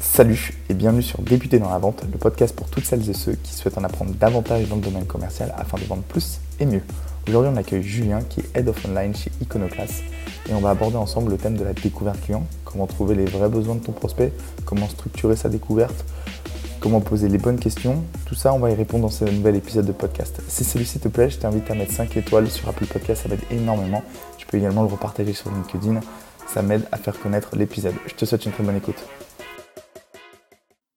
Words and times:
Salut 0.00 0.52
et 0.68 0.74
bienvenue 0.74 1.02
sur 1.02 1.22
Débuter 1.22 1.58
dans 1.58 1.70
la 1.70 1.78
vente, 1.78 2.04
le 2.10 2.18
podcast 2.18 2.54
pour 2.54 2.68
toutes 2.68 2.84
celles 2.84 3.08
et 3.08 3.14
ceux 3.14 3.32
qui 3.32 3.54
souhaitent 3.54 3.78
en 3.78 3.84
apprendre 3.84 4.12
davantage 4.12 4.68
dans 4.68 4.76
le 4.76 4.82
domaine 4.82 5.06
commercial 5.06 5.54
afin 5.56 5.78
de 5.78 5.84
vendre 5.84 6.02
plus 6.02 6.40
et 6.60 6.66
mieux. 6.66 6.82
Aujourd'hui, 7.26 7.50
on 7.52 7.56
accueille 7.56 7.82
Julien 7.82 8.20
qui 8.22 8.40
est 8.40 8.56
Head 8.56 8.68
of 8.68 8.84
Online 8.84 9.14
chez 9.14 9.32
Iconoclast 9.40 10.02
et 10.48 10.54
on 10.54 10.60
va 10.60 10.70
aborder 10.70 10.96
ensemble 10.96 11.30
le 11.30 11.38
thème 11.38 11.56
de 11.56 11.64
la 11.64 11.72
découverte 11.72 12.20
client, 12.20 12.46
comment 12.64 12.86
trouver 12.86 13.14
les 13.14 13.24
vrais 13.24 13.48
besoins 13.48 13.76
de 13.76 13.80
ton 13.80 13.92
prospect, 13.92 14.32
comment 14.66 14.88
structurer 14.88 15.36
sa 15.36 15.48
découverte, 15.48 16.04
comment 16.80 17.00
poser 17.00 17.28
les 17.28 17.38
bonnes 17.38 17.58
questions. 17.58 18.04
Tout 18.26 18.34
ça, 18.34 18.52
on 18.52 18.58
va 18.58 18.70
y 18.70 18.74
répondre 18.74 19.04
dans 19.04 19.10
ce 19.10 19.24
nouvel 19.24 19.56
épisode 19.56 19.86
de 19.86 19.92
podcast. 19.92 20.42
Si 20.48 20.64
celui-ci 20.64 20.98
te 20.98 21.08
plaît, 21.08 21.30
je 21.30 21.38
t'invite 21.38 21.70
à 21.70 21.74
mettre 21.74 21.92
5 21.92 22.14
étoiles 22.18 22.50
sur 22.50 22.68
Apple 22.68 22.84
Podcast, 22.84 23.22
ça 23.22 23.28
m'aide 23.30 23.40
énormément. 23.50 24.02
Tu 24.36 24.46
peux 24.46 24.58
également 24.58 24.82
le 24.82 24.88
repartager 24.88 25.32
sur 25.32 25.50
LinkedIn, 25.50 26.00
ça 26.46 26.62
m'aide 26.62 26.86
à 26.92 26.96
faire 26.96 27.18
connaître 27.20 27.56
l'épisode. 27.56 27.94
Je 28.06 28.14
te 28.14 28.24
souhaite 28.24 28.44
une 28.46 28.52
très 28.52 28.62
bonne 28.62 28.76
écoute. 28.76 29.02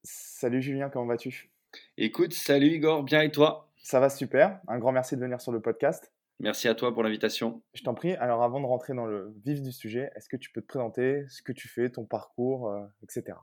Salut 0.04 0.62
Julien, 0.62 0.90
comment 0.90 1.08
vas-tu? 1.08 1.50
Écoute, 1.98 2.34
salut 2.34 2.68
Igor, 2.68 3.04
bien 3.04 3.22
et 3.22 3.32
toi? 3.32 3.70
Ça 3.82 4.00
va 4.00 4.10
super. 4.10 4.60
Un 4.68 4.78
grand 4.78 4.92
merci 4.92 5.16
de 5.16 5.22
venir 5.22 5.42
sur 5.42 5.52
le 5.52 5.62
podcast. 5.62 6.12
Merci 6.40 6.68
à 6.68 6.76
toi 6.76 6.94
pour 6.94 7.04
l'invitation. 7.04 7.64
Je 7.73 7.84
t'en 7.84 7.96
prie. 7.96 8.14
Alors 8.16 8.44
avant 8.44 8.60
de 8.60 8.66
rentrer 8.66 8.94
dans 8.94 9.06
le 9.06 9.34
vif 9.44 9.62
du 9.62 9.72
sujet, 9.72 10.12
est-ce 10.16 10.30
que 10.30 10.38
tu 10.38 10.52
peux 10.52 10.62
te 10.62 10.68
présenter 10.68 11.26
ce 11.30 11.42
que 11.42 11.52
tu 11.52 11.68
fais, 11.68 11.90
ton 11.90 12.06
parcours, 12.06 12.70
euh, 12.70 12.86
etc. 13.02 13.38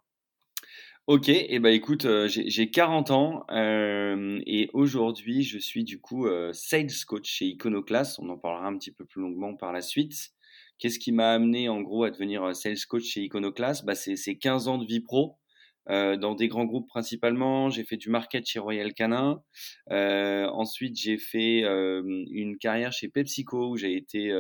Ok, 1.07 1.29
et 1.29 1.55
eh 1.55 1.59
ben 1.59 1.69
écoute, 1.69 2.07
euh, 2.07 2.29
j'ai 2.29 2.71
40 2.71 3.11
ans 3.11 3.45
euh, 3.51 4.41
et 4.47 4.71
aujourd'hui 4.73 5.43
je 5.43 5.59
suis 5.59 5.85
du 5.85 6.01
coup 6.01 6.27
euh, 6.27 6.51
sales 6.55 6.89
coach 7.07 7.29
chez 7.29 7.45
Iconoclast. 7.45 8.19
On 8.21 8.31
en 8.31 8.39
parlera 8.39 8.67
un 8.67 8.79
petit 8.79 8.91
peu 8.91 9.05
plus 9.05 9.21
longuement 9.21 9.55
par 9.55 9.71
la 9.75 9.83
suite. 9.83 10.31
Qu'est-ce 10.79 10.99
qui 10.99 11.13
m'a 11.13 11.33
amené 11.33 11.69
en 11.69 11.81
gros 11.81 12.05
à 12.05 12.11
devenir 12.11 12.55
sales 12.55 12.77
coach 12.89 13.05
chez 13.05 13.23
Iconoclast? 13.23 13.85
Bah, 13.85 13.95
C'est 13.95 14.37
15 14.37 14.69
ans 14.69 14.79
de 14.79 14.87
vie 14.87 15.01
pro 15.01 15.39
dans 15.87 16.35
des 16.35 16.49
grands 16.49 16.65
groupes 16.65 16.89
principalement. 16.89 17.69
J'ai 17.71 17.85
fait 17.85 17.97
du 17.99 18.09
market 18.09 18.47
chez 18.47 18.59
Royal 18.59 18.95
Canin. 18.95 19.43
ensuite 19.91 20.97
j'ai 20.97 21.19
fait 21.19 21.61
une 21.61 22.57
carrière 22.59 22.93
chez 22.93 23.09
PepsiCo 23.09 23.71
où 23.71 23.77
j'ai 23.77 23.97
été 23.97 24.33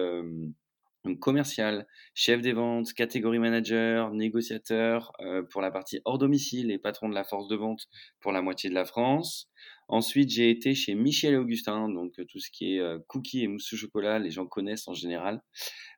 donc 1.04 1.18
commercial, 1.18 1.86
chef 2.14 2.40
des 2.40 2.54
ventes, 2.54 2.94
catégorie 2.94 3.38
manager, 3.38 4.10
négociateur 4.12 5.12
euh, 5.20 5.42
pour 5.42 5.60
la 5.60 5.70
partie 5.70 6.00
hors 6.06 6.16
domicile 6.16 6.70
et 6.70 6.78
patron 6.78 7.10
de 7.10 7.14
la 7.14 7.24
force 7.24 7.46
de 7.46 7.56
vente 7.56 7.82
pour 8.20 8.32
la 8.32 8.40
moitié 8.40 8.70
de 8.70 8.74
la 8.74 8.86
France. 8.86 9.50
Ensuite, 9.88 10.30
j'ai 10.30 10.50
été 10.50 10.74
chez 10.74 10.94
Michel 10.94 11.34
et 11.34 11.36
Augustin, 11.36 11.88
donc 11.88 12.18
euh, 12.18 12.24
tout 12.24 12.38
ce 12.38 12.50
qui 12.50 12.74
est 12.74 12.80
euh, 12.80 12.98
cookies 13.08 13.44
et 13.44 13.48
mousse 13.48 13.72
au 13.72 13.76
chocolat, 13.76 14.18
les 14.18 14.30
gens 14.30 14.46
connaissent 14.46 14.88
en 14.88 14.94
général, 14.94 15.42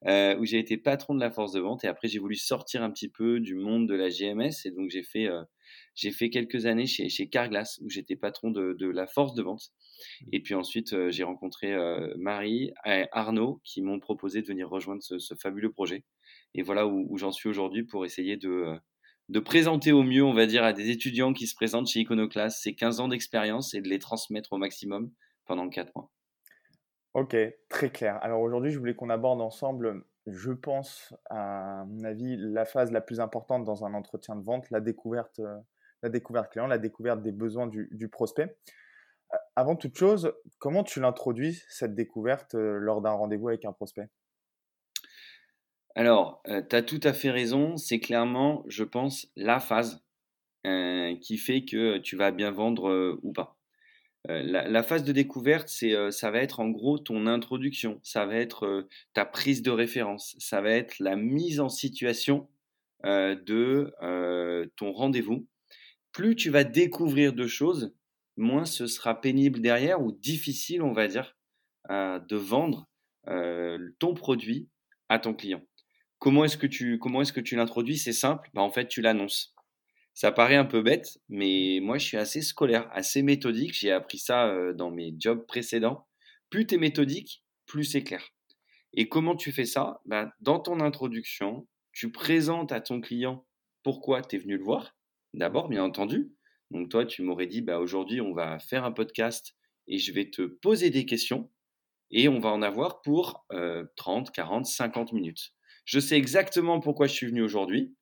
où 0.05 0.45
j'ai 0.45 0.59
été 0.59 0.77
patron 0.77 1.15
de 1.15 1.21
la 1.21 1.31
force 1.31 1.53
de 1.53 1.61
vente. 1.61 1.85
Et 1.85 1.89
après, 1.89 2.09
j'ai 2.09 2.19
voulu 2.19 2.37
sortir 2.37 2.83
un 2.83 2.91
petit 2.91 3.09
peu 3.09 3.41
du 3.41 3.55
monde 3.55 3.89
de 3.89 3.95
la 3.95 4.09
GMS 4.09 4.53
et 4.65 4.71
donc 4.71 4.91
j'ai 4.91 5.03
fait 5.03 5.29
j'ai 5.95 6.11
fait 6.11 6.31
quelques 6.31 6.67
années 6.67 6.87
chez, 6.87 7.09
chez 7.09 7.29
Carglass 7.29 7.79
où 7.83 7.89
j'étais 7.91 8.17
patron 8.17 8.51
de, 8.51 8.75
de 8.75 8.87
la 8.87 9.07
force 9.07 9.35
de 9.35 9.43
vente. 9.43 9.73
Mmh. 10.21 10.29
Et 10.33 10.41
puis 10.41 10.55
ensuite, 10.55 10.93
euh, 10.93 11.11
j'ai 11.11 11.25
rencontré 11.25 11.73
euh, 11.73 12.13
Marie 12.19 12.73
et 12.85 13.07
Arnaud 13.13 13.61
qui 13.65 13.83
m'ont 13.83 13.99
proposé 13.99 14.43
de 14.43 14.47
venir 14.47 14.69
rejoindre 14.69 15.03
ce, 15.03 15.35
fabuleux 15.41 15.73
projet. 15.73 16.05
Et 16.55 16.63
voilà 16.63 16.87
où, 16.87 17.17
j'en 17.17 17.33
suis 17.33 17.49
aujourd'hui 17.49 17.85
pour 17.85 18.05
essayer 18.05 18.37
de, 18.37 18.49
euh, 18.49 18.77
de 19.29 19.41
présenter 19.41 19.93
au 19.93 20.03
mieux, 20.03 20.23
on 20.23 20.33
va 20.33 20.47
dire, 20.47 20.65
à 20.65 20.73
des 20.73 20.91
étudiants 20.91 21.33
qui 21.33 21.47
se 21.47 21.55
présentent 21.55 21.89
chez 21.89 22.01
Iconoclast 22.01 22.63
ces 22.63 22.75
15 22.75 23.01
ans 23.01 23.09
d'expérience 23.09 23.75
et 23.75 23.81
de 23.81 23.89
les 23.89 23.99
transmettre 23.99 24.53
au 24.53 24.59
maximum 24.59 25.11
pendant 25.45 25.69
4 25.69 25.93
mois. 25.95 26.11
Ok, 27.15 27.37
très 27.69 27.91
clair. 27.91 28.19
Alors 28.23 28.41
aujourd'hui, 28.41 28.71
je 28.71 28.79
voulais 28.79 28.95
qu'on 28.95 29.11
aborde 29.11 29.41
ensemble, 29.41 30.05
je 30.27 30.53
pense, 30.53 31.15
à 31.31 31.85
mon 31.89 32.05
avis, 32.05 32.37
la 32.37 32.65
phase 32.65 32.93
la 32.93 33.01
plus 33.01 33.21
importante 33.21 33.65
dans 33.65 33.85
un 33.85 33.95
entretien 33.95 34.37
de 34.37 34.45
vente, 34.45 34.71
la 34.71 34.81
découverte, 34.81 35.41
la 36.03 36.09
découverte 36.09 36.53
client, 36.53 36.67
la 36.67 36.79
découverte 36.79 37.23
des 37.23 37.33
besoins 37.33 37.67
du, 37.67 37.89
du 37.93 38.09
prospect 38.09 38.57
avant 39.55 39.77
toute 39.77 39.97
chose, 39.97 40.33
comment 40.59 40.85
tu 40.85 41.01
l'introduis, 41.01 41.63
cette 41.69 41.95
découverte, 41.95 42.55
euh, 42.55 42.79
lors 42.79 43.01
d'un 43.01 43.11
rendez-vous 43.11 43.49
avec 43.49 43.65
un 43.65 43.73
prospect? 43.73 44.09
Alors, 45.97 46.41
euh, 46.47 46.63
tu 46.63 46.77
as 46.77 46.83
tout 46.83 47.01
à 47.03 47.13
fait 47.13 47.31
raison. 47.31 47.77
C'est 47.77 47.99
clairement, 47.99 48.65
je 48.69 48.85
pense, 48.85 49.29
la 49.35 49.59
phase 49.59 50.05
euh, 50.67 51.17
qui 51.17 51.39
fait 51.39 51.65
que 51.65 51.99
tu 51.99 52.15
vas 52.17 52.31
bien 52.31 52.53
vendre 52.53 53.19
ou 53.23 53.33
pas. 53.33 53.57
La, 54.29 54.83
phase 54.83 55.05
de 55.05 55.13
découverte, 55.13 55.69
ça 55.69 56.31
va 56.33 56.39
être 56.39 56.59
en 56.59 56.69
gros 56.69 56.99
ton 56.99 57.29
introduction, 57.29 58.01
ça 58.03 58.27
va 58.27 58.35
être 58.35 58.89
ta 59.15 59.25
prise 59.25 59.63
de 59.63 59.71
référence, 59.71 60.35
ça 60.41 60.61
va 60.61 60.71
être 60.71 60.99
la 60.99 61.15
mise 61.15 61.61
en 61.61 61.69
situation 61.69 62.49
de 63.05 63.95
ton 64.75 64.91
rendez-vous. 64.93 65.47
Plus 66.11 66.35
tu 66.35 66.51
vas 66.51 66.65
découvrir 66.65 67.35
de 67.35 67.47
choses, 67.47 67.95
moins 68.37 68.65
ce 68.65 68.87
sera 68.87 69.21
pénible 69.21 69.61
derrière 69.61 70.03
ou 70.03 70.13
difficile, 70.13 70.83
on 70.83 70.93
va 70.93 71.09
dire, 71.09 71.37
euh, 71.91 72.19
de 72.19 72.37
vendre 72.37 72.89
euh, 73.29 73.91
ton 73.99 74.15
produit 74.15 74.69
à 75.09 75.19
ton 75.19 75.35
client. 75.35 75.63
Comment 76.19 76.45
est-ce 76.45 76.57
que 76.57 76.67
tu, 76.67 77.57
l'introduis 77.57 77.99
C'est 77.99 78.13
simple, 78.13 78.49
bah, 78.55 78.63
en 78.63 78.71
fait, 78.71 78.89
tu 78.89 79.01
l'annonces. 79.01 79.55
Ça 80.15 80.33
paraît 80.33 80.57
un 80.57 80.65
peu 80.65 80.83
bête, 80.83 81.19
mais 81.29 81.79
moi, 81.83 81.99
je 81.99 82.07
suis 82.07 82.17
assez 82.17 82.41
scolaire, 82.41 82.89
assez 82.93 83.23
méthodique. 83.23 83.75
J'ai 83.75 83.93
appris 83.93 84.19
ça 84.19 84.49
euh, 84.49 84.73
dans 84.73 84.91
mes 84.91 85.15
jobs 85.19 85.47
précédents. 85.47 86.07
Plus 86.49 86.67
tu 86.67 86.77
es 86.77 86.79
méthodique, 86.79 87.45
plus 87.67 87.85
c'est 87.85 88.03
clair. 88.03 88.31
Et 88.95 89.09
comment 89.09 89.37
tu 89.37 89.53
fais 89.53 89.67
ça? 89.67 90.01
Bah, 90.07 90.33
Dans 90.41 90.59
ton 90.59 90.81
introduction, 90.81 91.69
tu 91.93 92.11
présentes 92.11 92.73
à 92.73 92.81
ton 92.81 93.01
client 93.01 93.47
pourquoi 93.83 94.23
tu 94.23 94.37
es 94.37 94.39
venu 94.39 94.57
le 94.57 94.65
voir, 94.65 94.97
d'abord, 95.35 95.69
bien 95.69 95.85
entendu, 95.85 96.33
donc 96.71 96.89
toi, 96.89 97.07
tu 97.07 97.23
m'aurais 97.23 97.47
dit, 97.47 97.63
bah, 97.63 97.79
aujourd'hui, 97.79 98.21
on 98.21 98.33
va 98.33 98.59
faire 98.59 98.85
un 98.85 98.93
podcast 98.93 99.55
et 99.87 99.99
je 99.99 100.13
vais 100.13 100.31
te 100.31 100.43
poser 100.43 100.91
des 100.91 101.07
questions 101.07 101.51
et 102.11 102.29
on 102.29 102.41
va 102.41 102.51
en 102.51 102.63
avoir 102.63 103.03
pour 103.03 103.47
30, 103.97 104.31
40, 104.33 104.67
50 104.67 105.13
minutes. 105.13 105.56
Je 105.87 105.99
sais 105.99 106.17
exactement 106.17 106.81
pourquoi 106.81 107.07
je 107.07 107.15
suis 107.15 107.27
venu 107.27 107.43
aujourd'hui. 107.43 107.97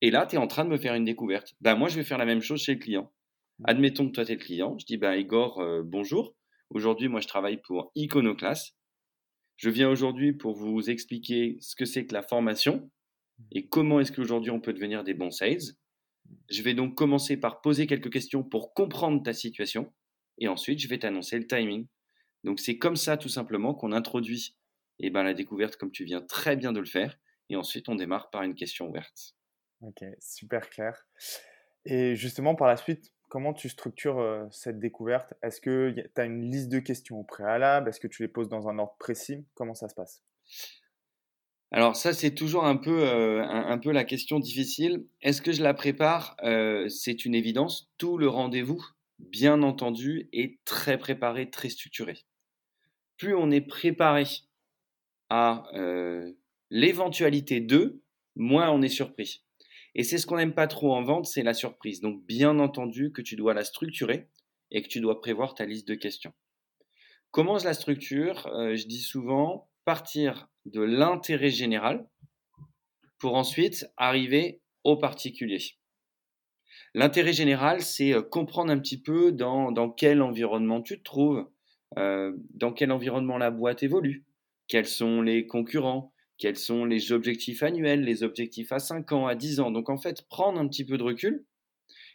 Et 0.00 0.10
là, 0.10 0.26
tu 0.26 0.36
es 0.36 0.38
en 0.38 0.48
train 0.48 0.64
de 0.64 0.70
me 0.70 0.78
faire 0.78 0.94
une 0.94 1.04
découverte. 1.04 1.54
Bah, 1.60 1.76
moi, 1.76 1.88
je 1.88 1.96
vais 1.96 2.04
faire 2.04 2.18
la 2.18 2.26
même 2.26 2.42
chose 2.42 2.62
chez 2.62 2.74
le 2.74 2.80
client. 2.80 3.12
Mmh. 3.58 3.64
Admettons 3.68 4.06
que 4.08 4.12
toi, 4.12 4.24
tu 4.24 4.32
es 4.32 4.34
le 4.34 4.40
client. 4.40 4.76
Je 4.78 4.86
dis, 4.86 4.96
bah, 4.96 5.16
Igor, 5.16 5.60
euh, 5.60 5.82
bonjour. 5.84 6.34
Aujourd'hui, 6.70 7.08
moi, 7.08 7.20
je 7.20 7.28
travaille 7.28 7.60
pour 7.62 7.92
Iconoclast. 7.94 8.74
Je 9.56 9.70
viens 9.70 9.88
aujourd'hui 9.88 10.32
pour 10.32 10.54
vous 10.54 10.90
expliquer 10.90 11.56
ce 11.60 11.76
que 11.76 11.84
c'est 11.84 12.06
que 12.06 12.12
la 12.12 12.22
formation 12.22 12.90
et 13.52 13.68
comment 13.68 14.00
est-ce 14.00 14.12
qu'aujourd'hui 14.12 14.50
on 14.50 14.60
peut 14.60 14.72
devenir 14.72 15.02
des 15.02 15.14
bons 15.14 15.30
sales. 15.30 15.74
Je 16.50 16.62
vais 16.62 16.74
donc 16.74 16.94
commencer 16.94 17.38
par 17.38 17.60
poser 17.60 17.86
quelques 17.86 18.12
questions 18.12 18.42
pour 18.42 18.74
comprendre 18.74 19.22
ta 19.22 19.32
situation 19.32 19.92
et 20.38 20.48
ensuite 20.48 20.78
je 20.78 20.88
vais 20.88 20.98
t'annoncer 20.98 21.38
le 21.38 21.46
timing. 21.46 21.86
Donc 22.44 22.60
c'est 22.60 22.76
comme 22.76 22.96
ça 22.96 23.16
tout 23.16 23.28
simplement 23.28 23.74
qu'on 23.74 23.92
introduit 23.92 24.56
eh 24.98 25.10
ben, 25.10 25.22
la 25.22 25.34
découverte 25.34 25.76
comme 25.76 25.90
tu 25.90 26.04
viens 26.04 26.20
très 26.20 26.56
bien 26.56 26.72
de 26.72 26.80
le 26.80 26.86
faire 26.86 27.18
et 27.48 27.56
ensuite 27.56 27.88
on 27.88 27.94
démarre 27.94 28.30
par 28.30 28.42
une 28.42 28.54
question 28.54 28.88
ouverte. 28.88 29.34
Ok, 29.80 30.04
super 30.20 30.68
clair. 30.70 31.06
Et 31.84 32.16
justement 32.16 32.54
par 32.54 32.66
la 32.66 32.76
suite, 32.76 33.12
comment 33.28 33.52
tu 33.52 33.68
structures 33.68 34.18
euh, 34.18 34.44
cette 34.50 34.78
découverte? 34.78 35.34
Est-ce 35.42 35.60
que 35.60 35.94
tu 35.94 36.20
as 36.20 36.24
une 36.24 36.50
liste 36.50 36.68
de 36.68 36.78
questions 36.78 37.20
au 37.20 37.24
préalable? 37.24 37.88
Est-ce 37.88 38.00
que 38.00 38.08
tu 38.08 38.22
les 38.22 38.28
poses 38.28 38.48
dans 38.48 38.68
un 38.68 38.78
ordre 38.78 38.96
précis? 38.98 39.44
Comment 39.54 39.74
ça 39.74 39.88
se 39.88 39.94
passe? 39.94 40.22
Alors 41.72 41.96
ça, 41.96 42.12
c'est 42.12 42.34
toujours 42.34 42.64
un 42.64 42.76
peu, 42.76 43.08
euh, 43.08 43.42
un, 43.44 43.78
peu 43.78 43.90
la 43.90 44.04
question 44.04 44.38
difficile. 44.38 45.04
Est-ce 45.20 45.42
que 45.42 45.52
je 45.52 45.62
la 45.62 45.74
prépare? 45.74 46.36
Euh, 46.42 46.88
C'est 46.88 47.24
une 47.24 47.34
évidence. 47.34 47.90
Tout 47.98 48.18
le 48.18 48.28
rendez-vous, 48.28 48.84
bien 49.18 49.62
entendu, 49.62 50.28
est 50.32 50.58
très 50.64 50.96
préparé, 50.96 51.50
très 51.50 51.68
structuré. 51.68 52.18
Plus 53.18 53.34
on 53.34 53.50
est 53.50 53.62
préparé 53.62 54.24
à 55.28 55.64
euh, 55.74 56.32
l'éventualité 56.70 57.60
de, 57.60 58.02
moins 58.34 58.70
on 58.70 58.82
est 58.82 58.88
surpris. 58.88 59.44
Et 59.94 60.02
c'est 60.02 60.18
ce 60.18 60.26
qu'on 60.26 60.36
n'aime 60.36 60.54
pas 60.54 60.66
trop 60.66 60.94
en 60.94 61.02
vente, 61.02 61.26
c'est 61.26 61.42
la 61.42 61.54
surprise. 61.54 62.00
Donc 62.00 62.24
bien 62.26 62.58
entendu 62.58 63.12
que 63.12 63.22
tu 63.22 63.36
dois 63.36 63.54
la 63.54 63.64
structurer 63.64 64.28
et 64.70 64.82
que 64.82 64.88
tu 64.88 65.00
dois 65.00 65.20
prévoir 65.20 65.54
ta 65.54 65.64
liste 65.64 65.88
de 65.88 65.94
questions. 65.94 66.34
Comment 67.30 67.58
je 67.58 67.64
la 67.64 67.74
structure? 67.74 68.48
Je 68.74 68.86
dis 68.86 69.00
souvent 69.00 69.70
partir 69.84 70.48
de 70.66 70.82
l'intérêt 70.82 71.50
général 71.50 72.06
pour 73.18 73.36
ensuite 73.36 73.86
arriver 73.96 74.60
au 74.84 74.96
particulier. 74.96 75.60
L'intérêt 76.94 77.32
général, 77.32 77.82
c'est 77.82 78.12
euh, 78.12 78.22
comprendre 78.22 78.72
un 78.72 78.78
petit 78.78 79.00
peu 79.00 79.32
dans, 79.32 79.90
quel 79.90 80.22
environnement 80.22 80.82
tu 80.82 80.98
te 80.98 81.04
trouves, 81.04 81.48
euh, 81.98 82.32
dans 82.54 82.72
quel 82.72 82.92
environnement 82.92 83.38
la 83.38 83.50
boîte 83.50 83.82
évolue, 83.82 84.24
quels 84.68 84.86
sont 84.86 85.22
les 85.22 85.46
concurrents, 85.46 86.12
quels 86.38 86.58
sont 86.58 86.84
les 86.84 87.12
objectifs 87.12 87.62
annuels, 87.62 88.02
les 88.02 88.22
objectifs 88.22 88.72
à 88.72 88.78
5 88.78 89.12
ans, 89.12 89.26
à 89.26 89.34
10 89.34 89.60
ans? 89.60 89.70
Donc 89.70 89.88
en 89.88 89.96
fait, 89.96 90.26
prendre 90.28 90.58
un 90.58 90.68
petit 90.68 90.84
peu 90.84 90.98
de 90.98 91.02
recul 91.02 91.44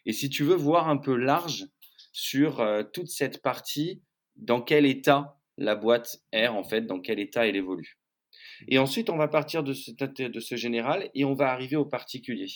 et 0.05 0.13
si 0.13 0.29
tu 0.29 0.43
veux 0.43 0.55
voir 0.55 0.89
un 0.89 0.97
peu 0.97 1.15
large 1.15 1.67
sur 2.11 2.59
euh, 2.59 2.83
toute 2.83 3.07
cette 3.07 3.41
partie, 3.41 4.01
dans 4.35 4.61
quel 4.61 4.85
état 4.85 5.39
la 5.57 5.75
boîte 5.75 6.21
est 6.31 6.47
en 6.47 6.63
fait, 6.63 6.81
dans 6.81 6.99
quel 6.99 7.19
état 7.19 7.47
elle 7.47 7.55
évolue. 7.55 7.99
Et 8.67 8.79
ensuite, 8.79 9.09
on 9.09 9.17
va 9.17 9.27
partir 9.27 9.63
de 9.63 9.73
ce, 9.73 9.91
de 9.91 10.39
ce 10.39 10.55
général 10.55 11.09
et 11.13 11.25
on 11.25 11.33
va 11.33 11.51
arriver 11.51 11.75
au 11.75 11.85
particulier. 11.85 12.47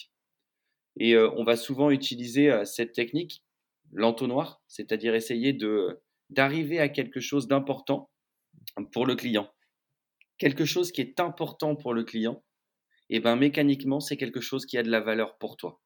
Et 0.97 1.17
on 1.17 1.43
va 1.43 1.57
souvent 1.57 1.91
utiliser 1.91 2.51
cette 2.63 2.93
technique, 2.93 3.43
l'entonnoir, 3.91 4.61
c'est-à-dire 4.67 5.13
essayer 5.13 5.57
d'arriver 6.29 6.79
à 6.79 6.89
quelque 6.89 7.19
chose 7.19 7.47
d'important 7.47 8.09
pour 8.93 9.05
le 9.05 9.15
client. 9.15 9.49
Quelque 10.37 10.65
chose 10.65 10.91
qui 10.91 11.01
est 11.01 11.19
important 11.19 11.75
pour 11.75 11.93
le 11.93 12.03
client, 12.03 12.43
et 13.09 13.19
ben 13.19 13.35
mécaniquement, 13.35 13.99
c'est 13.99 14.17
quelque 14.17 14.41
chose 14.41 14.65
qui 14.65 14.77
a 14.77 14.83
de 14.83 14.89
la 14.89 14.99
valeur 14.99 15.37
pour 15.37 15.57
toi. 15.57 15.81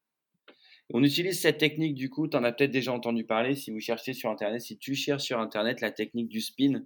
On 0.92 1.04
utilise 1.04 1.40
cette 1.40 1.58
technique, 1.58 1.94
du 1.94 2.10
coup, 2.10 2.26
tu 2.26 2.36
en 2.36 2.42
as 2.42 2.52
peut-être 2.52 2.72
déjà 2.72 2.92
entendu 2.92 3.24
parler 3.24 3.54
si 3.54 3.70
vous 3.70 3.78
cherchez 3.78 4.12
sur 4.12 4.28
Internet. 4.28 4.60
Si 4.60 4.76
tu 4.76 4.94
cherches 4.94 5.22
sur 5.22 5.38
Internet 5.38 5.80
la 5.80 5.92
technique 5.92 6.28
du 6.28 6.40
spin, 6.40 6.82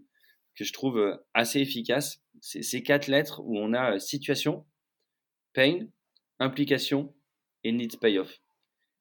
que 0.55 0.65
je 0.65 0.73
trouve 0.73 0.99
euh, 0.99 1.17
assez 1.33 1.61
efficace, 1.61 2.23
c'est 2.41 2.63
ces 2.63 2.83
quatre 2.83 3.09
lettres 3.09 3.41
où 3.45 3.59
on 3.59 3.73
a 3.73 3.95
euh, 3.95 3.99
situation, 3.99 4.67
pain, 5.55 5.87
implication 6.39 7.15
et 7.65 7.73
need 7.73 7.99
payoff. 7.99 8.41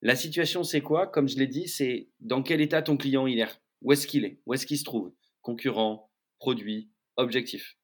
La 0.01 0.15
situation, 0.15 0.63
c'est 0.63 0.81
quoi? 0.81 1.07
Comme 1.07 1.27
je 1.27 1.37
l'ai 1.37 1.47
dit, 1.47 1.67
c'est 1.67 2.09
dans 2.19 2.41
quel 2.41 2.61
état 2.61 2.81
ton 2.81 2.97
client 2.97 3.27
il 3.27 3.39
est. 3.39 3.59
Où 3.81 3.91
est-ce 3.91 4.07
qu'il 4.07 4.25
est? 4.25 4.39
Où 4.45 4.53
est-ce 4.53 4.65
qu'il 4.65 4.77
se 4.77 4.83
trouve? 4.83 5.13
Concurrent, 5.41 6.09
produit, 6.39 6.89
objectif. 7.17 7.77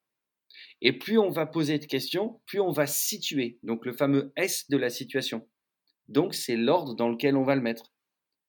Et 0.82 0.94
plus 0.94 1.18
on 1.18 1.30
va 1.30 1.46
poser 1.46 1.80
de 1.80 1.86
questions, 1.86 2.42
plus 2.46 2.60
on 2.60 2.72
va 2.72 2.88
situer, 2.88 3.60
donc 3.64 3.86
le 3.86 3.94
fameux 3.94 4.32
S 4.36 4.70
de 4.70 4.78
la 4.78 4.90
situation. 4.90 5.48
Donc 6.08 6.34
c'est 6.34 6.56
l'ordre 6.56 6.96
dans 6.96 7.10
lequel 7.10 7.36
on 7.36 7.44
va 7.44 7.56
le 7.56 7.62
mettre, 7.62 7.94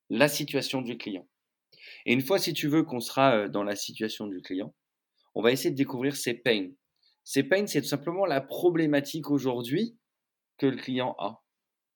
la 0.08 0.28
situation 0.28 0.82
du 0.82 0.96
client. 0.96 1.28
Et 2.06 2.12
une 2.12 2.22
fois, 2.22 2.38
si 2.38 2.52
tu 2.52 2.68
veux, 2.68 2.82
qu'on 2.82 3.00
sera 3.00 3.36
euh, 3.36 3.48
dans 3.48 3.62
la 3.62 3.76
situation 3.76 4.26
du 4.26 4.40
client, 4.42 4.74
on 5.34 5.42
va 5.42 5.52
essayer 5.52 5.70
de 5.70 5.76
découvrir 5.76 6.16
ses 6.16 6.34
pains. 6.34 6.70
Ses 7.24 7.44
pains, 7.44 7.66
c'est 7.66 7.82
tout 7.82 7.88
simplement 7.88 8.26
la 8.26 8.40
problématique 8.40 9.30
aujourd'hui 9.30 9.98
que 10.58 10.66
le 10.66 10.76
client 10.76 11.14
a. 11.18 11.42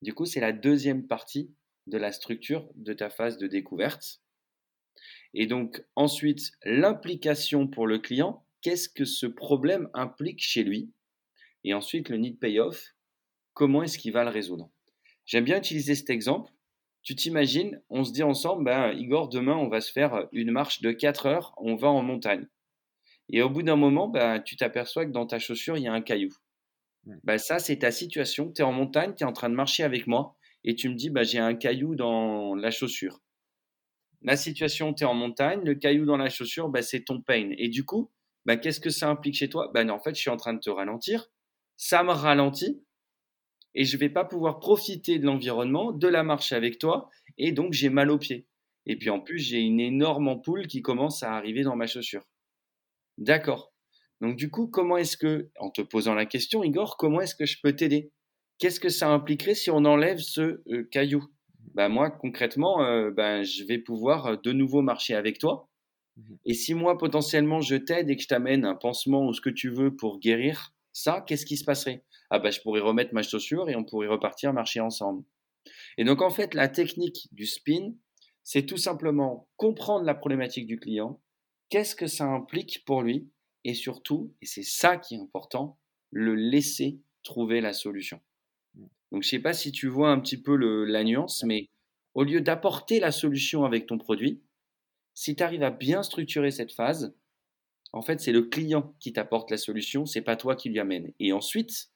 Du 0.03 0.15
coup, 0.15 0.27
c'est 0.27 0.41
la 0.41 0.53
deuxième 0.53 1.07
partie 1.07 1.55
de 1.87 1.99
la 1.99 2.13
structure 2.13 2.69
de 2.75 2.93
ta 2.93 3.11
phase 3.11 3.39
de 3.39 3.47
découverte. 3.47 4.21
Et 5.33 5.47
donc 5.47 5.85
ensuite, 5.97 6.53
l'implication 6.65 7.67
pour 7.67 7.87
le 7.87 7.99
client, 7.99 8.44
qu'est-ce 8.65 8.89
que 8.89 9.05
ce 9.05 9.27
problème 9.27 9.89
implique 9.95 10.43
chez 10.43 10.65
lui? 10.65 10.91
Et 11.63 11.75
ensuite, 11.75 12.09
le 12.09 12.17
need 12.17 12.41
payoff, 12.41 12.95
comment 13.53 13.85
est-ce 13.85 13.99
qu'il 13.99 14.13
va 14.13 14.25
le 14.25 14.31
résoudre? 14.31 14.71
J'aime 15.27 15.45
bien 15.45 15.59
utiliser 15.59 15.95
cet 15.95 16.11
exemple. 16.11 16.51
Tu 17.03 17.15
t'imagines, 17.15 17.83
on 17.91 18.05
se 18.05 18.13
dit 18.13 18.23
ensemble, 18.23 18.65
ben, 18.65 18.93
Igor, 18.95 19.29
demain, 19.29 19.55
on 19.55 19.69
va 19.69 19.83
se 19.83 19.93
faire 19.93 20.29
une 20.33 20.51
marche 20.51 20.81
de 20.81 20.93
4 20.93 21.27
heures, 21.27 21.55
on 21.59 21.77
va 21.77 21.89
en 21.89 22.03
montagne. 22.03 22.49
Et 23.29 23.43
au 23.43 23.51
bout 23.51 23.63
d'un 23.63 23.77
moment, 23.77 24.09
ben, 24.09 24.41
tu 24.41 24.57
t'aperçois 24.57 25.05
que 25.05 25.13
dans 25.13 25.27
ta 25.27 25.39
chaussure, 25.39 25.77
il 25.77 25.85
y 25.85 25.87
a 25.87 25.93
un 25.93 26.01
caillou. 26.01 26.33
Ben, 27.23 27.37
ça, 27.37 27.59
c'est 27.59 27.81
ta 27.81 27.91
situation. 27.91 28.51
Tu 28.51 28.63
es 28.63 28.65
en 28.65 28.73
montagne, 28.73 29.15
tu 29.15 29.25
es 29.25 29.27
en 29.27 29.33
train 29.35 29.51
de 29.51 29.55
marcher 29.55 29.83
avec 29.83 30.07
moi, 30.07 30.37
et 30.65 30.75
tu 30.75 30.89
me 30.89 30.95
dis, 30.95 31.11
ben, 31.11 31.23
j'ai 31.23 31.39
un 31.39 31.55
caillou 31.55 31.95
dans 31.95 32.55
la 32.55 32.71
chaussure 32.71 33.21
la 34.25 34.37
situation, 34.39 34.95
tu 34.95 35.05
es 35.05 35.07
en 35.07 35.15
montagne, 35.15 35.61
le 35.63 35.75
caillou 35.75 36.07
dans 36.07 36.17
la 36.17 36.31
chaussure, 36.31 36.69
bah, 36.71 36.81
c'est 36.83 37.05
ton 37.05 37.21
pain. 37.21 37.51
Et 37.59 37.69
du 37.69 37.85
coup, 37.85 38.11
bah, 38.47 38.57
qu'est-ce 38.57 38.81
que 38.81 38.91
ça 38.91 39.09
implique 39.09 39.37
chez 39.37 39.49
toi? 39.49 39.71
Ben, 39.75 39.91
En 39.91 39.99
fait, 39.99 40.15
je 40.15 40.21
suis 40.21 40.31
en 40.31 40.37
train 40.37 40.55
de 40.55 40.61
te 40.61 40.71
ralentir, 40.71 41.29
ça 41.77 42.03
me 42.03 42.13
ralentit, 42.13 42.85
et 43.75 43.85
je 43.85 43.97
ne 43.97 44.01
vais 44.01 44.11
pas 44.11 44.25
pouvoir 44.25 44.61
profiter 44.61 45.19
de 45.19 45.27
l'environnement, 45.27 45.93
de 45.93 46.09
la 46.09 46.23
marche 46.23 46.53
avec 46.53 46.79
toi, 46.79 47.11
et 47.39 47.53
donc 47.53 47.73
j'ai 47.73 47.91
mal 47.91 48.11
aux 48.11 48.19
pieds. 48.19 48.47
Et 48.87 48.97
puis 48.97 49.11
en 49.11 49.21
plus, 49.21 49.39
j'ai 49.39 49.61
une 49.61 49.81
énorme 49.81 50.29
ampoule 50.29 50.67
qui 50.67 50.83
commence 50.83 51.23
à 51.23 51.35
arriver 51.35 51.63
dans 51.63 51.77
ma 51.77 51.87
chaussure. 51.87 52.25
D'accord. 53.19 53.73
Donc 54.21 54.37
du 54.37 54.51
coup, 54.51 54.69
comment 54.69 54.97
est-ce 54.97 55.17
que, 55.17 55.51
en 55.59 55.71
te 55.71 55.81
posant 55.81 56.15
la 56.15 56.27
question, 56.27 56.63
Igor, 56.63 56.97
comment 56.97 57.21
est-ce 57.21 57.35
que 57.35 57.47
je 57.47 57.59
peux 57.63 57.75
t'aider? 57.75 58.13
Qu'est-ce 58.59 58.81
que 58.81 58.89
ça 58.89 59.09
impliquerait 59.09 59.55
si 59.55 59.71
on 59.71 59.85
enlève 59.85 60.19
ce 60.19 60.63
euh, 60.71 60.89
caillou? 60.91 61.25
Bah, 61.75 61.89
moi, 61.89 62.11
concrètement, 62.11 62.85
euh, 62.85 63.11
ben, 63.11 63.43
je 63.43 63.65
vais 63.65 63.79
pouvoir 63.79 64.27
euh, 64.27 64.37
de 64.37 64.53
nouveau 64.53 64.81
marcher 64.81 65.15
avec 65.15 65.39
toi. 65.39 65.69
Mmh 66.17 66.35
et 66.47 66.55
si 66.55 66.75
moi, 66.75 66.99
potentiellement, 66.99 67.61
je 67.61 67.77
t'aide 67.77 68.11
et 68.11 68.17
que 68.17 68.23
je 68.23 68.29
t'amène 68.29 68.65
un 68.65 68.75
pansement 68.75 69.27
ou 69.27 69.33
ce 69.33 69.41
que 69.41 69.51
tu 69.51 69.69
veux 69.69 69.95
pour 69.95 70.19
guérir 70.21 70.73
ça, 70.93 71.25
qu'est-ce 71.27 71.45
qui 71.45 71.57
se 71.57 71.65
passerait? 71.65 72.05
Ah 72.31 72.39
ben, 72.39 72.53
je 72.53 72.61
pourrais 72.61 72.81
remettre 72.81 73.15
ma 73.15 73.23
chaussure 73.23 73.69
et 73.69 73.77
on 73.77 73.85
pourrait 73.85 74.07
repartir 74.07 74.53
marcher 74.53 74.81
ensemble. 74.81 75.25
Et 75.99 76.05
donc, 76.05 76.23
en 76.23 76.31
fait, 76.31 76.55
la 76.55 76.69
technique 76.69 77.29
du 77.33 77.47
spin, 77.47 77.95
c'est 78.45 78.67
tout 78.67 78.77
simplement 78.77 79.49
comprendre 79.57 80.05
la 80.05 80.15
problématique 80.15 80.67
du 80.67 80.79
client, 80.79 81.21
qu'est-ce 81.69 81.97
que 81.97 82.07
ça 82.07 82.27
implique 82.27 82.85
pour 82.85 83.03
lui, 83.03 83.29
et 83.65 83.75
surtout, 83.75 84.35
et 84.43 84.47
c'est 84.47 84.63
ça 84.63 84.97
qui 84.99 85.15
est 85.15 85.21
important, 85.21 85.79
le 86.11 86.35
laisser 86.35 87.01
trouver 87.23 87.61
la 87.61 87.73
solution. 87.73 88.21
Donc, 89.11 89.23
je 89.23 89.29
ne 89.29 89.31
sais 89.31 89.39
pas 89.39 89.53
si 89.53 89.73
tu 89.73 89.89
vois 89.89 90.11
un 90.11 90.21
petit 90.21 90.41
peu 90.41 90.57
la 90.85 91.03
nuance, 91.05 91.45
mais 91.45 91.71
au 92.15 92.23
lieu 92.23 92.41
d'apporter 92.41 93.01
la 93.01 93.11
solution 93.11 93.65
avec 93.65 93.87
ton 93.87 93.99
produit, 93.99 94.43
si 95.15 95.37
tu 95.37 95.43
arrives 95.43 95.63
à 95.63 95.71
bien 95.71 96.03
structurer 96.03 96.51
cette 96.51 96.73
phase, 96.73 97.15
en 97.93 98.03
fait, 98.03 98.21
c'est 98.21 98.33
le 98.33 98.43
client 98.43 98.95
qui 98.99 99.13
t'apporte 99.13 99.51
la 99.51 99.57
solution, 99.57 100.05
c'est 100.05 100.23
pas 100.23 100.37
toi 100.37 100.57
qui 100.57 100.69
lui 100.69 100.81
amène. 100.81 101.13
Et 101.21 101.33
ensuite, 101.33 101.91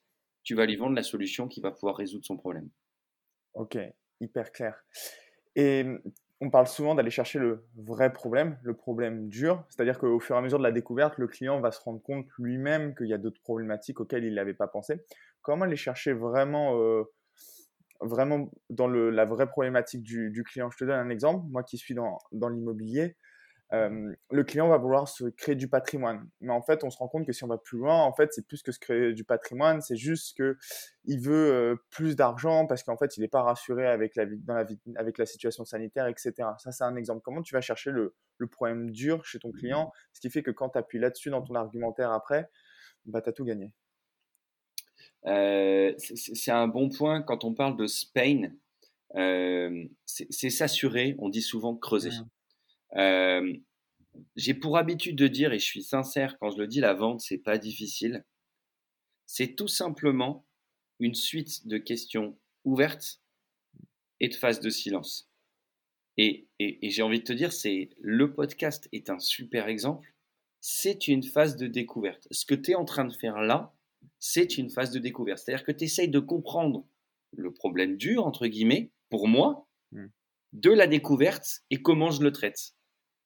tu 0.44 0.54
vas 0.54 0.64
lui 0.64 0.76
vendre 0.76 0.94
la 0.94 1.02
solution 1.02 1.48
qui 1.48 1.60
va 1.60 1.72
pouvoir 1.72 1.96
résoudre 1.96 2.24
son 2.24 2.36
problème. 2.36 2.70
Ok, 3.54 3.76
hyper 4.20 4.52
clair. 4.52 4.84
Et 5.56 5.84
on 6.40 6.50
parle 6.50 6.68
souvent 6.68 6.94
d'aller 6.94 7.10
chercher 7.10 7.40
le 7.40 7.66
vrai 7.76 8.12
problème, 8.12 8.58
le 8.62 8.74
problème 8.74 9.28
dur. 9.28 9.64
C'est-à-dire 9.70 9.98
qu'au 9.98 10.20
fur 10.20 10.36
et 10.36 10.38
à 10.38 10.42
mesure 10.42 10.58
de 10.58 10.62
la 10.62 10.70
découverte, 10.70 11.18
le 11.18 11.26
client 11.26 11.60
va 11.60 11.72
se 11.72 11.80
rendre 11.80 12.00
compte 12.00 12.26
lui-même 12.38 12.94
qu'il 12.94 13.08
y 13.08 13.14
a 13.14 13.18
d'autres 13.18 13.40
problématiques 13.40 13.98
auxquelles 13.98 14.24
il 14.24 14.34
n'avait 14.34 14.54
pas 14.54 14.68
pensé. 14.68 15.02
Comment 15.42 15.64
aller 15.64 15.76
chercher 15.76 16.12
vraiment, 16.12 16.80
euh, 16.80 17.02
vraiment 18.00 18.50
dans 18.70 18.88
la 18.88 19.24
vraie 19.24 19.48
problématique 19.48 20.02
du, 20.02 20.44
client 20.44 20.70
Je 20.70 20.78
te 20.78 20.84
donne 20.84 20.98
un 20.98 21.10
exemple. 21.10 21.46
Moi 21.50 21.62
qui 21.62 21.78
suis 21.78 21.94
dans, 21.94 22.18
dans 22.32 22.48
l'immobilier, 22.48 23.16
le 23.70 24.42
client 24.44 24.68
va 24.68 24.78
vouloir 24.78 25.08
se 25.08 25.24
créer 25.24 25.54
du 25.54 25.68
patrimoine. 25.68 26.28
Mais 26.40 26.52
en 26.52 26.62
fait, 26.62 26.84
on 26.84 26.90
se 26.90 26.98
rend 26.98 27.08
compte 27.08 27.26
que 27.26 27.32
si 27.32 27.44
on 27.44 27.48
va 27.48 27.58
plus 27.58 27.78
loin, 27.78 28.02
en 28.02 28.12
fait, 28.12 28.32
c'est 28.32 28.46
plus 28.46 28.62
que 28.62 28.72
se 28.72 28.78
créer 28.78 29.12
du 29.12 29.24
patrimoine, 29.24 29.82
c'est 29.82 29.96
juste 29.96 30.36
que 30.36 30.56
il 31.04 31.20
veut 31.20 31.78
plus 31.90 32.16
d'argent 32.16 32.66
parce 32.66 32.82
qu'en 32.82 32.96
fait, 32.96 33.16
il 33.16 33.20
n'est 33.20 33.28
pas 33.28 33.42
rassuré 33.42 33.86
avec 33.86 34.16
la, 34.16 34.26
dans 34.26 34.54
la, 34.54 34.66
avec 34.96 35.18
la 35.18 35.26
situation 35.26 35.64
sanitaire, 35.64 36.06
etc. 36.06 36.32
Ça, 36.58 36.72
c'est 36.72 36.84
un 36.84 36.96
exemple. 36.96 37.20
Comment 37.22 37.42
tu 37.42 37.54
vas 37.54 37.60
chercher 37.60 37.90
le, 37.90 38.14
le 38.38 38.46
problème 38.46 38.90
dur 38.90 39.24
chez 39.24 39.38
ton 39.38 39.52
client, 39.52 39.92
ce 40.12 40.20
qui 40.20 40.30
fait 40.30 40.42
que 40.42 40.50
quand 40.50 40.70
tu 40.70 40.78
appuies 40.78 40.98
là-dessus 40.98 41.30
dans 41.30 41.42
ton 41.42 41.54
argumentaire 41.54 42.12
après, 42.12 42.48
bah, 43.04 43.20
tu 43.20 43.28
as 43.28 43.32
tout 43.32 43.44
gagné. 43.44 43.72
C'est 45.24 46.50
un 46.50 46.68
bon 46.68 46.88
point 46.88 47.22
quand 47.22 47.44
on 47.44 47.54
parle 47.54 47.76
de 47.76 47.86
Spain. 47.86 48.52
c'est 49.14 50.50
s'assurer, 50.50 51.16
on 51.18 51.28
dit 51.28 51.42
souvent 51.42 51.76
creuser. 51.76 52.10
Euh, 52.96 53.52
j'ai 54.36 54.54
pour 54.54 54.76
habitude 54.76 55.16
de 55.16 55.28
dire, 55.28 55.52
et 55.52 55.58
je 55.58 55.64
suis 55.64 55.82
sincère 55.82 56.38
quand 56.38 56.50
je 56.50 56.58
le 56.58 56.66
dis, 56.66 56.80
la 56.80 56.94
vente, 56.94 57.20
c'est 57.20 57.38
pas 57.38 57.58
difficile. 57.58 58.24
C'est 59.26 59.54
tout 59.54 59.68
simplement 59.68 60.46
une 61.00 61.14
suite 61.14 61.66
de 61.66 61.78
questions 61.78 62.38
ouvertes 62.64 63.20
et 64.20 64.28
de 64.28 64.34
phases 64.34 64.60
de 64.60 64.70
silence. 64.70 65.30
Et, 66.16 66.48
et, 66.58 66.90
j'ai 66.90 67.02
envie 67.02 67.20
de 67.20 67.24
te 67.24 67.32
dire, 67.32 67.52
c'est 67.52 67.90
le 68.00 68.34
podcast 68.34 68.88
est 68.90 69.08
un 69.08 69.20
super 69.20 69.68
exemple. 69.68 70.14
C'est 70.60 71.06
une 71.06 71.22
phase 71.22 71.56
de 71.56 71.68
découverte. 71.68 72.26
Ce 72.32 72.44
que 72.44 72.56
tu 72.56 72.72
es 72.72 72.74
en 72.74 72.84
train 72.84 73.04
de 73.04 73.12
faire 73.12 73.40
là, 73.40 73.72
c'est 74.18 74.58
une 74.58 74.70
phase 74.70 74.90
de 74.90 74.98
découverte. 74.98 75.38
C'est-à-dire 75.38 75.64
que 75.64 75.72
tu 75.72 75.84
essayes 75.84 76.08
de 76.08 76.20
comprendre 76.20 76.86
le 77.36 77.52
problème 77.52 77.96
dur, 77.96 78.26
entre 78.26 78.46
guillemets, 78.46 78.90
pour 79.10 79.28
moi, 79.28 79.68
mmh. 79.92 80.06
de 80.54 80.70
la 80.70 80.86
découverte 80.86 81.62
et 81.70 81.82
comment 81.82 82.10
je 82.10 82.22
le 82.22 82.32
traite. 82.32 82.74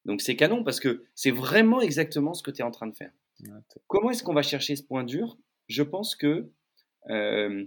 Donc 0.05 0.21
c'est 0.21 0.37
canon 0.37 0.65
parce 0.65 0.81
que 0.81 1.05
c'est 1.15 1.31
vraiment 1.31 1.81
exactement 1.81 2.35
ce 2.35 2.43
que 2.43 2.51
tu 2.51 2.61
es 2.61 2.65
en 2.65 2.71
train 2.71 2.89
de 2.89 2.97
faire. 2.97 3.13
Comment 3.87 4.11
est-ce 4.11 4.23
qu'on 4.23 4.35
va 4.35 4.43
chercher 4.43 4.77
ce 4.77 4.83
point 4.83 5.05
dur? 5.05 5.37
Je 5.69 5.83
pense 5.83 6.15
que 6.15 6.51
euh, 7.11 7.65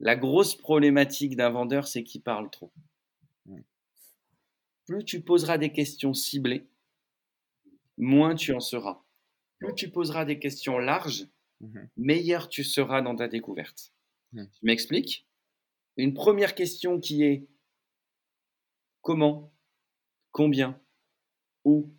la 0.00 0.16
grosse 0.16 0.54
problématique 0.54 1.36
d'un 1.36 1.50
vendeur, 1.50 1.86
c'est 1.86 2.02
qu'il 2.02 2.22
parle 2.22 2.50
trop. 2.50 2.72
Plus 4.86 5.04
tu 5.04 5.20
poseras 5.20 5.58
des 5.58 5.70
questions 5.70 6.14
ciblées, 6.14 6.66
moins 7.98 8.34
tu 8.34 8.54
en 8.54 8.60
seras. 8.60 9.02
Plus 9.58 9.74
tu 9.74 9.90
poseras 9.90 10.24
des 10.24 10.38
questions 10.38 10.78
larges, 10.78 11.26
mmh 11.60 11.78
meilleur 11.96 12.48
tu 12.48 12.64
seras 12.64 13.02
dans 13.02 13.16
ta 13.16 13.28
découverte. 13.28 13.92
Je 14.32 14.42
m'explique 14.62 15.26
Une 15.96 16.14
première 16.14 16.54
question 16.54 17.00
qui 17.00 17.24
est 17.24 17.46
comment, 19.02 19.52
combien, 20.32 20.80
où, 21.64 21.90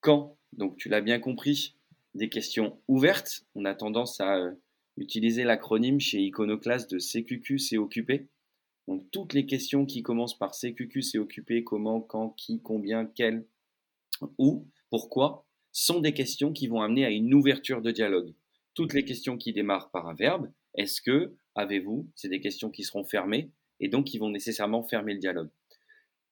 quand. 0.00 0.38
Donc 0.52 0.76
tu 0.76 0.88
l'as 0.88 1.00
bien 1.00 1.18
compris, 1.18 1.76
des 2.14 2.28
questions 2.28 2.80
ouvertes. 2.88 3.46
On 3.54 3.64
a 3.64 3.74
tendance 3.74 4.20
à 4.20 4.36
euh, 4.36 4.52
utiliser 4.96 5.44
l'acronyme 5.44 6.00
chez 6.00 6.20
Iconoclast 6.20 6.90
de 6.90 6.98
CQQ, 6.98 7.58
c'est 7.58 7.78
occupé. 7.78 8.28
Donc 8.88 9.08
toutes 9.10 9.34
les 9.34 9.46
questions 9.46 9.86
qui 9.86 10.02
commencent 10.02 10.38
par 10.38 10.54
CQQ, 10.54 11.02
c'est 11.02 11.18
occupé, 11.18 11.64
comment, 11.64 12.00
quand, 12.00 12.30
qui, 12.30 12.60
combien, 12.60 13.06
quel, 13.06 13.46
où, 14.38 14.66
pourquoi, 14.90 15.46
sont 15.72 16.00
des 16.00 16.12
questions 16.12 16.52
qui 16.52 16.66
vont 16.66 16.80
amener 16.80 17.04
à 17.04 17.10
une 17.10 17.32
ouverture 17.32 17.82
de 17.82 17.90
dialogue. 17.92 18.34
Toutes 18.80 18.94
les 18.94 19.04
questions 19.04 19.36
qui 19.36 19.52
démarrent 19.52 19.90
par 19.90 20.08
un 20.08 20.14
verbe, 20.14 20.50
est-ce 20.74 21.02
que, 21.02 21.36
avez-vous, 21.54 22.10
c'est 22.14 22.30
des 22.30 22.40
questions 22.40 22.70
qui 22.70 22.82
seront 22.82 23.04
fermées 23.04 23.50
et 23.78 23.88
donc 23.88 24.06
qui 24.06 24.16
vont 24.16 24.30
nécessairement 24.30 24.82
fermer 24.82 25.12
le 25.12 25.18
dialogue. 25.18 25.50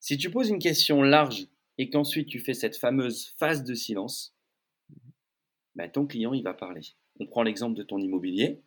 Si 0.00 0.16
tu 0.16 0.30
poses 0.30 0.48
une 0.48 0.58
question 0.58 1.02
large 1.02 1.48
et 1.76 1.90
qu'ensuite 1.90 2.26
tu 2.26 2.38
fais 2.38 2.54
cette 2.54 2.78
fameuse 2.78 3.34
phase 3.38 3.64
de 3.64 3.74
silence, 3.74 4.34
bah, 5.74 5.90
ton 5.90 6.06
client 6.06 6.32
il 6.32 6.42
va 6.42 6.54
parler. 6.54 6.80
On 7.20 7.26
prend 7.26 7.42
l'exemple 7.42 7.76
de 7.76 7.82
ton 7.82 7.98
immobilier. 7.98 8.62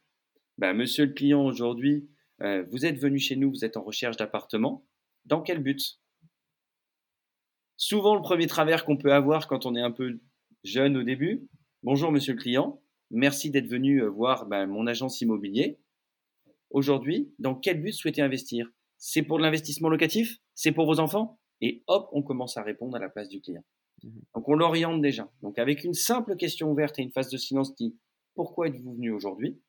Bah, 0.59 0.75
monsieur 0.75 1.07
le 1.07 1.13
client, 1.13 1.43
aujourd'hui, 1.43 2.07
euh, 2.43 2.63
vous 2.69 2.85
êtes 2.85 2.99
venu 2.99 3.17
chez 3.17 3.35
nous, 3.35 3.49
vous 3.49 3.65
êtes 3.65 3.77
en 3.77 3.83
recherche 3.83 4.15
d'appartement. 4.15 4.85
Dans 5.25 5.41
quel 5.41 5.57
but? 5.57 5.99
Souvent, 7.77 8.13
le 8.13 8.21
premier 8.21 8.45
travers 8.45 8.85
qu'on 8.85 8.97
peut 8.97 9.11
avoir 9.11 9.47
quand 9.47 9.65
on 9.65 9.75
est 9.75 9.81
un 9.81 9.89
peu 9.89 10.19
jeune 10.63 10.97
au 10.97 11.01
début, 11.01 11.47
bonjour 11.81 12.11
monsieur 12.11 12.33
le 12.33 12.39
client, 12.39 12.79
merci 13.11 13.51
d'être 13.51 13.67
venu 13.67 14.01
euh, 14.01 14.09
voir 14.09 14.45
bah, 14.45 14.65
mon 14.65 14.87
agence 14.87 15.21
immobilier. 15.21 15.79
Aujourd'hui, 16.69 17.33
dans 17.39 17.55
quel 17.55 17.81
but 17.81 17.91
souhaitez 17.91 18.21
investir? 18.21 18.69
C'est 18.97 19.23
pour 19.23 19.37
de 19.37 19.43
l'investissement 19.43 19.89
locatif? 19.89 20.37
C'est 20.55 20.71
pour 20.71 20.85
vos 20.85 20.99
enfants? 20.99 21.39
Et 21.59 21.83
hop, 21.87 22.09
on 22.11 22.23
commence 22.23 22.57
à 22.57 22.63
répondre 22.63 22.95
à 22.95 22.99
la 22.99 23.09
place 23.09 23.29
du 23.29 23.41
client. 23.41 23.63
Mmh 24.03 24.09
Donc 24.35 24.49
on 24.49 24.55
l'oriente 24.55 25.01
déjà. 25.01 25.31
Donc 25.41 25.59
avec 25.59 25.83
une 25.83 25.93
simple 25.93 26.35
question 26.35 26.71
ouverte 26.71 26.97
et 26.99 27.03
une 27.03 27.11
phase 27.11 27.29
de 27.29 27.37
silence 27.37 27.73
qui 27.75 27.97
pourquoi 28.33 28.67
êtes-vous 28.67 28.95
venu 28.95 29.11
aujourd'hui? 29.11 29.61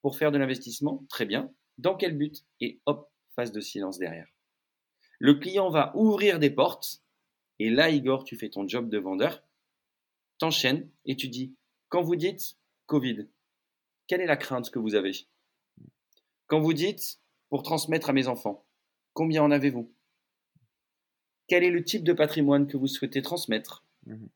Pour 0.00 0.16
faire 0.16 0.30
de 0.30 0.38
l'investissement 0.38 1.04
Très 1.08 1.26
bien. 1.26 1.52
Dans 1.78 1.96
quel 1.96 2.16
but? 2.16 2.44
Et 2.60 2.80
hop, 2.86 3.10
phase 3.34 3.52
de 3.52 3.60
silence 3.60 3.98
derrière. 3.98 4.28
Le 5.18 5.34
client 5.34 5.68
va 5.68 5.92
ouvrir 5.96 6.38
des 6.38 6.50
portes 6.50 7.02
et 7.58 7.70
là, 7.70 7.90
Igor, 7.90 8.24
tu 8.24 8.36
fais 8.36 8.50
ton 8.50 8.68
job 8.68 8.90
de 8.90 8.98
vendeur, 8.98 9.42
t'enchaînes 10.38 10.90
et 11.04 11.16
tu 11.16 11.28
dis, 11.28 11.56
quand 11.88 12.02
vous 12.02 12.16
dites 12.16 12.58
Covid, 12.86 13.28
quelle 14.06 14.20
est 14.20 14.26
la 14.26 14.36
crainte 14.36 14.70
que 14.70 14.78
vous 14.78 14.94
avez? 14.94 15.12
Quand 16.46 16.60
vous 16.60 16.72
dites, 16.72 17.20
pour 17.48 17.62
transmettre 17.62 18.10
à 18.10 18.12
mes 18.12 18.28
enfants, 18.28 18.64
combien 19.12 19.42
en 19.42 19.50
avez-vous? 19.50 19.92
Quel 21.48 21.64
est 21.64 21.70
le 21.70 21.84
type 21.84 22.04
de 22.04 22.12
patrimoine 22.12 22.66
que 22.66 22.76
vous 22.76 22.86
souhaitez 22.86 23.22
transmettre? 23.22 23.84
Mmh 24.06 24.26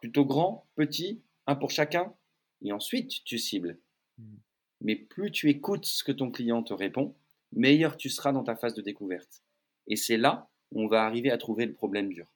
Plutôt 0.00 0.26
grand, 0.26 0.66
petit, 0.74 1.22
un 1.46 1.56
pour 1.56 1.70
chacun? 1.70 2.14
Et 2.62 2.72
ensuite, 2.72 3.24
tu 3.24 3.38
cibles. 3.38 3.78
Mmh 4.18 4.36
Mais 4.82 4.96
plus 4.96 5.30
tu 5.30 5.48
écoutes 5.48 5.86
ce 5.86 6.04
que 6.04 6.12
ton 6.12 6.30
client 6.30 6.62
te 6.62 6.74
répond, 6.74 7.14
meilleur 7.52 7.96
tu 7.96 8.10
seras 8.10 8.32
dans 8.32 8.44
ta 8.44 8.56
phase 8.56 8.74
de 8.74 8.82
découverte. 8.82 9.42
Et 9.86 9.96
c'est 9.96 10.16
là 10.16 10.50
où 10.72 10.82
on 10.82 10.88
va 10.88 11.04
arriver 11.04 11.30
à 11.30 11.38
trouver 11.38 11.66
le 11.66 11.74
problème 11.74 12.12
dur. 12.12 12.26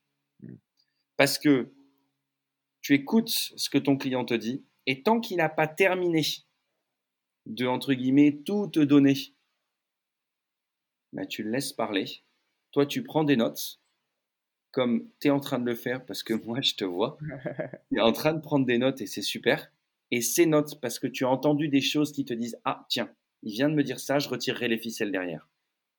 Mmh. 0.42 0.54
Parce 1.16 1.38
que 1.38 1.72
tu 2.80 2.94
écoutes 2.94 3.28
ce 3.28 3.68
que 3.68 3.78
ton 3.78 3.96
client 3.96 4.24
te 4.24 4.34
dit, 4.34 4.64
et 4.86 5.02
tant 5.02 5.20
qu'il 5.20 5.36
n'a 5.38 5.48
pas 5.48 5.66
terminé 5.66 6.22
de, 7.46 7.66
entre 7.66 7.94
guillemets, 7.94 8.40
tout 8.44 8.68
te 8.68 8.80
donner, 8.80 9.34
bah, 11.12 11.26
tu 11.26 11.42
le 11.42 11.50
laisses 11.50 11.72
parler. 11.72 12.22
Toi, 12.72 12.86
tu 12.86 13.02
prends 13.02 13.24
des 13.24 13.36
notes, 13.36 13.80
comme 14.70 15.08
tu 15.20 15.28
es 15.28 15.30
en 15.30 15.40
train 15.40 15.58
de 15.58 15.64
le 15.64 15.74
faire, 15.74 16.04
parce 16.04 16.22
que 16.22 16.34
moi, 16.46 16.60
je 16.60 16.74
te 16.74 16.84
vois. 16.84 17.18
tu 17.90 17.98
es 17.98 18.00
en 18.00 18.12
train 18.12 18.32
de 18.32 18.40
prendre 18.40 18.66
des 18.66 18.78
notes 18.78 19.00
et 19.00 19.06
c'est 19.06 19.22
super. 19.22 19.70
Et 20.10 20.22
ces 20.22 20.46
notes, 20.46 20.80
parce 20.80 20.98
que 20.98 21.06
tu 21.06 21.24
as 21.24 21.28
entendu 21.28 21.68
des 21.68 21.80
choses 21.80 22.12
qui 22.12 22.24
te 22.24 22.34
disent 22.34 22.58
Ah, 22.64 22.86
tiens, 22.88 23.12
il 23.42 23.52
vient 23.52 23.68
de 23.68 23.74
me 23.74 23.84
dire 23.84 24.00
ça, 24.00 24.18
je 24.18 24.28
retirerai 24.28 24.68
les 24.68 24.78
ficelles 24.78 25.12
derrière. 25.12 25.48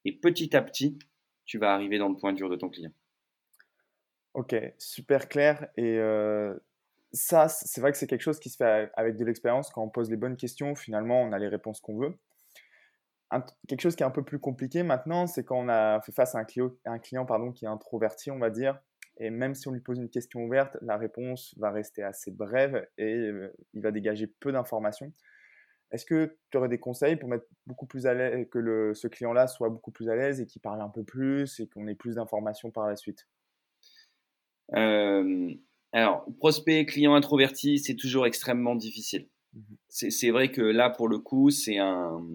Et 0.06 0.12
petit 0.12 0.56
à 0.56 0.62
petit, 0.62 0.98
tu 1.46 1.58
vas 1.58 1.74
arriver 1.74 1.98
dans 1.98 2.10
le 2.10 2.16
point 2.16 2.34
dur 2.34 2.50
de 2.50 2.56
ton 2.56 2.70
client. 2.70 2.92
Ok, 4.34 4.56
super 4.78 5.28
clair. 5.28 5.68
Et 5.76 5.98
euh, 5.98 6.58
ça, 7.14 7.48
c'est 7.48 7.82
vrai 7.82 7.92
que 7.92 7.98
c'est 7.98 8.08
quelque 8.08 8.22
chose 8.22 8.40
qui 8.40 8.50
se 8.50 8.58
fait 8.58 8.90
avec 8.96 9.18
de 9.18 9.26
l'expérience. 9.26 9.70
Quand 9.70 9.84
on 9.84 9.90
pose 9.90 10.10
les 10.10 10.18
bonnes 10.18 10.38
questions, 10.38 10.76
finalement, 10.76 11.22
on 11.22 11.32
a 11.32 11.40
les 11.40 11.48
réponses 11.48 11.82
qu'on 11.82 11.98
veut. 11.98 12.18
quelque 13.68 13.82
chose 13.82 13.96
qui 13.96 14.04
est 14.04 14.06
un 14.06 14.12
peu 14.12 14.24
plus 14.24 14.40
compliqué 14.40 14.84
maintenant, 14.84 15.28
c'est 15.28 15.44
quand 15.44 15.58
on 15.58 15.70
a 15.70 16.02
fait 16.02 16.12
face 16.12 16.36
à 16.36 16.40
un 16.40 17.00
client, 17.00 17.26
pardon, 17.26 17.52
qui 17.52 17.66
est 17.66 17.70
introverti, 17.70 18.32
on 18.32 18.40
va 18.40 18.50
dire. 18.50 18.80
Et 19.18 19.30
même 19.30 19.56
si 19.56 19.68
on 19.68 19.72
lui 19.72 19.82
pose 19.82 20.00
une 20.00 20.10
question 20.10 20.44
ouverte, 20.44 20.78
la 20.82 20.98
réponse 20.98 21.54
va 21.58 21.72
rester 21.72 22.02
assez 22.04 22.32
brève 22.32 22.88
et 22.98 23.14
euh, 23.14 23.54
il 23.74 23.82
va 23.82 23.92
dégager 23.92 24.28
peu 24.28 24.52
d'informations. 24.52 25.14
Est-ce 25.92 26.06
que 26.06 26.38
tu 26.50 26.58
aurais 26.58 26.70
des 26.70 26.80
conseils 26.80 27.18
pour 27.18 27.30
mettre 27.30 27.46
beaucoup 27.68 27.86
plus 27.86 28.08
à 28.08 28.14
l'aise, 28.14 28.48
que 28.50 28.94
ce 28.94 29.08
client-là 29.08 29.48
soit 29.48 29.70
beaucoup 29.70 29.92
plus 29.92 30.10
à 30.10 30.16
l'aise 30.16 30.40
et 30.40 30.46
qu'il 30.46 30.62
parle 30.62 30.82
un 30.82 30.90
peu 30.90 31.04
plus 31.04 31.60
et 31.60 31.68
qu'on 31.68 31.88
ait 31.88 31.96
plus 31.96 32.16
d'informations 32.16 32.72
par 32.72 32.88
la 32.88 32.96
suite? 32.96 33.28
Alors, 35.94 36.26
prospect, 36.38 36.86
client 36.86 37.16
introverti, 37.16 37.80
c'est 37.80 37.96
toujours 37.96 38.26
extrêmement 38.26 38.76
difficile. 38.76 39.28
Mmh 39.54 39.62
c'est 39.94 40.30
vrai 40.30 40.50
que 40.50 40.62
là, 40.62 40.90
pour 40.90 41.10
le 41.10 41.20
coup, 41.20 41.50
c'est 41.50 41.78
un, 41.78 42.26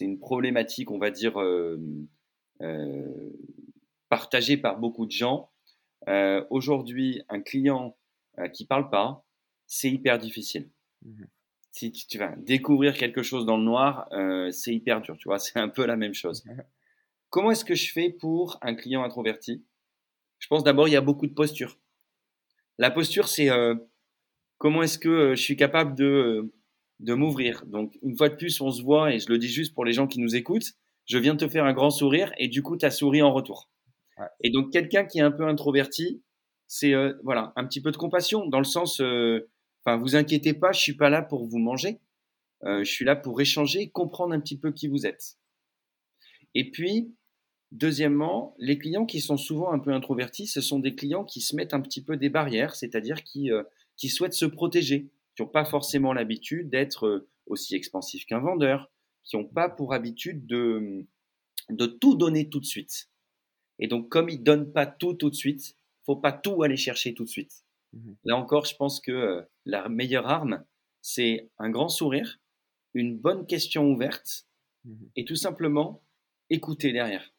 une 0.00 0.18
problématique, 0.18 0.90
on 0.90 0.98
va 0.98 1.10
dire, 1.10 1.38
euh, 1.38 1.78
euh, 2.62 3.30
partagée 4.08 4.56
par 4.56 4.78
beaucoup 4.78 5.04
de 5.04 5.10
gens. 5.10 5.50
Euh, 6.08 6.42
aujourd'hui, 6.48 7.22
un 7.28 7.42
client 7.42 7.94
qui 8.54 8.64
parle 8.64 8.88
pas, 8.88 9.26
c'est 9.66 9.90
hyper 9.90 10.18
difficile. 10.18 10.70
Mmh 11.02 11.24
si 11.74 11.90
tu, 11.90 12.18
vas 12.18 12.36
découvrir 12.36 12.94
quelque 12.94 13.22
chose 13.22 13.46
dans 13.46 13.56
le 13.56 13.64
noir, 13.64 14.06
c'est 14.50 14.74
hyper 14.74 15.00
dur, 15.00 15.16
tu 15.16 15.28
vois, 15.28 15.38
c'est 15.38 15.58
un 15.58 15.70
peu 15.70 15.86
la 15.86 15.96
même 15.96 16.12
chose. 16.12 16.44
Comment 17.30 17.50
est-ce 17.50 17.64
que 17.64 17.74
je 17.74 17.90
fais 17.90 18.10
pour 18.10 18.58
un 18.60 18.74
client 18.74 19.02
introverti? 19.02 19.64
Je 20.38 20.48
pense 20.48 20.64
d'abord, 20.64 20.86
il 20.86 20.90
y 20.90 20.96
a 20.96 21.00
beaucoup 21.00 21.26
de 21.26 21.32
postures. 21.32 21.78
La 22.82 22.90
posture, 22.90 23.28
c'est 23.28 23.48
euh, 23.48 23.76
comment 24.58 24.82
est-ce 24.82 24.98
que 24.98 25.08
euh, 25.08 25.34
je 25.36 25.40
suis 25.40 25.54
capable 25.54 25.94
de, 25.94 26.04
euh, 26.04 26.52
de 26.98 27.14
m'ouvrir? 27.14 27.64
Donc, 27.66 27.96
une 28.02 28.16
fois 28.16 28.28
de 28.28 28.34
plus, 28.34 28.60
on 28.60 28.72
se 28.72 28.82
voit, 28.82 29.14
et 29.14 29.20
je 29.20 29.28
le 29.28 29.38
dis 29.38 29.46
juste 29.46 29.72
pour 29.72 29.84
les 29.84 29.92
gens 29.92 30.08
qui 30.08 30.18
nous 30.18 30.34
écoutent, 30.34 30.72
je 31.06 31.16
viens 31.16 31.34
de 31.34 31.38
te 31.38 31.48
faire 31.48 31.64
un 31.64 31.74
grand 31.74 31.90
sourire, 31.90 32.32
et 32.38 32.48
du 32.48 32.60
coup, 32.60 32.76
tu 32.76 32.84
as 32.84 32.90
souri 32.90 33.22
en 33.22 33.32
retour. 33.32 33.70
Et 34.40 34.50
donc, 34.50 34.72
quelqu'un 34.72 35.04
qui 35.04 35.20
est 35.20 35.22
un 35.22 35.30
peu 35.30 35.46
introverti, 35.46 36.24
c'est 36.66 36.92
voilà 37.22 37.52
un 37.54 37.64
petit 37.66 37.80
peu 37.80 37.92
de 37.92 37.96
compassion, 37.96 38.46
dans 38.46 38.58
le 38.58 38.64
sens, 38.64 39.00
enfin, 39.00 39.96
vous 39.98 40.16
inquiétez 40.16 40.52
pas, 40.52 40.72
je 40.72 40.80
suis 40.80 40.96
pas 40.96 41.08
là 41.08 41.22
pour 41.22 41.46
vous 41.46 41.58
manger, 41.58 42.00
je 42.64 42.82
suis 42.82 43.04
là 43.04 43.14
pour 43.14 43.40
échanger, 43.40 43.90
comprendre 43.90 44.34
un 44.34 44.40
petit 44.40 44.58
peu 44.58 44.72
qui 44.72 44.88
vous 44.88 45.06
êtes. 45.06 45.36
Et 46.56 46.68
puis, 46.72 47.14
Deuxièmement, 47.72 48.54
les 48.58 48.76
clients 48.76 49.06
qui 49.06 49.22
sont 49.22 49.38
souvent 49.38 49.72
un 49.72 49.78
peu 49.78 49.94
introvertis, 49.94 50.46
ce 50.46 50.60
sont 50.60 50.78
des 50.78 50.94
clients 50.94 51.24
qui 51.24 51.40
se 51.40 51.56
mettent 51.56 51.72
un 51.72 51.80
petit 51.80 52.04
peu 52.04 52.18
des 52.18 52.28
barrières, 52.28 52.74
c'est-à-dire 52.76 53.24
qui, 53.24 53.50
euh, 53.50 53.62
qui 53.96 54.10
souhaitent 54.10 54.34
se 54.34 54.44
protéger, 54.44 55.08
qui 55.34 55.42
n'ont 55.42 55.48
pas 55.48 55.64
forcément 55.64 56.12
l'habitude 56.12 56.68
d'être 56.68 57.06
euh, 57.06 57.30
aussi 57.46 57.74
expansifs 57.74 58.26
qu'un 58.26 58.40
vendeur, 58.40 58.90
qui 59.24 59.38
n'ont 59.38 59.46
pas 59.46 59.70
pour 59.70 59.94
habitude 59.94 60.44
de, 60.44 61.06
de 61.70 61.86
tout 61.86 62.14
donner 62.14 62.50
tout 62.50 62.60
de 62.60 62.66
suite. 62.66 63.08
Et 63.78 63.88
donc, 63.88 64.10
comme 64.10 64.28
ils 64.28 64.40
ne 64.40 64.44
donnent 64.44 64.70
pas 64.70 64.84
tout 64.84 65.14
tout 65.14 65.30
de 65.30 65.34
suite, 65.34 65.74
faut 66.04 66.16
pas 66.16 66.32
tout 66.32 66.62
aller 66.62 66.76
chercher 66.76 67.14
tout 67.14 67.24
de 67.24 67.30
suite. 67.30 67.64
Mmh 67.94 68.12
Là 68.24 68.36
encore, 68.36 68.66
je 68.66 68.76
pense 68.76 69.00
que 69.00 69.12
euh, 69.12 69.42
la 69.64 69.88
meilleure 69.88 70.26
arme, 70.26 70.62
c'est 71.00 71.48
un 71.56 71.70
grand 71.70 71.88
sourire, 71.88 72.38
une 72.92 73.16
bonne 73.16 73.46
question 73.46 73.90
ouverte 73.90 74.46
mmh 74.84 75.06
et 75.16 75.24
tout 75.24 75.36
simplement 75.36 76.02
écouter 76.50 76.92
derrière 76.92 77.31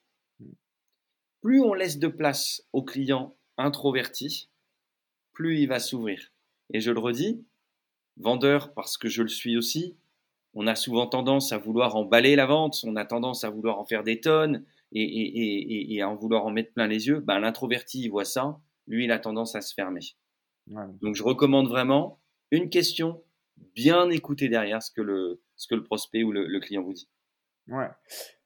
plus 1.44 1.60
on 1.60 1.74
laisse 1.74 2.00
de 2.00 2.08
place 2.08 2.66
au 2.72 2.82
client 2.84 3.36
introverti, 3.58 4.50
plus 5.34 5.60
il 5.60 5.68
va 5.68 5.80
s'ouvrir. 5.80 6.32
Et 6.74 6.80
je 6.80 6.90
le 6.90 7.00
redis, 7.00 7.44
vendeur 8.18 8.74
parce 8.74 8.98
que 8.98 9.10
je 9.10 9.22
le 9.22 9.28
suis 9.28 9.58
aussi, 9.58 9.98
on 10.54 10.68
a 10.68 10.76
souvent 10.76 11.06
tendance 11.06 11.52
à 11.52 11.58
vouloir 11.58 11.98
emballer 11.98 12.38
la 12.38 12.46
vente, 12.46 12.80
on 12.86 12.96
a 12.96 13.04
tendance 13.04 13.44
à 13.44 13.50
vouloir 13.50 13.78
en 13.78 13.86
faire 13.86 14.04
des 14.04 14.22
tonnes 14.22 14.64
et, 14.94 16.02
à 16.02 16.10
en 16.10 16.16
vouloir 16.16 16.46
en 16.46 16.52
mettre 16.52 16.72
plein 16.72 16.88
les 16.88 17.08
yeux. 17.08 17.20
Ben, 17.20 17.40
L'introverti, 17.40 18.02
il 18.02 18.10
voit 18.10 18.26
ça, 18.26 18.58
lui, 18.88 19.04
il 19.04 19.12
a 19.12 19.20
tendance 19.20 19.54
à 19.56 19.62
se 19.62 19.74
fermer. 19.74 20.16
Donc 20.68 21.16
je 21.16 21.24
recommande 21.24 21.68
vraiment 21.68 22.22
une 22.52 22.70
question, 22.70 23.22
bien 23.76 24.10
écouter 24.10 24.48
derrière 24.48 24.82
ce 24.82 24.92
que 24.92 25.02
le, 25.02 25.42
ce 25.58 25.68
que 25.68 25.76
le 25.76 25.84
prospect 25.84 26.24
ou 26.24 26.32
le, 26.32 26.48
le 26.48 26.60
client 26.62 26.84
vous 26.84 26.94
dit. 26.94 27.10
Ouais. 27.68 27.90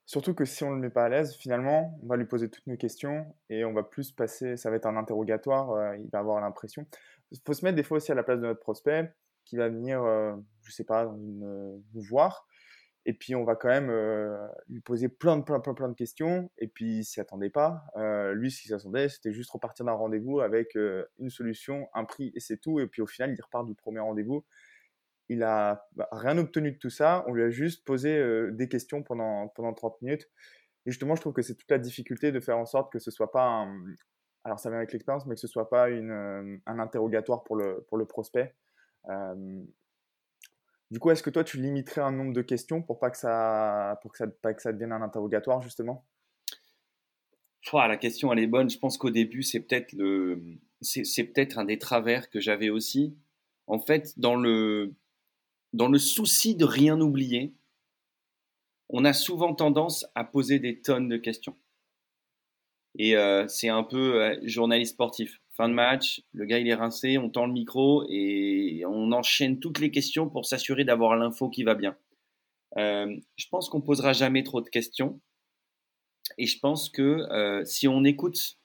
Surtout 0.08 0.34
que 0.34 0.46
si 0.46 0.64
on 0.64 0.70
ne 0.70 0.76
le 0.76 0.82
met 0.84 0.90
pas 0.90 1.04
à 1.04 1.10
l'aise, 1.10 1.36
finalement, 1.36 2.00
on 2.02 2.08
va 2.08 2.16
lui 2.16 2.24
poser 2.24 2.50
toutes 2.50 2.66
nos 2.66 2.78
questions 2.78 3.26
et 3.50 3.66
on 3.66 3.74
va 3.74 3.84
plus 3.84 4.14
passer, 4.14 4.56
ça 4.56 4.70
va 4.70 4.78
être 4.78 4.86
un 4.86 4.96
interrogatoire, 4.96 5.72
euh, 5.72 5.98
il 5.98 6.10
va 6.10 6.20
avoir 6.20 6.40
l'impression. 6.40 6.88
Il 7.32 7.40
faut 7.46 7.52
se 7.52 7.66
mettre 7.66 7.76
des 7.76 7.84
fois 7.84 7.98
aussi 7.98 8.14
à 8.14 8.16
la 8.16 8.24
place 8.24 8.40
de 8.40 8.46
notre 8.46 8.62
prospect 8.62 9.14
qui 9.44 9.58
va 9.58 9.68
venir, 9.68 10.02
euh, 10.02 10.34
je 10.64 10.72
sais 10.72 10.86
pas, 10.86 11.04
euh, 11.04 11.78
nous 11.94 12.02
voir. 12.10 12.48
Et 13.06 13.14
puis 13.14 13.36
on 13.36 13.44
va 13.44 13.58
quand 13.58 13.68
même 13.68 13.92
lui 14.68 14.80
poser 14.80 15.10
plein 15.10 15.38
de, 15.38 15.44
plein, 15.44 15.60
plein, 15.60 15.74
plein 15.74 15.90
de 15.90 15.94
questions. 15.94 16.50
Et 16.58 16.68
puis 16.68 17.00
il 17.00 17.04
s'y 17.04 17.20
attendait 17.22 17.50
pas. 17.50 17.86
lui, 18.34 18.52
ce 18.52 18.62
qu'il 18.62 18.72
s'attendait, 18.72 19.08
c'était 19.08 19.32
juste 19.32 19.50
repartir 19.52 19.86
d'un 19.86 19.94
rendez-vous 19.94 20.42
avec 20.42 20.76
une 20.76 21.30
solution, 21.30 21.88
un 21.94 22.04
prix 22.04 22.34
et 22.36 22.42
c'est 22.42 22.58
tout. 22.58 22.82
Et 22.82 22.88
puis 22.88 23.02
au 23.02 23.08
final, 23.08 23.34
il 23.34 23.42
repart 23.42 23.66
du 23.66 23.76
premier 23.76 24.02
rendez-vous 24.02 24.44
il 25.30 25.44
a 25.44 25.88
bah, 25.96 26.08
rien 26.12 26.38
obtenu 26.38 26.72
de 26.72 26.78
tout 26.78 26.90
ça. 26.90 27.24
On 27.28 27.34
lui 27.34 27.44
a 27.44 27.50
juste 27.50 27.86
posé 27.86 28.18
euh, 28.18 28.52
des 28.52 28.70
questions 28.70 29.04
pendant, 29.04 29.48
pendant 29.50 29.74
30 29.74 30.02
minutes. 30.02 30.30
Et 30.86 30.92
justement, 30.92 31.16
je 31.16 31.22
trouve 31.22 31.34
que 31.34 31.42
c'est 31.42 31.56
toute 31.56 31.70
la 31.70 31.80
difficulté 31.80 32.32
de 32.32 32.40
faire 32.40 32.58
en 32.58 32.66
sorte 32.66 32.92
que 32.92 33.00
ce 33.00 33.12
soit 33.12 33.32
pas 33.32 33.68
alors 34.48 34.60
ça 34.62 34.70
vient 34.70 34.78
avec 34.78 34.94
l'expérience, 34.94 35.26
mais 35.26 35.36
que 35.36 35.42
ce 35.42 35.48
soit 35.48 35.70
pas 35.70 35.90
une, 35.90 36.10
euh, 36.10 36.58
un 36.66 36.80
interrogatoire 36.80 37.44
pour 37.44 37.58
le, 37.58 37.86
pour 37.90 37.98
le 37.98 38.06
prospect. 38.06 38.56
Euh, 39.10 39.62
Du 40.90 41.00
coup, 41.00 41.12
est-ce 41.12 41.22
que 41.22 41.30
toi, 41.30 41.44
tu 41.44 41.58
limiterais 41.58 42.00
un 42.00 42.14
nombre 42.14 42.32
de 42.32 42.42
questions 42.42 42.82
pour 42.82 42.98
pas 42.98 43.10
que 43.10 43.18
ça, 43.18 44.00
pour 44.02 44.14
que 44.14 44.18
ça, 44.18 44.28
pas 44.28 44.54
que 44.54 44.62
ça 44.62 44.72
devienne 44.72 44.94
un 44.94 45.02
interrogatoire, 45.02 45.62
justement? 45.62 46.06
La 47.74 47.98
question, 47.98 48.32
elle 48.32 48.40
est 48.40 48.48
bonne. 48.48 48.70
Je 48.70 48.80
pense 48.80 48.98
qu'au 48.98 49.10
début, 49.10 49.44
c'est 49.44 49.60
peut-être 49.60 49.92
le, 49.92 50.42
c'est 50.80 51.26
peut-être 51.26 51.58
un 51.58 51.66
des 51.66 51.78
travers 51.78 52.30
que 52.30 52.40
j'avais 52.40 52.70
aussi. 52.70 53.18
En 53.66 53.80
fait, 53.80 54.18
dans 54.18 54.38
le, 54.38 54.96
dans 55.74 55.88
le 55.88 56.00
souci 56.00 56.56
de 56.56 56.66
rien 56.66 57.00
oublier, 57.02 57.54
on 58.90 59.06
a 59.06 59.14
souvent 59.14 59.54
tendance 59.54 60.06
à 60.16 60.24
poser 60.24 60.60
des 60.60 60.82
tonnes 60.82 61.10
de 61.10 61.18
questions. 61.18 61.56
Et 62.98 63.16
euh, 63.16 63.48
c'est 63.48 63.70
un 63.70 63.84
peu 63.84 64.22
euh, 64.22 64.40
journaliste 64.44 64.94
sportif. 64.94 65.40
Fin 65.52 65.70
de 65.70 65.74
match, 65.74 66.22
le 66.34 66.46
gars 66.46 66.60
il 66.60 66.68
est 66.68 66.76
rincé, 66.76 67.18
on 67.18 67.30
tend 67.30 67.48
le 67.48 67.54
micro 67.54 68.06
et 68.10 68.84
on 68.88 69.12
enchaîne 69.12 69.60
toutes 69.60 69.80
les 69.80 69.92
questions 69.92 70.30
pour 70.30 70.46
s'assurer 70.46 70.84
d'avoir 70.84 71.16
l'info 71.16 71.50
qui 71.50 71.64
va 71.64 71.76
bien. 71.76 71.98
Euh, 72.78 73.16
je 73.38 73.46
pense 73.50 73.70
qu'on 73.70 73.82
posera 73.82 74.14
jamais 74.14 74.44
trop 74.44 74.62
de 74.62 74.70
questions. 74.70 75.20
Et 76.38 76.46
je 76.46 76.60
pense 76.60 76.90
que 76.90 77.64
si 77.66 77.88
on 77.88 78.04
écoute, 78.04 78.58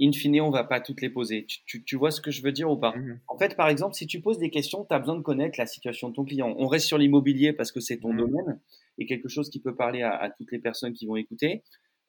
in 0.00 0.12
fine, 0.12 0.40
on 0.40 0.50
va 0.50 0.64
pas 0.64 0.80
toutes 0.80 1.00
les 1.00 1.10
poser. 1.10 1.46
Tu, 1.46 1.96
vois 1.96 2.10
ce 2.10 2.20
que 2.20 2.30
je 2.30 2.42
veux 2.42 2.52
dire 2.52 2.70
ou 2.70 2.76
pas? 2.76 2.96
Mmh 2.96 3.20
En 3.28 3.38
fait, 3.38 3.56
par 3.56 3.68
exemple, 3.68 3.94
si 3.94 4.06
tu 4.06 4.20
poses 4.20 4.38
des 4.38 4.50
questions, 4.50 4.84
tu 4.84 4.94
as 4.94 4.98
besoin 4.98 5.16
de 5.16 5.22
connaître 5.22 5.58
la 5.58 5.66
situation 5.66 6.08
de 6.08 6.14
ton 6.14 6.24
client. 6.24 6.54
On 6.58 6.66
reste 6.66 6.86
sur 6.86 6.98
l'immobilier 6.98 7.52
parce 7.52 7.70
que 7.72 7.80
c'est 7.80 7.98
ton 7.98 8.12
mmh 8.12 8.18
domaine 8.18 8.60
et 8.98 9.06
quelque 9.06 9.28
chose 9.28 9.50
qui 9.50 9.60
peut 9.60 9.74
parler 9.74 10.02
à 10.02 10.32
toutes 10.36 10.52
les 10.52 10.58
personnes 10.58 10.92
qui 10.92 11.06
vont 11.06 11.16
écouter. 11.16 11.62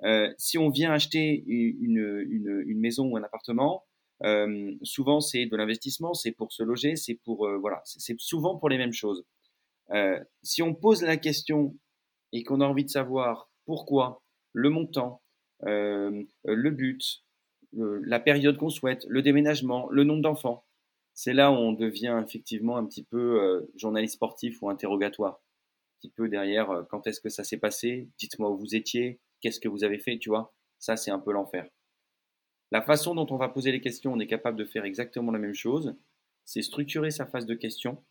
Euh, 0.03 0.33
si 0.37 0.57
on 0.57 0.69
vient 0.69 0.91
acheter 0.91 1.43
une, 1.47 2.25
une, 2.29 2.63
une 2.65 2.79
maison 2.79 3.07
ou 3.07 3.17
un 3.17 3.23
appartement, 3.23 3.85
euh, 4.23 4.73
souvent 4.83 5.21
c'est 5.21 5.45
de 5.45 5.55
l'investissement, 5.55 6.13
c'est 6.13 6.31
pour 6.31 6.51
se 6.51 6.63
loger, 6.63 6.95
c'est 6.95 7.15
pour 7.15 7.47
euh, 7.47 7.57
voilà, 7.57 7.81
c'est 7.85 8.19
souvent 8.19 8.57
pour 8.57 8.69
les 8.69 8.77
mêmes 8.77 8.93
choses. 8.93 9.25
Si 10.41 10.63
on 10.63 10.73
pose 10.73 11.03
la 11.03 11.17
question 11.17 11.77
et 12.31 12.43
qu'on 12.43 12.59
a 12.59 12.65
envie 12.65 12.85
de 12.85 12.89
savoir 12.89 13.51
pourquoi, 13.65 14.23
le 14.51 14.69
montant, 14.71 15.21
le 15.61 16.69
but, 16.71 17.23
la 17.75 18.19
période 18.19 18.57
qu'on 18.57 18.69
souhaite, 18.69 19.05
le 19.07 19.21
déménagement, 19.21 19.89
le 19.89 20.03
nombre 20.03 20.21
d'enfants, 20.21 20.65
c'est 21.13 21.33
là 21.33 21.51
où 21.51 21.55
on 21.55 21.73
devient 21.73 22.21
effectivement 22.25 22.77
un 22.77 22.85
petit 22.85 23.03
peu 23.03 23.67
journaliste 23.75 24.15
sportif 24.15 24.61
ou 24.61 24.69
interrogatoire. 24.69 25.35
Un 25.35 25.99
petit 26.01 26.09
peu 26.09 26.27
derrière, 26.27 26.85
quand 26.89 27.07
est-ce 27.07 27.21
que 27.21 27.29
ça 27.29 27.43
s'est 27.43 27.57
passé? 27.57 28.09
Dites-moi 28.17 28.49
où 28.49 28.57
vous 28.57 28.75
étiez, 28.75 29.19
qu'est-ce 29.41 29.59
que 29.59 29.69
vous 29.69 29.83
avez 29.83 29.99
fait, 29.99 30.17
tu 30.17 30.29
vois? 30.29 30.53
Ça, 30.77 30.97
c'est 30.97 31.11
un 31.11 31.19
peu 31.19 31.31
l'enfer. 31.31 31.67
La 32.71 32.81
façon 32.81 33.15
dont 33.15 33.27
on 33.29 33.37
va 33.37 33.47
poser 33.47 33.71
les 33.71 33.79
questions, 33.79 34.13
on 34.13 34.19
est 34.19 34.27
capable 34.27 34.57
de 34.57 34.65
faire 34.65 34.85
exactement 34.85 35.31
la 35.31 35.39
même 35.39 35.53
chose. 35.53 35.95
C'est 36.43 36.61
structurer 36.61 37.11
sa 37.11 37.25
phase 37.25 37.45
de 37.45 37.55
questions, 37.55 38.03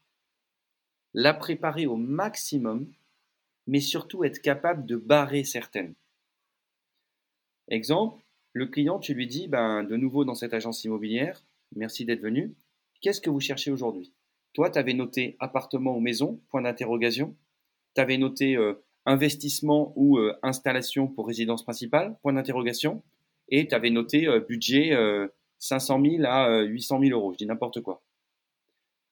la 1.12 1.34
préparer 1.34 1.86
au 1.86 1.96
maximum, 1.96 2.90
mais 3.66 3.80
surtout 3.80 4.24
être 4.24 4.40
capable 4.40 4.86
de 4.86 4.96
barrer 4.96 5.44
certaines. 5.44 5.94
Exemple, 7.68 8.23
le 8.54 8.66
client, 8.66 8.98
tu 8.98 9.14
lui 9.14 9.26
dis, 9.26 9.48
ben, 9.48 9.82
de 9.82 9.96
nouveau 9.96 10.24
dans 10.24 10.34
cette 10.34 10.54
agence 10.54 10.84
immobilière, 10.84 11.44
merci 11.74 12.04
d'être 12.04 12.22
venu. 12.22 12.54
Qu'est-ce 13.00 13.20
que 13.20 13.28
vous 13.28 13.40
cherchez 13.40 13.70
aujourd'hui? 13.70 14.14
Toi, 14.54 14.70
tu 14.70 14.78
avais 14.78 14.94
noté 14.94 15.36
appartement 15.40 15.96
ou 15.96 16.00
maison, 16.00 16.40
point 16.48 16.62
d'interrogation. 16.62 17.36
Tu 17.96 18.00
avais 18.00 18.16
noté 18.16 18.56
euh, 18.56 18.74
investissement 19.06 19.92
ou 19.96 20.18
euh, 20.18 20.38
installation 20.42 21.08
pour 21.08 21.26
résidence 21.26 21.64
principale, 21.64 22.16
point 22.22 22.32
d'interrogation. 22.32 23.02
Et 23.48 23.66
tu 23.66 23.74
avais 23.74 23.90
noté 23.90 24.26
euh, 24.28 24.40
budget 24.40 24.96
500 25.58 26.00
euh, 26.00 26.10
000 26.18 26.24
à 26.24 26.62
800 26.62 27.00
000 27.00 27.18
euros, 27.18 27.32
je 27.32 27.38
dis 27.38 27.46
n'importe 27.46 27.80
quoi. 27.80 28.02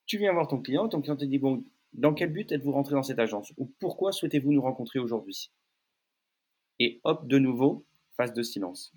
Tu 0.06 0.18
viens 0.18 0.32
voir 0.32 0.46
ton 0.48 0.60
client, 0.60 0.88
ton 0.88 1.00
client 1.00 1.16
te 1.16 1.24
dit, 1.24 1.38
bon, 1.38 1.64
dans 1.92 2.14
quel 2.14 2.32
but 2.32 2.50
êtes-vous 2.52 2.72
rentré 2.72 2.94
dans 2.94 3.02
cette 3.02 3.18
agence? 3.18 3.52
Ou 3.58 3.66
pourquoi 3.78 4.12
souhaitez-vous 4.12 4.52
nous 4.52 4.62
rencontrer 4.62 4.98
aujourd'hui? 4.98 5.50
Et 6.78 7.00
hop, 7.04 7.26
de 7.26 7.38
nouveau, 7.38 7.84
phase 8.16 8.32
de 8.32 8.42
silence. 8.42 8.92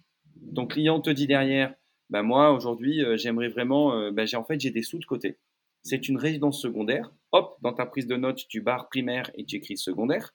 Ton 0.56 0.68
client 0.68 1.00
te 1.02 1.10
dit 1.10 1.28
derrière, 1.28 1.74
ben 2.10 2.24
moi 2.24 2.52
aujourd'hui 2.52 3.04
j'aimerais 3.16 3.50
vraiment, 3.50 4.12
ben 4.12 4.26
j'ai 4.26 4.38
en 4.38 4.44
fait 4.44 4.60
j'ai 4.60 4.72
des 4.72 4.84
sous 4.84 5.00
de 5.00 5.06
côté. 5.06 5.38
C'est 5.84 6.08
une 6.08 6.18
résidence 6.18 6.62
secondaire. 6.62 7.12
Hop, 7.32 7.58
dans 7.62 7.74
ta 7.74 7.86
prise 7.86 8.08
de 8.08 8.16
notes, 8.16 8.48
tu 8.48 8.62
barres 8.62 8.90
primaire 8.90 9.30
et 9.36 9.46
tu 9.46 9.58
écris 9.58 9.78
secondaire 9.78 10.34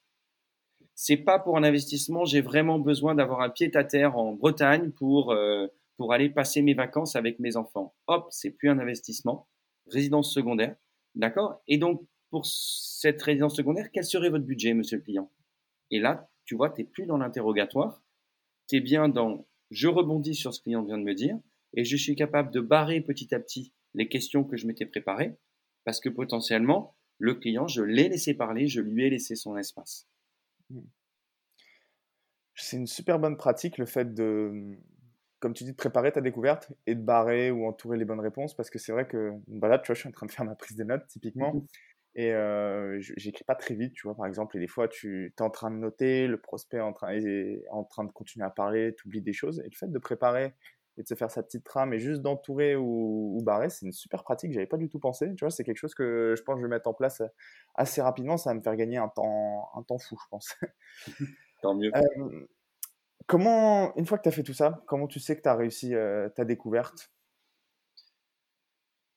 c'est 1.02 1.16
pas 1.16 1.38
pour 1.38 1.56
un 1.56 1.62
investissement, 1.62 2.26
j'ai 2.26 2.42
vraiment 2.42 2.78
besoin 2.78 3.14
d'avoir 3.14 3.40
un 3.40 3.48
pied 3.48 3.74
à 3.74 3.84
terre 3.84 4.18
en 4.18 4.34
Bretagne 4.34 4.90
pour, 4.90 5.32
euh, 5.32 5.66
pour 5.96 6.12
aller 6.12 6.28
passer 6.28 6.60
mes 6.60 6.74
vacances 6.74 7.16
avec 7.16 7.38
mes 7.38 7.56
enfants. 7.56 7.94
Hop, 8.06 8.26
c'est 8.28 8.50
plus 8.50 8.68
un 8.68 8.78
investissement. 8.78 9.48
Résidence 9.86 10.30
secondaire. 10.30 10.76
D'accord? 11.14 11.62
Et 11.68 11.78
donc, 11.78 12.02
pour 12.28 12.44
cette 12.44 13.22
résidence 13.22 13.56
secondaire, 13.56 13.90
quel 13.90 14.04
serait 14.04 14.28
votre 14.28 14.44
budget, 14.44 14.74
monsieur 14.74 14.98
le 14.98 15.02
client? 15.02 15.32
Et 15.90 16.00
là, 16.00 16.28
tu 16.44 16.54
vois, 16.54 16.68
tu 16.68 16.82
n'es 16.82 16.86
plus 16.86 17.06
dans 17.06 17.16
l'interrogatoire. 17.16 18.02
Tu 18.68 18.76
es 18.76 18.80
bien 18.80 19.08
dans 19.08 19.46
je 19.70 19.88
rebondis 19.88 20.34
sur 20.34 20.54
ce 20.54 20.60
que 20.60 20.64
client 20.64 20.82
vient 20.84 20.98
de 20.98 21.04
me 21.04 21.14
dire 21.14 21.38
et 21.74 21.84
je 21.84 21.96
suis 21.96 22.16
capable 22.16 22.50
de 22.50 22.60
barrer 22.60 23.00
petit 23.00 23.34
à 23.34 23.40
petit 23.40 23.72
les 23.94 24.08
questions 24.08 24.44
que 24.44 24.56
je 24.56 24.66
m'étais 24.66 24.86
préparées 24.86 25.36
parce 25.84 26.00
que 26.00 26.08
potentiellement, 26.08 26.96
le 27.18 27.34
client, 27.34 27.66
je 27.66 27.82
l'ai 27.82 28.08
laissé 28.08 28.34
parler, 28.34 28.66
je 28.66 28.80
lui 28.80 29.04
ai 29.04 29.10
laissé 29.10 29.34
son 29.34 29.56
espace. 29.56 30.08
Mmh. 30.70 30.80
C'est 32.54 32.76
une 32.76 32.86
super 32.86 33.18
bonne 33.18 33.36
pratique 33.36 33.78
le 33.78 33.86
fait 33.86 34.14
de, 34.14 34.76
comme 35.38 35.54
tu 35.54 35.64
dis, 35.64 35.70
de 35.70 35.76
préparer 35.76 36.12
ta 36.12 36.20
découverte 36.20 36.72
et 36.86 36.94
de 36.94 37.00
barrer 37.00 37.50
ou 37.50 37.66
entourer 37.66 37.96
les 37.96 38.04
bonnes 38.04 38.20
réponses 38.20 38.54
parce 38.54 38.68
que 38.68 38.78
c'est 38.78 38.92
vrai 38.92 39.06
que 39.06 39.32
bah 39.46 39.68
là, 39.68 39.78
tu 39.78 39.86
vois, 39.86 39.94
je 39.94 40.00
suis 40.00 40.08
en 40.08 40.12
train 40.12 40.26
de 40.26 40.32
faire 40.32 40.44
ma 40.44 40.54
prise 40.54 40.76
des 40.76 40.84
notes 40.84 41.06
typiquement 41.08 41.54
mmh 41.54 41.66
et 42.20 42.34
euh, 42.34 43.00
j'écris 43.00 43.44
pas 43.44 43.54
très 43.54 43.74
vite, 43.74 43.94
tu 43.94 44.06
vois, 44.06 44.14
par 44.14 44.26
exemple, 44.26 44.54
et 44.58 44.60
des 44.60 44.66
fois, 44.66 44.88
tu 44.88 45.32
es 45.38 45.42
en 45.42 45.48
train 45.48 45.70
de 45.70 45.76
noter, 45.76 46.26
le 46.26 46.38
prospect 46.38 46.76
est 46.76 46.82
en 46.82 46.92
train, 46.92 47.12
est 47.12 47.64
en 47.70 47.82
train 47.82 48.04
de 48.04 48.12
continuer 48.12 48.44
à 48.44 48.50
parler, 48.50 48.94
tu 48.94 49.08
oublies 49.08 49.22
des 49.22 49.32
choses 49.32 49.60
et 49.60 49.70
le 49.70 49.74
fait 49.74 49.90
de 49.90 49.98
préparer 49.98 50.54
et 50.98 51.02
de 51.02 51.08
se 51.08 51.14
faire 51.14 51.30
sa 51.30 51.42
petite 51.42 51.64
trame 51.64 51.94
et 51.94 51.98
juste 51.98 52.20
d'entourer 52.20 52.76
ou, 52.76 53.38
ou, 53.38 53.42
barrer, 53.42 53.70
c'est 53.70 53.86
une 53.86 53.92
super 53.92 54.22
pratique. 54.22 54.52
J'avais 54.52 54.66
pas 54.66 54.76
du 54.76 54.90
tout 54.90 54.98
pensé. 54.98 55.34
Tu 55.34 55.44
vois, 55.44 55.50
c'est 55.50 55.64
quelque 55.64 55.78
chose 55.78 55.94
que 55.94 56.34
je 56.36 56.42
pense 56.42 56.56
que 56.56 56.60
je 56.60 56.66
vais 56.66 56.70
mettre 56.70 56.88
en 56.88 56.94
place 56.94 57.22
assez 57.74 58.02
rapidement. 58.02 58.36
Ça 58.36 58.50
va 58.50 58.54
me 58.54 58.60
faire 58.60 58.76
gagner 58.76 58.98
un 58.98 59.08
temps, 59.08 59.70
un 59.74 59.82
temps 59.82 59.98
fou, 59.98 60.18
je 60.22 60.28
pense. 60.28 60.54
Tant 61.62 61.74
mieux. 61.74 61.90
Euh, 61.96 62.46
comment, 63.26 63.96
une 63.96 64.04
fois 64.04 64.18
que 64.18 64.24
tu 64.24 64.28
as 64.28 64.32
fait 64.32 64.42
tout 64.42 64.52
ça, 64.52 64.82
comment 64.86 65.06
tu 65.06 65.20
sais 65.20 65.36
que 65.36 65.42
tu 65.42 65.48
as 65.48 65.54
réussi 65.54 65.94
euh, 65.94 66.28
ta 66.28 66.44
découverte? 66.44 67.10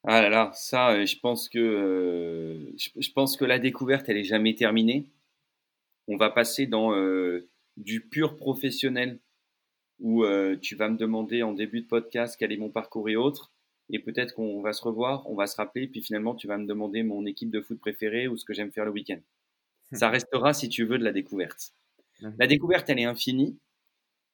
Ah 0.05 0.21
là 0.21 0.29
là, 0.29 0.51
ça, 0.53 0.91
euh, 0.91 1.05
je 1.05 1.17
pense 1.19 1.47
que 1.47 2.73
je, 2.77 3.11
pense 3.13 3.37
que 3.37 3.45
la 3.45 3.59
découverte, 3.59 4.09
elle 4.09 4.17
est 4.17 4.23
jamais 4.23 4.55
terminée. 4.55 5.09
On 6.07 6.17
va 6.17 6.29
passer 6.29 6.67
dans 6.67 6.91
du 7.77 8.01
pur 8.01 8.37
professionnel 8.37 9.19
où 9.99 10.25
tu 10.61 10.75
vas 10.75 10.89
me 10.89 10.97
demander 10.97 11.43
en 11.43 11.53
début 11.53 11.81
de 11.81 11.87
podcast 11.87 12.35
quel 12.37 12.51
est 12.51 12.57
mon 12.57 12.69
parcours 12.69 13.07
et 13.09 13.15
autres. 13.15 13.53
Et 13.89 13.99
peut-être 13.99 14.33
qu'on 14.33 14.61
va 14.61 14.73
se 14.73 14.81
revoir, 14.81 15.29
on 15.29 15.35
va 15.35 15.47
se 15.47 15.55
rappeler, 15.55 15.87
puis 15.87 16.01
finalement 16.01 16.35
tu 16.35 16.47
vas 16.47 16.57
me 16.57 16.65
demander 16.65 17.03
mon 17.03 17.25
équipe 17.25 17.51
de 17.51 17.61
foot 17.61 17.79
préférée 17.79 18.27
ou 18.27 18.37
ce 18.37 18.45
que 18.45 18.53
j'aime 18.53 18.71
faire 18.71 18.85
le 18.85 18.91
week-end. 18.91 19.19
Ça 19.91 20.09
restera, 20.09 20.53
si 20.53 20.69
tu 20.69 20.85
veux, 20.85 20.97
de 20.97 21.03
la 21.03 21.11
découverte. 21.11 21.73
Mmh. 22.21 22.29
La 22.39 22.47
découverte, 22.47 22.89
elle 22.89 22.99
est 22.99 23.05
infinie. 23.05 23.59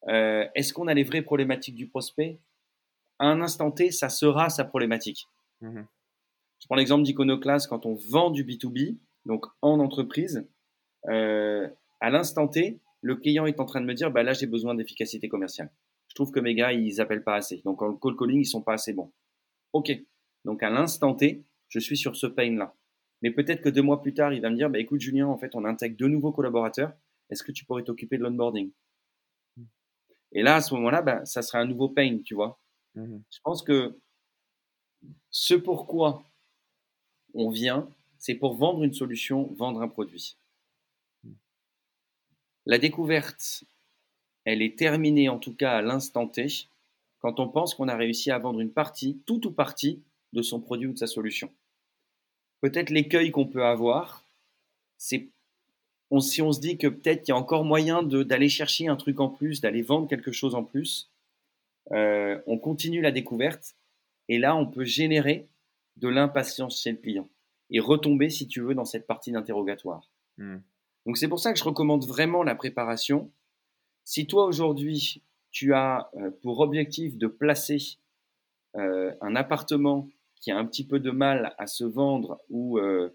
Euh, 0.07 0.47
est-ce 0.55 0.73
qu'on 0.73 0.87
a 0.87 0.93
les 0.93 1.03
vraies 1.03 1.21
problématiques 1.21 1.75
du 1.75 1.87
prospect? 1.87 2.39
À 3.17 3.27
un 3.27 3.41
instant 3.41 3.71
T, 3.71 3.91
ça 3.91 4.09
sera 4.09 4.49
sa 4.49 4.63
problématique. 4.63 5.27
Mmh. 5.61 5.81
Je 6.59 6.65
prends 6.67 6.75
l'exemple 6.75 7.03
d'Iconoclast 7.03 7.67
quand 7.67 7.85
on 7.85 7.95
vend 7.95 8.31
du 8.31 8.43
B2B, 8.43 8.97
donc 9.25 9.45
en 9.61 9.79
entreprise. 9.79 10.47
Euh, 11.07 11.67
à 12.01 12.09
l'instant 12.09 12.47
T, 12.47 12.79
le 13.01 13.15
client 13.15 13.45
est 13.45 13.59
en 13.59 13.65
train 13.65 13.81
de 13.81 13.85
me 13.85 13.93
dire, 13.93 14.11
bah 14.11 14.23
là, 14.23 14.33
j'ai 14.33 14.47
besoin 14.47 14.75
d'efficacité 14.75 15.29
commerciale. 15.29 15.71
Je 16.07 16.15
trouve 16.15 16.31
que 16.31 16.39
mes 16.39 16.55
gars, 16.55 16.73
ils 16.73 16.99
appellent 16.99 17.23
pas 17.23 17.35
assez. 17.35 17.61
Donc, 17.63 17.81
en 17.81 17.95
call 17.95 18.15
calling, 18.17 18.41
ils 18.41 18.45
sont 18.45 18.61
pas 18.61 18.73
assez 18.73 18.93
bons. 18.93 19.11
OK. 19.73 19.91
Donc, 20.43 20.63
à 20.63 20.69
l'instant 20.69 21.13
T, 21.13 21.45
je 21.69 21.79
suis 21.79 21.97
sur 21.97 22.15
ce 22.15 22.27
pain-là. 22.27 22.75
Mais 23.21 23.31
peut-être 23.31 23.61
que 23.61 23.69
deux 23.69 23.81
mois 23.81 24.01
plus 24.01 24.13
tard, 24.13 24.33
il 24.33 24.41
va 24.41 24.49
me 24.49 24.55
dire, 24.55 24.69
bah, 24.69 24.79
écoute, 24.79 25.01
Julien, 25.01 25.27
en 25.27 25.37
fait, 25.37 25.55
on 25.55 25.65
intègre 25.65 25.97
deux 25.97 26.07
nouveaux 26.07 26.31
collaborateurs. 26.31 26.93
Est-ce 27.29 27.43
que 27.43 27.51
tu 27.51 27.65
pourrais 27.65 27.83
t'occuper 27.83 28.17
de 28.17 28.23
l'onboarding? 28.23 28.71
Mmh. 29.57 29.63
Et 30.33 30.41
là, 30.41 30.55
à 30.55 30.61
ce 30.61 30.73
moment-là, 30.73 31.01
bah, 31.01 31.23
ça 31.25 31.41
sera 31.41 31.59
un 31.59 31.65
nouveau 31.65 31.89
pain, 31.89 32.19
tu 32.25 32.33
vois. 32.33 32.59
Mmh 32.95 33.19
Je 33.29 33.39
pense 33.43 33.61
que 33.61 33.99
ce 35.31 35.53
pourquoi 35.53 36.23
on 37.33 37.49
vient, 37.49 37.89
c'est 38.17 38.35
pour 38.35 38.55
vendre 38.55 38.83
une 38.83 38.93
solution, 38.93 39.53
vendre 39.57 39.81
un 39.81 39.87
produit. 39.87 40.35
La 42.65 42.77
découverte, 42.77 43.63
elle 44.45 44.61
est 44.61 44.77
terminée 44.77 45.29
en 45.29 45.39
tout 45.39 45.53
cas 45.53 45.77
à 45.77 45.81
l'instant 45.81 46.27
T 46.27 46.47
quand 47.19 47.39
on 47.39 47.47
pense 47.47 47.75
qu'on 47.75 47.87
a 47.87 47.95
réussi 47.95 48.31
à 48.31 48.39
vendre 48.39 48.61
une 48.61 48.71
partie, 48.71 49.19
tout 49.25 49.45
ou 49.47 49.51
partie 49.51 50.01
de 50.33 50.41
son 50.41 50.59
produit 50.59 50.87
ou 50.87 50.93
de 50.93 50.97
sa 50.97 51.07
solution. 51.07 51.51
Peut-être 52.61 52.89
l'écueil 52.89 53.31
qu'on 53.31 53.45
peut 53.45 53.65
avoir, 53.65 54.23
c'est 54.97 55.27
si 56.19 56.41
on 56.41 56.51
se 56.51 56.59
dit 56.59 56.77
que 56.77 56.87
peut-être 56.87 57.27
il 57.27 57.31
y 57.31 57.33
a 57.33 57.37
encore 57.37 57.63
moyen 57.63 58.01
d'aller 58.03 58.49
chercher 58.49 58.87
un 58.87 58.95
truc 58.95 59.19
en 59.19 59.29
plus, 59.29 59.61
d'aller 59.61 59.81
vendre 59.81 60.07
quelque 60.07 60.31
chose 60.31 60.55
en 60.55 60.63
plus, 60.63 61.09
euh, 61.91 62.39
on 62.47 62.57
continue 62.57 63.01
la 63.01 63.11
découverte 63.11 63.75
et 64.29 64.37
là 64.37 64.55
on 64.55 64.65
peut 64.65 64.85
générer 64.85 65.49
de 65.97 66.07
l'impatience 66.07 66.81
chez 66.81 66.91
le 66.91 66.97
client. 66.97 67.29
et 67.71 67.79
retomber, 67.79 68.29
si 68.31 68.47
tu 68.47 68.61
veux, 68.61 68.73
dans 68.73 68.85
cette 68.85 69.05
partie 69.05 69.31
d'interrogatoire. 69.31 70.09
Hmm. 70.37 70.57
Donc 71.05 71.17
c'est 71.17 71.27
pour 71.27 71.39
ça 71.39 71.53
que 71.53 71.59
je 71.59 71.63
recommande 71.63 72.03
vraiment 72.05 72.41
la 72.41 72.55
préparation. 72.55 73.31
Si 74.05 74.25
toi 74.25 74.45
aujourd'hui, 74.45 75.21
tu 75.51 75.73
as 75.73 76.09
euh, 76.15 76.31
pour 76.41 76.61
objectif 76.61 77.17
de 77.17 77.27
placer 77.27 77.99
euh, 78.75 79.13
un 79.21 79.35
appartement 79.35 80.09
qui 80.35 80.51
a 80.51 80.57
un 80.57 80.65
petit 80.65 80.85
peu 80.85 80.99
de 80.99 81.11
mal 81.11 81.53
à 81.57 81.67
se 81.67 81.83
vendre 81.83 82.41
ou, 82.49 82.79
euh, 82.79 83.09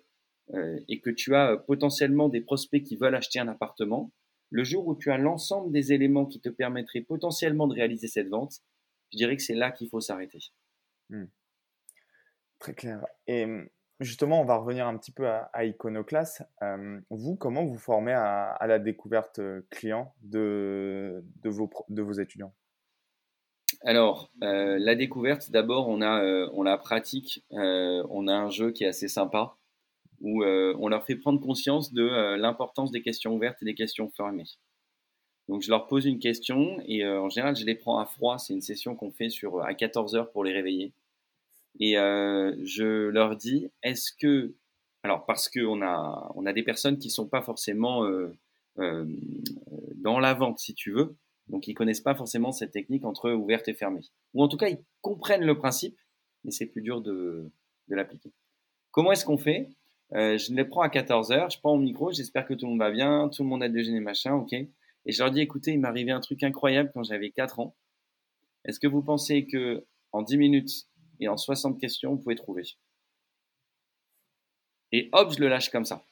et 0.89 1.01
que 1.01 1.11
tu 1.11 1.35
as 1.35 1.57
potentiellement 1.57 2.29
des 2.29 2.41
prospects 2.41 2.83
qui 2.83 2.97
veulent 2.97 3.15
acheter 3.15 3.41
un 3.41 3.49
appartement, 3.49 4.13
le 4.51 4.63
jour 4.63 4.87
où 4.87 4.95
tu 4.95 5.11
as 5.11 5.19
l'ensemble 5.19 5.73
des 5.73 5.93
éléments 5.93 6.27
qui 6.27 6.41
te 6.41 6.49
permettraient 6.49 7.01
potentiellement 7.01 7.67
de 7.67 7.75
réaliser 7.75 8.09
cette 8.09 8.29
vente, 8.29 8.61
je 9.11 9.17
dirais 9.17 9.37
que 9.37 9.43
c'est 9.43 9.55
là 9.55 9.71
qu'il 9.71 9.89
faut 9.89 10.01
s'arrêter. 10.01 10.41
Hmm. 11.11 11.25
Très 12.59 12.75
clair. 12.75 13.05
Et 13.27 13.47
justement, 14.01 14.41
on 14.41 14.45
va 14.45 14.57
revenir 14.57 14.87
un 14.87 14.97
petit 14.97 15.13
peu 15.13 15.29
à. 15.29 15.51
Euh, 16.63 17.01
vous, 17.11 17.37
comment 17.37 17.65
vous 17.65 17.79
formez 17.79 18.13
à, 18.13 18.59
la 18.67 18.79
découverte 18.79 19.41
client 19.71 20.15
de, 20.23 21.25
vos, 21.45 22.13
étudiants? 22.13 22.55
Alors, 23.83 24.31
la 24.41 24.95
découverte, 24.95 25.51
d'abord, 25.51 25.89
on 25.89 26.01
on 26.03 26.63
la 26.63 26.79
pratique. 26.79 27.45
on 27.51 28.29
a 28.29 28.35
un 28.35 28.51
jeu 28.51 28.71
qui 28.73 28.85
est 28.85 28.89
assez 28.89 29.09
sympa 29.09 29.57
où 30.21 30.43
on 30.43 30.89
leur 30.89 31.05
fait 31.05 31.17
prendre 31.17 31.41
conscience 31.41 31.93
de 31.93 32.37
l'importance 32.37 32.91
des 32.91 33.03
questions 33.03 33.35
ouvertes 33.35 33.61
et 33.63 33.67
des 33.67 33.75
questions 33.75 34.11
fermées. 34.11 34.45
Donc, 35.49 35.63
je 35.63 35.71
leur 35.71 35.87
pose 35.87 36.07
une 36.07 36.19
question 36.19 36.81
et 36.87 37.07
en 37.07 37.29
général, 37.29 37.55
je 37.55 37.67
les 37.67 37.75
prends 37.75 37.99
à 37.99 38.07
froid. 38.07 38.39
C'est 38.39 38.55
une 38.55 38.63
session 38.63 38.97
qu'on 38.97 39.11
fait 39.11 39.29
sur, 39.29 39.63
à 39.63 39.75
14 39.75 40.15
heures 40.15 40.31
pour 40.33 40.43
les 40.43 40.53
réveiller. 40.53 40.93
Et 41.81 41.99
euh, 41.99 42.55
je 42.65 43.09
leur 43.09 43.37
dis, 43.37 43.69
est-ce 43.83 44.13
que, 44.13 44.55
alors 45.03 45.27
parce 45.27 45.49
qu'on 45.49 45.83
a, 45.83 46.33
on 46.35 46.47
a 46.47 46.53
des 46.53 46.63
personnes 46.63 46.99
qui 46.99 47.11
sont 47.11 47.27
pas 47.27 47.43
forcément 47.43 48.05
euh, 48.05 48.33
euh, 48.79 49.05
dans 49.97 50.19
la 50.21 50.35
vente, 50.35 50.59
si 50.59 50.75
tu 50.75 50.93
veux, 50.93 51.17
donc 51.49 51.67
ils 51.67 51.75
connaissent 51.75 52.01
pas 52.01 52.15
forcément 52.15 52.53
cette 52.53 52.73
technique 52.73 53.05
entre 53.05 53.31
ouverte 53.33 53.69
et 53.69 53.75
fermée. 53.75 54.03
Ou 54.35 54.43
en 54.43 54.49
tout 54.49 54.57
cas, 54.57 54.69
ils 54.69 54.83
comprennent 55.01 55.45
le 55.45 55.59
principe, 55.59 55.99
mais 56.45 56.51
c'est 56.51 56.67
plus 56.67 56.83
dur 56.83 57.01
de, 57.01 57.51
l'appliquer. 57.89 58.33
Comment 58.93 59.13
est-ce 59.13 59.25
qu'on 59.25 59.39
fait? 59.39 59.69
Euh, 60.15 60.39
Je 60.39 60.53
les 60.53 60.65
prends 60.65 60.83
à 60.83 60.89
14 60.89 61.33
heures, 61.33 61.51
je 61.51 61.59
prends 61.59 61.77
mon 61.77 61.83
micro, 61.83 62.13
j'espère 62.13 62.47
que 62.47 62.55
tout 62.55 62.67
le 62.67 62.71
monde 62.71 62.81
va 62.81 62.91
bien, 62.91 63.29
tout 63.29 63.43
le 63.43 63.49
monde 63.49 63.63
a 63.63 63.69
déjeuné, 63.69 64.01
machin, 64.01 64.35
ok. 64.35 64.55
Et 65.07 65.13
je 65.13 65.23
leur 65.23 65.31
dis, 65.31 65.41
écoutez, 65.41 65.73
il 65.73 65.81
m'est 65.81 65.89
arrivé 65.89 66.11
un 66.11 66.21
truc 66.21 66.43
incroyable 66.43 66.91
quand 66.95 67.03
j'avais 67.03 67.31
4 67.31 67.61
ans. 67.61 67.75
Est-ce 68.65 68.81
que 68.81 68.87
vous 68.87 69.03
pensez 69.03 69.47
que 69.47 69.85
en 70.13 70.23
10 70.23 70.37
minutes, 70.39 70.87
et 71.21 71.29
en 71.29 71.37
60 71.37 71.81
questions, 71.81 72.15
vous 72.15 72.23
pouvez 72.23 72.37
trouver? 72.37 72.65
Et 74.93 75.09
hop, 75.13 75.33
je 75.33 75.41
le 75.41 75.49
lâche 75.49 75.71
comme 75.71 75.85
ça. 75.85 76.05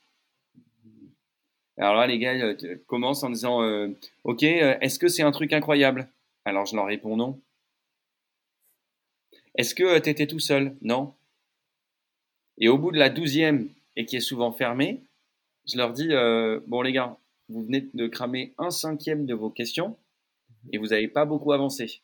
Alors 1.78 1.94
là, 1.94 2.06
les 2.06 2.18
gars 2.18 2.34
euh, 2.34 2.76
commencent 2.86 3.22
en 3.22 3.30
disant 3.30 3.62
euh, 3.62 3.88
Ok, 4.24 4.42
euh, 4.42 4.76
est-ce 4.80 4.98
que 4.98 5.08
c'est 5.08 5.22
un 5.22 5.30
truc 5.32 5.52
incroyable? 5.52 6.08
Alors 6.44 6.66
je 6.66 6.76
leur 6.76 6.86
réponds 6.86 7.16
non. 7.16 7.40
Est-ce 9.54 9.74
que 9.74 9.98
tu 9.98 10.10
étais 10.10 10.26
tout 10.26 10.40
seul? 10.40 10.76
Non. 10.82 11.14
Et 12.58 12.68
au 12.68 12.78
bout 12.78 12.92
de 12.92 12.98
la 12.98 13.08
douzième, 13.08 13.68
et 13.96 14.04
qui 14.04 14.16
est 14.16 14.20
souvent 14.20 14.52
fermée, 14.52 15.02
je 15.66 15.76
leur 15.76 15.92
dis 15.92 16.08
Bon, 16.66 16.82
les 16.82 16.92
gars, 16.92 17.16
vous 17.48 17.62
venez 17.62 17.88
de 17.92 18.06
cramer 18.06 18.54
un 18.58 18.70
cinquième 18.70 19.26
de 19.26 19.34
vos 19.34 19.50
questions 19.50 19.96
et 20.72 20.78
vous 20.78 20.88
n'avez 20.88 21.08
pas 21.08 21.24
beaucoup 21.24 21.52
avancé. 21.52 22.02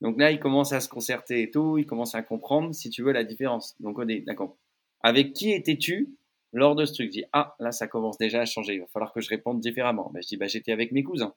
Donc 0.00 0.18
là, 0.18 0.30
il 0.30 0.38
commence 0.38 0.72
à 0.72 0.80
se 0.80 0.88
concerter 0.88 1.42
et 1.42 1.50
tout, 1.50 1.78
il 1.78 1.86
commence 1.86 2.14
à 2.14 2.22
comprendre, 2.22 2.74
si 2.74 2.90
tu 2.90 3.02
veux, 3.02 3.12
la 3.12 3.24
différence. 3.24 3.74
Donc 3.80 3.98
on 3.98 4.06
est 4.08 4.20
d'accord. 4.20 4.56
Avec 5.00 5.32
qui 5.32 5.50
étais-tu 5.50 6.16
lors 6.52 6.76
de 6.76 6.84
ce 6.84 6.94
truc? 6.94 7.06
Je 7.08 7.12
dis, 7.12 7.24
ah, 7.32 7.56
là, 7.58 7.72
ça 7.72 7.88
commence 7.88 8.18
déjà 8.18 8.40
à 8.40 8.44
changer, 8.44 8.74
il 8.74 8.80
va 8.80 8.86
falloir 8.86 9.12
que 9.12 9.20
je 9.20 9.28
réponde 9.28 9.60
différemment. 9.60 10.10
Ben, 10.12 10.22
je 10.22 10.28
dis, 10.28 10.36
bah, 10.36 10.46
j'étais 10.46 10.72
avec 10.72 10.92
mes 10.92 11.02
cousins. 11.02 11.34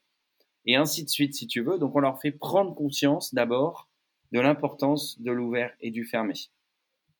Et 0.66 0.76
ainsi 0.76 1.04
de 1.04 1.10
suite, 1.10 1.34
si 1.34 1.48
tu 1.48 1.62
veux. 1.62 1.80
Donc 1.80 1.96
on 1.96 2.00
leur 2.00 2.20
fait 2.20 2.32
prendre 2.32 2.76
conscience 2.76 3.34
d'abord 3.34 3.90
de 4.32 4.40
l'importance 4.40 5.20
de 5.20 5.32
l'ouvert 5.32 5.74
et 5.82 5.92
du 5.92 6.06
fermé. 6.06 6.34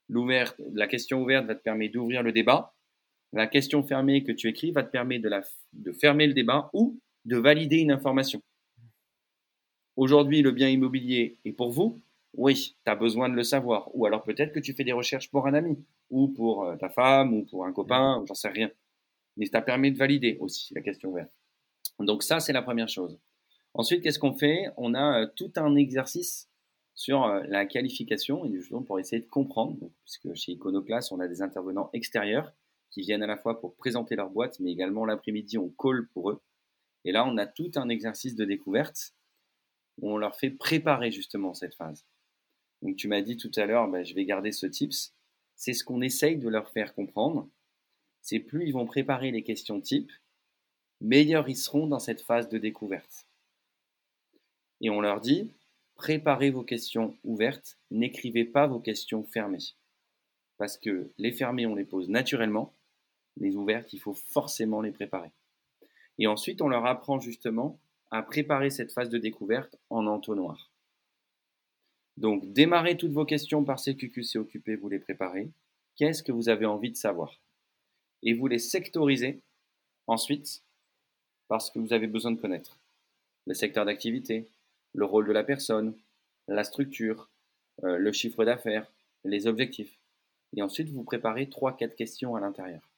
L'ouvert, 0.10 0.54
la 0.74 0.88
question 0.88 1.22
ouverte 1.22 1.46
va 1.46 1.56
te 1.56 1.64
permettre 1.64 1.94
d'ouvrir 1.94 2.24
le 2.24 2.32
débat. 2.32 2.76
La 3.34 3.48
question 3.48 3.82
fermée 3.82 4.24
que 4.24 4.34
tu 4.34 4.50
écris 4.50 4.72
va 4.72 4.84
te 4.84 4.92
permettre 4.92 5.30
de, 5.74 5.92
fermer 5.94 6.28
le 6.28 6.34
débat 6.34 6.70
ou 6.74 7.00
de 7.24 7.38
valider 7.38 7.78
une 7.78 7.92
information. 7.92 8.42
Aujourd'hui, 9.96 10.42
le 10.42 10.52
bien 10.52 10.68
immobilier 10.68 11.38
est 11.46 11.54
pour 11.54 11.72
vous 11.72 12.02
Oui, 12.34 12.76
tu 12.84 12.92
as 12.92 12.96
besoin 12.96 13.30
de 13.30 13.36
le 13.36 13.44
savoir. 13.44 13.90
Ou 13.96 14.06
alors 14.06 14.24
peut-être 14.24 14.52
que 14.52 14.60
tu 14.60 14.74
fais 14.74 14.84
des 14.84 14.92
recherches 14.92 15.30
pour 15.30 15.48
un 15.48 15.54
ami, 15.54 15.78
ou 16.10 16.28
pour 16.28 16.66
euh, 16.66 16.76
ta 16.76 16.90
femme, 16.90 17.34
ou 17.34 17.46
pour 17.46 17.66
un 17.66 17.72
copain, 17.72 18.20
ou 18.20 18.28
j'en 18.28 18.34
sais 18.34 18.50
rien. 18.50 18.70
Mais 19.38 19.46
ça 19.46 19.62
permis 19.62 19.94
de 19.94 19.98
valider 19.98 20.38
aussi 20.42 20.74
la 20.74 20.82
question 20.82 21.10
ouverte. 21.10 21.32
Donc 22.00 22.24
ça, 22.24 22.42
c'est 22.42 22.54
la 22.54 22.62
première 22.62 22.90
chose. 22.90 23.18
Ensuite, 23.74 24.04
qu'est-ce 24.04 24.20
qu'on 24.20 24.34
fait? 24.34 24.66
On 24.76 24.94
a 24.94 25.22
euh, 25.22 25.28
tout 25.38 25.52
un 25.56 25.76
exercice 25.76 26.50
sur 26.96 27.24
euh, 27.24 27.44
la 27.48 27.66
qualification, 27.66 28.44
et 28.44 28.52
justement 28.52 28.82
pour 28.82 29.00
essayer 29.00 29.22
de 29.22 29.28
comprendre, 29.28 29.90
puisque 30.04 30.34
chez 30.34 30.52
Iconoclast, 30.54 31.14
on 31.14 31.20
a 31.22 31.30
des 31.30 31.42
intervenants 31.42 31.90
extérieurs 31.94 32.54
qui 32.92 33.02
viennent 33.02 33.24
à 33.24 33.28
la 33.28 33.38
fois 33.38 33.60
pour 33.60 33.76
présenter 33.76 34.16
leur 34.16 34.30
boîte, 34.30 34.60
mais 34.60 34.72
également 34.72 35.06
l'après-midi, 35.06 35.58
on 35.58 35.70
call 35.70 36.08
pour 36.10 36.30
eux. 36.30 36.42
Et 37.04 37.12
là, 37.12 37.26
on 37.26 37.38
a 37.38 37.48
tout 37.48 37.72
un 37.76 37.90
exercice 37.90 38.36
de 38.36 38.46
découverte 38.46 39.14
on 40.02 40.18
leur 40.18 40.36
fait 40.36 40.50
préparer 40.50 41.12
justement 41.12 41.54
cette 41.54 41.76
phase. 41.76 42.06
Donc 42.82 42.96
tu 42.96 43.08
m'as 43.08 43.22
dit 43.22 43.38
tout 43.38 43.52
à 43.56 43.66
l'heure, 43.66 43.88
bah, 43.88 44.04
je 44.04 44.14
vais 44.14 44.26
garder 44.26 44.52
ce 44.52 44.66
tips. 44.66 45.14
C'est 45.56 45.74
ce 45.74 45.84
qu'on 45.84 46.02
essaye 46.02 46.38
de 46.38 46.50
leur 46.50 46.70
faire 46.72 46.94
comprendre. 46.94 47.48
C'est 48.22 48.40
plus 48.40 48.66
ils 48.66 48.74
vont 48.74 48.86
préparer 48.86 49.32
les 49.32 49.44
questions 49.44 49.82
type, 49.82 50.12
meilleurs 51.00 51.50
ils 51.50 51.58
seront 51.58 51.88
dans 51.88 52.00
cette 52.00 52.22
phase 52.22 52.50
de 52.50 52.58
découverte. 52.58 53.28
Et 54.80 54.90
on 54.90 55.02
leur 55.02 55.22
dit, 55.22 55.52
préparez 55.96 56.50
vos 56.50 56.64
questions 56.64 57.16
ouvertes, 57.24 57.78
n'écrivez 57.92 58.46
pas 58.46 58.68
vos 58.68 58.80
questions 58.80 59.24
fermées. 59.24 59.76
Parce 60.58 60.78
que 60.78 61.12
les 61.18 61.32
fermées, 61.32 61.66
on 61.66 61.76
les 61.76 61.86
pose 61.86 62.10
naturellement, 62.10 62.74
les 63.38 63.56
ouvertes, 63.56 63.94
il 63.94 64.00
faut 64.00 64.14
forcément 64.14 64.82
les 64.82 64.92
préparer. 64.92 65.32
Et 66.20 66.28
ensuite, 66.28 66.62
on 66.62 66.68
leur 66.68 66.86
apprend 66.86 67.20
justement 67.20 67.80
à 68.12 68.22
préparer 68.22 68.70
cette 68.70 68.92
phase 68.92 69.10
de 69.10 69.18
découverte 69.18 69.78
en 69.90 70.06
entonnoir. 70.06 70.72
Donc, 72.18 72.52
démarrez 72.52 72.98
toutes 72.98 73.14
vos 73.14 73.26
questions 73.26 73.64
par 73.64 73.80
CQQC 73.80 74.38
occupé, 74.38 74.76
vous 74.76 74.90
les 74.90 75.00
préparez. 75.00 75.50
Qu'est-ce 75.96 76.24
que 76.24 76.32
vous 76.32 76.50
avez 76.50 76.66
envie 76.66 76.92
de 76.92 76.98
savoir? 76.98 77.40
Et 78.22 78.34
vous 78.34 78.48
les 78.48 78.60
sectorisez 78.60 79.42
ensuite 80.08 80.64
parce 81.48 81.70
que 81.70 81.80
vous 81.80 81.94
avez 81.94 82.08
besoin 82.08 82.32
de 82.32 82.40
connaître 82.40 82.78
le 83.48 83.54
secteur 83.54 83.86
d'activité, 83.86 84.48
le 84.94 85.06
rôle 85.06 85.28
de 85.28 85.34
la 85.34 85.44
personne, 85.44 85.96
la 86.48 86.64
structure, 86.64 87.30
euh, 87.84 87.98
le 87.98 88.12
chiffre 88.12 88.46
d'affaires, 88.46 88.92
les 89.24 89.48
objectifs. 89.48 89.98
Et 90.56 90.62
ensuite, 90.62 90.90
vous 90.90 91.04
préparez 91.04 91.46
3-4 91.46 91.96
questions 91.96 92.36
à 92.36 92.40
l'intérieur. 92.40 92.91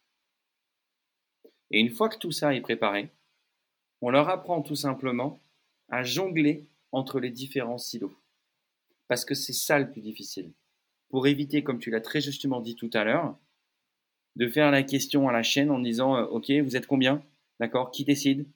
Et 1.74 1.80
une 1.80 1.90
fois 1.90 2.08
que 2.08 2.20
tout 2.20 2.32
ça 2.32 2.56
est 2.56 2.62
préparé, 2.62 3.10
on 4.02 4.12
leur 4.12 4.30
apprend 4.30 4.62
tout 4.62 4.76
simplement 4.76 5.40
à 5.90 6.04
jongler 6.04 6.68
entre 6.92 7.20
les 7.20 7.32
différents 7.32 7.80
silos. 7.80 8.16
Parce 9.08 9.26
que 9.26 9.34
c'est 9.34 9.54
ça 9.54 9.80
le 9.80 9.92
plus 9.92 10.02
difficile. 10.02 10.54
Pour 11.10 11.26
éviter, 11.26 11.64
comme 11.64 11.80
tu 11.80 11.90
l'as 11.90 12.00
très 12.00 12.22
justement 12.22 12.62
dit 12.62 12.76
tout 12.76 12.92
à 12.94 13.04
l'heure, 13.04 13.38
de 14.36 14.48
faire 14.48 14.72
la 14.72 14.84
question 14.84 15.28
à 15.28 15.32
la 15.32 15.44
chaîne 15.44 15.72
en 15.72 15.80
disant 15.80 16.16
euh, 16.16 16.26
Ok, 16.26 16.52
vous 16.52 16.76
êtes 16.76 16.88
combien? 16.88 17.24
D'accord? 17.60 17.92
Qui 17.92 18.06
décide? 18.06 18.48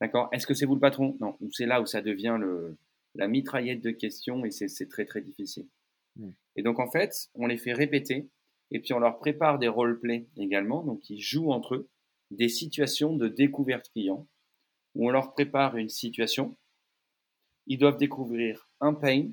D'accord? 0.00 0.28
Est-ce 0.32 0.46
que 0.46 0.54
c'est 0.54 0.66
vous 0.66 0.74
le 0.74 0.80
patron? 0.80 1.16
Non, 1.20 1.36
c'est 1.52 1.66
là 1.66 1.80
où 1.80 1.86
ça 1.86 2.02
devient 2.02 2.36
le, 2.38 2.76
la 3.14 3.28
mitraillette 3.28 3.80
de 3.80 3.90
questions 3.90 4.44
et 4.44 4.50
c'est 4.50 4.88
très 4.88 5.04
très 5.04 5.20
difficile. 5.20 5.66
Hmm. 6.16 6.30
Et 6.56 6.62
donc 6.62 6.80
en 6.80 6.90
fait, 6.90 7.28
on 7.34 7.46
les 7.46 7.58
fait 7.58 7.72
répéter 7.72 8.28
et 8.72 8.80
puis 8.80 8.92
on 8.92 8.98
leur 8.98 9.18
prépare 9.18 9.58
des 9.58 9.68
role-play 9.68 10.26
également, 10.36 10.82
donc 10.82 11.08
ils 11.10 11.20
jouent 11.20 11.52
entre 11.52 11.76
eux 11.76 11.88
des 12.30 12.48
situations 12.48 13.16
de 13.16 13.28
découverte 13.28 13.90
client 13.90 14.26
où 14.94 15.06
on 15.08 15.10
leur 15.10 15.32
prépare 15.34 15.76
une 15.76 15.88
situation. 15.88 16.56
Ils 17.66 17.78
doivent 17.78 17.98
découvrir 17.98 18.68
un 18.80 18.94
pain, 18.94 19.28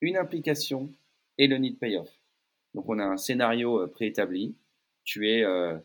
une 0.00 0.16
implication 0.16 0.92
et 1.36 1.46
le 1.46 1.56
need 1.56 1.78
payoff. 1.78 2.10
Donc 2.74 2.88
on 2.88 2.98
a 2.98 3.04
un 3.04 3.16
scénario 3.16 3.80
euh, 3.80 3.86
préétabli. 3.86 4.56
Tu 5.04 5.28
es 5.28 5.42
euh, 5.42 5.76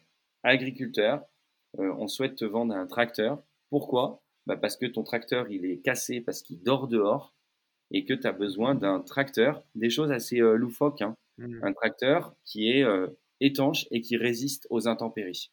agriculteur, 0.44 1.26
euh, 1.80 1.94
on 1.98 2.08
souhaite 2.08 2.36
te 2.36 2.46
vendre 2.46 2.76
un 2.76 2.86
tracteur. 2.86 3.42
Pourquoi? 3.70 4.22
Bah 4.46 4.58
Parce 4.58 4.76
que 4.76 4.86
ton 4.86 5.04
tracteur 5.04 5.50
il 5.50 5.66
est 5.66 5.80
cassé 5.80 6.22
parce 6.22 6.42
qu'il 6.42 6.62
dort 6.62 6.88
dehors 6.88 7.34
et 7.92 8.06
que 8.06 8.14
tu 8.14 8.28
as 8.28 8.32
besoin 8.32 8.76
d'un 8.76 9.00
tracteur, 9.00 9.64
des 9.76 9.90
choses 9.90 10.12
assez 10.12 10.38
loufoques. 10.38 11.02
Hein. 11.02 11.16
Mmh. 11.38 11.64
Un 11.64 11.74
tracteur 11.74 12.36
qui 12.44 12.70
est 12.70 12.84
étanche 13.40 13.88
et 13.92 14.02
qui 14.02 14.18
résiste 14.18 14.68
aux 14.70 14.88
intempéries. 14.88 15.52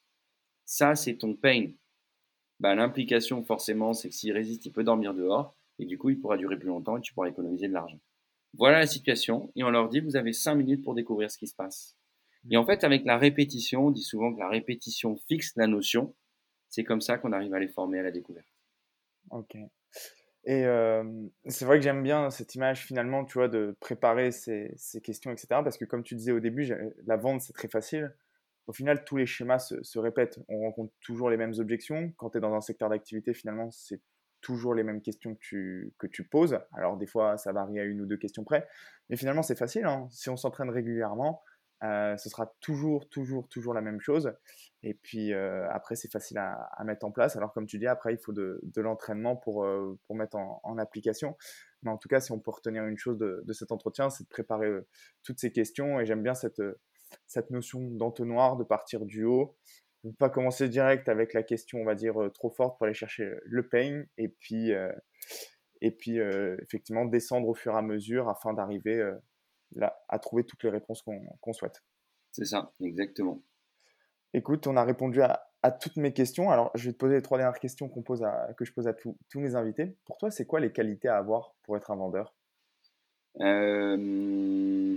Ça, 0.71 0.95
c'est 0.95 1.17
ton 1.17 1.35
pain. 1.35 1.73
Bah, 2.61 2.77
l'implication 2.77 3.43
forcément, 3.43 3.93
c'est 3.93 4.09
que 4.09 4.15
s'il 4.15 4.33
résiste, 4.33 4.67
il 4.67 4.71
peut 4.71 4.85
dormir 4.85 5.15
dehors, 5.15 5.57
et 5.81 5.85
du 5.85 5.99
coup, 5.99 6.11
il 6.11 6.21
pourra 6.21 6.37
durer 6.37 6.57
plus 6.57 6.69
longtemps 6.69 6.97
et 6.97 7.01
tu 7.01 7.13
pourras 7.13 7.29
économiser 7.29 7.67
de 7.67 7.73
l'argent. 7.73 7.99
Voilà 8.55 8.79
la 8.79 8.87
situation, 8.87 9.51
et 9.57 9.65
on 9.65 9.71
leur 9.71 9.89
dit, 9.89 9.99
vous 9.99 10.15
avez 10.15 10.33
5 10.33 10.55
minutes 10.55 10.85
pour 10.85 10.95
découvrir 10.95 11.29
ce 11.29 11.39
qui 11.39 11.49
se 11.49 11.57
passe. 11.57 11.97
Et 12.53 12.57
en 12.57 12.65
fait, 12.65 12.85
avec 12.85 13.05
la 13.05 13.19
répétition, 13.19 13.87
on 13.89 13.91
dit 13.91 14.05
souvent 14.05 14.33
que 14.33 14.39
la 14.39 14.49
répétition 14.49 15.17
fixe 15.27 15.57
la 15.57 15.67
notion. 15.67 16.15
C'est 16.69 16.85
comme 16.85 17.01
ça 17.01 17.19
qu'on 17.19 17.33
arrive 17.33 17.53
à 17.53 17.59
les 17.59 17.67
former 17.67 17.99
à 17.99 18.03
la 18.05 18.13
découverte. 18.13 18.47
Ok. 19.33 19.57
Et 20.45 20.65
c'est 21.47 21.65
vrai 21.65 21.79
que 21.79 21.83
j'aime 21.83 22.05
bien 22.05 22.31
cette 22.31 22.55
image 22.55 22.87
finalement, 22.87 23.25
tu 23.25 23.39
vois, 23.39 23.49
de 23.49 23.77
préparer 23.81 24.31
ces, 24.31 24.77
questions, 25.03 25.33
etc. 25.33 25.49
Parce 25.65 25.77
que 25.77 25.85
comme 25.85 26.05
tu 26.05 26.15
disais 26.15 26.31
au 26.31 26.39
début, 26.39 26.73
la 27.07 27.17
vente, 27.17 27.41
c'est 27.41 27.55
très 27.55 27.69
facile. 27.69 28.15
Au 28.71 28.73
final, 28.73 29.03
tous 29.03 29.17
les 29.17 29.27
schémas 29.27 29.59
se, 29.59 29.99
répètent. 29.99 30.39
On 30.47 30.61
rencontre 30.61 30.93
toujours 31.01 31.29
les 31.29 31.37
mêmes 31.37 31.55
objections. 31.59 32.13
Quand 32.17 32.31
tu 32.31 32.39
es 32.39 32.41
dans 32.41 32.55
un 32.55 32.61
secteur 32.61 32.89
d'activité, 32.89 33.35
finalement, 33.35 33.69
c'est 33.73 34.01
toujours 34.43 34.75
les 34.75 34.85
mêmes 34.85 35.03
questions 35.03 35.35
que 35.35 35.41
tu, 35.41 35.93
que 35.99 36.07
tu 36.07 36.23
poses. 36.23 36.57
Alors 36.75 36.97
des 36.97 37.09
fois, 37.09 37.37
ça 37.37 37.51
varie 37.51 37.81
à 37.81 37.83
une 37.83 38.01
ou 38.01 38.07
deux 38.07 38.17
questions 38.17 38.45
près. 38.45 38.69
Mais 39.09 39.17
finalement, 39.17 39.43
c'est 39.43 39.59
facile. 39.59 39.87
Hein. 39.87 40.07
Si 40.13 40.31
on 40.31 40.37
s'entraîne 40.37 40.71
régulièrement, 40.71 41.43
euh, 41.83 42.17
ce 42.17 42.29
sera 42.29 42.55
toujours, 42.61 43.09
toujours, 43.09 43.49
toujours 43.49 43.75
la 43.75 43.81
même 43.81 44.01
chose. 44.01 44.33
Et 44.85 44.95
puis 44.95 45.33
euh, 45.33 45.69
après, 45.73 45.97
c'est 45.97 46.13
facile 46.13 46.39
à, 46.39 46.71
mettre 46.85 47.05
en 47.05 47.11
place. 47.11 47.35
Alors 47.35 47.53
comme 47.53 47.67
tu 47.67 47.77
dis, 47.77 47.89
après, 47.89 48.15
il 48.15 48.19
faut 48.19 48.33
de, 48.33 48.61
l'entraînement 48.77 49.35
pour, 49.35 49.65
euh, 49.65 49.99
pour 50.07 50.15
mettre 50.15 50.37
en, 50.37 50.79
application. 50.79 51.37
Mais 51.83 51.91
en 51.91 51.99
tout 51.99 52.09
cas, 52.09 52.21
si 52.21 52.31
on 52.31 52.39
peut 52.39 52.53
retenir 52.53 52.85
une 52.85 52.99
chose 52.99 53.19
de, 53.19 53.53
cet 53.53 53.73
entretien, 53.73 54.11
c'est 54.11 54.23
de 54.23 54.29
préparer 54.29 54.71
toutes 55.25 55.41
ces 55.41 55.51
questions. 55.51 55.99
Et 55.99 56.07
j'aime 56.07 56.23
bien 56.23 56.35
cette, 56.35 56.63
cette 57.27 57.51
notion 57.51 57.81
d'entonnoir, 57.81 58.57
de 58.57 58.65
partir 58.65 59.05
du 59.07 59.25
haut. 59.25 59.57
Ne 60.05 60.13
pas 60.13 60.31
commencer 60.31 60.69
direct 60.69 61.09
avec 61.09 61.35
la 61.35 61.43
question, 61.43 61.81
on 61.81 61.85
va 61.85 61.95
dire, 61.95 62.15
trop 62.35 62.51
forte 62.51 62.79
pour 62.79 62.87
aller 62.87 62.95
chercher 62.95 63.31
le 63.45 63.69
pain. 63.69 64.05
Et 64.17 64.29
puis, 64.29 64.71
et 65.83 65.91
puis 65.91 66.19
effectivement, 66.63 67.05
descendre 67.05 67.49
au 67.49 67.55
fur 67.55 67.75
et 67.75 67.79
à 67.79 67.83
mesure 67.83 68.29
afin 68.31 68.55
d'arriver 68.55 69.07
à 70.09 70.19
trouver 70.19 70.45
toutes 70.45 70.63
les 70.65 70.71
réponses 70.71 71.03
qu'on 71.03 71.53
souhaite. 71.53 71.83
C'est 72.33 72.47
ça, 72.47 72.73
exactement. 72.81 73.43
Écoute, 74.33 74.67
on 74.67 74.77
a 74.77 74.85
répondu 74.85 75.23
à, 75.23 75.47
toutes 75.81 75.97
mes 75.97 76.13
questions. 76.13 76.51
Alors, 76.51 76.71
je 76.75 76.87
vais 76.87 76.93
te 76.93 76.99
poser 76.99 77.17
les 77.17 77.23
trois 77.23 77.37
dernières 77.37 77.59
questions 77.59 77.89
qu'on 77.89 78.03
pose 78.03 78.25
que 78.57 78.65
je 78.65 78.73
pose 78.73 78.87
à 78.89 78.95
tous 78.95 79.41
mes 79.41 79.55
invités. 79.57 79.97
Pour 80.05 80.17
toi, 80.19 80.31
c'est 80.31 80.47
quoi 80.47 80.61
les 80.61 80.73
qualités 80.73 81.09
à 81.09 81.19
avoir 81.19 81.55
pour 81.63 81.77
être 81.77 81.91
un 81.91 81.97
vendeur? 81.97 82.35
Euh, 83.41 84.97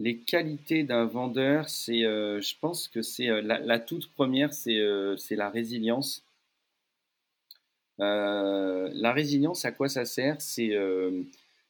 Les 0.00 0.16
qualités 0.18 0.82
d'un 0.82 1.04
vendeur, 1.04 1.68
c'est, 1.68 2.04
euh, 2.04 2.40
je 2.40 2.54
pense 2.58 2.88
que 2.88 3.02
c'est 3.02 3.28
euh, 3.28 3.42
la, 3.42 3.78
toute 3.78 4.10
première, 4.14 4.52
c'est 4.52 4.74
la 5.30 5.50
résilience. 5.50 6.24
Euh, 8.00 8.90
la 8.94 9.12
résilience, 9.12 9.64
à 9.64 9.72
quoi 9.72 9.88
ça 9.88 10.04
sert? 10.04 10.40
C'est 10.40 10.74
euh, 10.74 11.22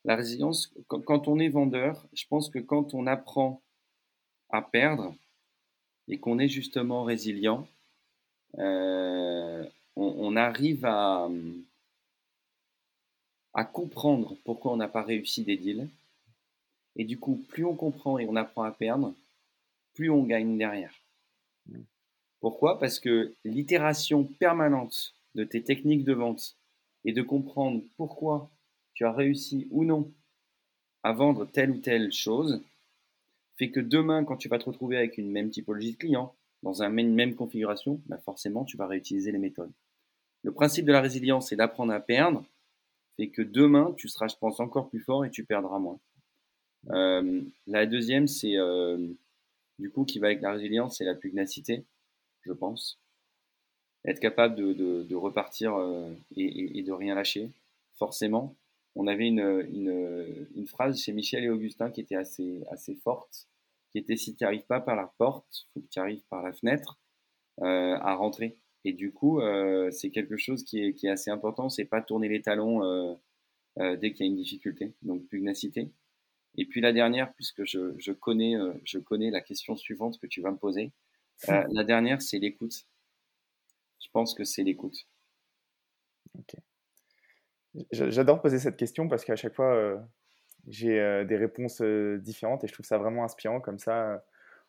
la 0.05 0.16
résilience, 0.16 0.73
quand, 0.87 1.29
on 1.29 1.38
est 1.38 1.49
vendeur, 1.49 2.07
je 2.12 2.25
pense 2.29 2.49
que 2.49 2.59
quand 2.59 2.95
on 2.95 3.07
apprend 3.07 3.61
à 4.51 4.62
perdre 4.62 5.14
et 6.09 6.19
qu'on 6.19 6.38
est 6.38 6.49
justement 6.49 7.03
résilient, 7.05 7.66
euh, 8.59 9.64
on, 9.97 10.37
arrive 10.37 10.85
à 10.85 11.29
comprendre 13.73 14.37
pourquoi 14.45 14.73
on 14.73 14.77
n'a 14.77 14.88
pas 14.88 15.03
réussi 15.03 15.43
des 15.43 15.57
deals. 15.57 15.88
Et 16.96 17.05
du 17.05 17.18
coup, 17.18 17.44
plus 17.48 17.64
on 17.64 17.74
comprend 17.74 18.18
et 18.18 18.26
on 18.26 18.37
apprend 18.37 18.62
à 18.62 18.72
perdre, 18.72 19.14
plus 19.94 20.11
on 20.11 20.24
gagne 20.24 20.59
derrière. 20.59 20.94
Mmh. 21.66 21.81
Pourquoi? 22.40 22.79
Parce 22.79 22.98
que 22.98 23.35
l'itération 23.44 24.24
permanente 24.24 25.14
de 25.35 25.44
tes 25.44 25.62
techniques 25.62 26.05
de 26.05 26.12
vente 26.12 26.57
et 27.05 27.12
de 27.12 27.22
comprendre 27.22 27.83
pourquoi 27.96 28.50
tu 28.94 29.05
as 29.05 29.12
réussi 29.12 29.68
ou 29.70 29.85
non 29.85 30.12
à 31.03 31.12
vendre 31.12 31.46
telle 31.46 31.70
ou 31.70 31.79
telle 31.79 32.12
chose, 32.12 32.62
fait 33.57 33.70
que 33.70 33.81
demain, 33.81 34.24
quand 34.24 34.37
tu 34.37 34.48
vas 34.48 34.59
te 34.59 34.64
retrouver 34.64 34.96
avec 34.96 35.18
une 35.18 35.31
même 35.31 35.50
typologie 35.50 35.92
de 35.92 35.96
client, 35.98 36.35
dans 36.62 36.83
une 36.83 37.14
même 37.14 37.35
configuration, 37.35 38.00
bah 38.07 38.18
forcément, 38.18 38.64
tu 38.64 38.76
vas 38.76 38.87
réutiliser 38.87 39.33
les 39.33 39.38
méthodes. 39.38 39.72
Le 40.42 40.53
principe 40.53 40.87
de 40.87 40.92
la 40.92 41.00
résilience, 41.00 41.48
c'est 41.48 41.57
d'apprendre 41.57 41.92
à 41.92 42.00
perdre, 42.00 42.44
fait 43.16 43.29
que 43.29 43.42
demain, 43.42 43.94
tu 43.96 44.09
seras, 44.09 44.29
je 44.29 44.37
pense, 44.37 44.61
encore 44.61 44.88
plus 44.88 45.00
fort 45.00 45.24
et 45.24 45.31
tu 45.31 45.44
perdras 45.44 45.79
moins. 45.79 45.98
Euh, 46.88 47.43
la 47.66 47.87
deuxième, 47.87 48.27
c'est 48.27 48.57
euh, 48.57 49.09
du 49.79 49.90
coup 49.90 50.05
qui 50.05 50.19
va 50.19 50.29
avec 50.29 50.40
la 50.40 50.53
résilience, 50.53 50.99
c'est 50.99 51.05
la 51.05 51.14
pugnacité, 51.14 51.85
je 52.43 52.53
pense 52.53 52.99
être 54.07 54.21
capable 54.21 54.57
de, 54.57 55.14
repartir 55.14 55.77
euh, 55.77 56.11
et, 56.35 56.83
de 56.83 56.93
rien 56.93 57.14
lâcher, 57.14 57.51
forcément. 57.97 58.57
On 58.97 59.07
avait 59.07 59.29
une, 59.29 60.66
phrase 60.66 60.99
chez 60.99 61.12
Michel 61.12 61.45
et 61.45 61.51
Augustin 61.51 61.90
qui 61.90 62.01
était 62.01 62.16
assez, 62.16 62.64
forte, 63.05 63.47
qui 63.93 63.99
était 63.99 64.16
si 64.16 64.35
tu 64.35 64.45
n'arrives 64.45 64.64
pas 64.64 64.81
par 64.81 64.97
la 64.97 65.12
porte, 65.19 65.69
faut 65.75 65.81
que 65.81 65.88
tu 65.90 65.99
arrives 65.99 66.23
par 66.31 66.43
la 66.43 66.55
fenêtre 66.55 66.99
à 67.61 68.14
rentrer. 68.14 68.57
Et 68.85 68.95
du 68.95 69.12
coup, 69.12 69.43
c'est 69.90 70.11
quelque 70.11 70.38
chose 70.38 70.64
qui 70.64 70.81
est, 70.81 71.05
assez 71.09 71.31
important, 71.31 71.69
c'est 71.69 71.85
pas 71.85 72.01
tourner 72.01 72.31
les 72.31 72.40
talons 72.40 73.19
dès 73.77 74.12
qu'il 74.12 74.25
y 74.25 74.29
a 74.31 74.33
une 74.33 74.38
difficulté, 74.38 74.95
donc 75.03 75.27
pugnacité. 75.27 75.90
Et 76.57 76.67
puis 76.67 76.81
la 76.81 76.93
dernière, 76.93 77.33
puisque 77.35 77.65
je, 77.65 77.95
je 77.99 78.13
connais, 78.13 78.57
euh, 78.57 78.73
je 78.85 78.99
connais 78.99 79.31
la 79.31 79.41
question 79.41 79.77
suivante 79.77 80.19
que 80.21 80.27
tu 80.27 80.41
vas 80.41 80.51
me 80.51 80.57
poser, 80.57 80.93
la 81.49 81.85
dernière, 81.85 82.21
c'est 82.21 82.39
l'écoute. 82.39 82.85
Je 84.01 84.09
pense 84.13 84.35
que 84.35 84.45
c'est 84.45 84.63
l'écoute. 84.63 85.07
J'adore 87.93 88.41
poser 88.41 88.59
cette 88.59 88.77
question 88.77 89.09
parce 89.09 89.25
qu'à 89.25 89.37
chaque 89.37 89.55
fois, 89.55 89.75
euh, 89.75 89.97
j'ai 90.67 90.99
euh, 90.99 91.25
des 91.25 91.37
réponses 91.37 91.81
euh, 91.83 92.19
différentes 92.19 92.65
et 92.65 92.69
je 92.69 92.73
trouve 92.73 92.87
ça 92.87 92.99
vraiment 92.99 93.25
inspirant. 93.25 93.61
Comme 93.61 93.79
ça, 93.79 94.25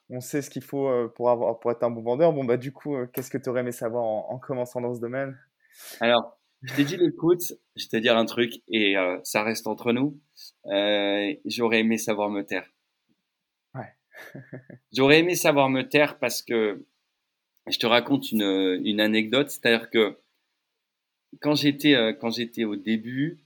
on 0.09 0.21
sait 0.21 0.41
ce 0.41 0.49
qu'il 0.49 0.63
faut 0.63 1.09
pour, 1.09 1.29
avoir, 1.29 1.59
pour 1.59 1.71
être 1.71 1.83
un 1.83 1.89
bon 1.89 2.01
vendeur. 2.01 2.33
Bon, 2.33 2.43
bah, 2.43 2.57
du 2.57 2.71
coup, 2.71 2.95
qu'est-ce 3.13 3.31
que 3.31 3.37
tu 3.37 3.49
aurais 3.49 3.61
aimé 3.61 3.71
savoir 3.71 4.03
en, 4.03 4.37
commençant 4.39 4.81
dans 4.81 4.93
ce 4.93 4.99
domaine? 4.99 5.37
Alors, 5.99 6.37
je 6.63 6.75
t'ai 6.75 6.83
dit 6.83 6.97
l'écoute, 6.97 7.53
je 7.75 7.83
vais 7.85 7.89
te 7.89 7.97
dire 7.97 8.17
un 8.17 8.25
truc 8.25 8.61
et 8.67 8.95
ça 9.23 9.43
reste 9.43 9.67
entre 9.67 9.93
nous. 9.93 10.19
J'aurais 11.45 11.79
aimé 11.79 11.97
savoir 11.97 12.29
me 12.29 12.43
taire. 12.43 12.69
Ouais. 13.73 13.93
J'aurais 14.93 15.19
aimé 15.19 15.35
savoir 15.35 15.69
me 15.69 15.81
taire 15.83 16.19
parce 16.19 16.41
que 16.41 16.85
je 17.67 17.79
te 17.79 17.85
raconte 17.85 18.31
une, 18.31 18.79
une 18.83 18.99
anecdote, 18.99 19.49
c'est-à-dire 19.49 19.89
que 19.89 20.17
quand 21.39 21.55
j'étais 21.55 21.95
euh, 21.95 22.13
quand 22.13 22.31
j'étais 22.31 22.65
au 22.65 22.75
début, 22.75 23.39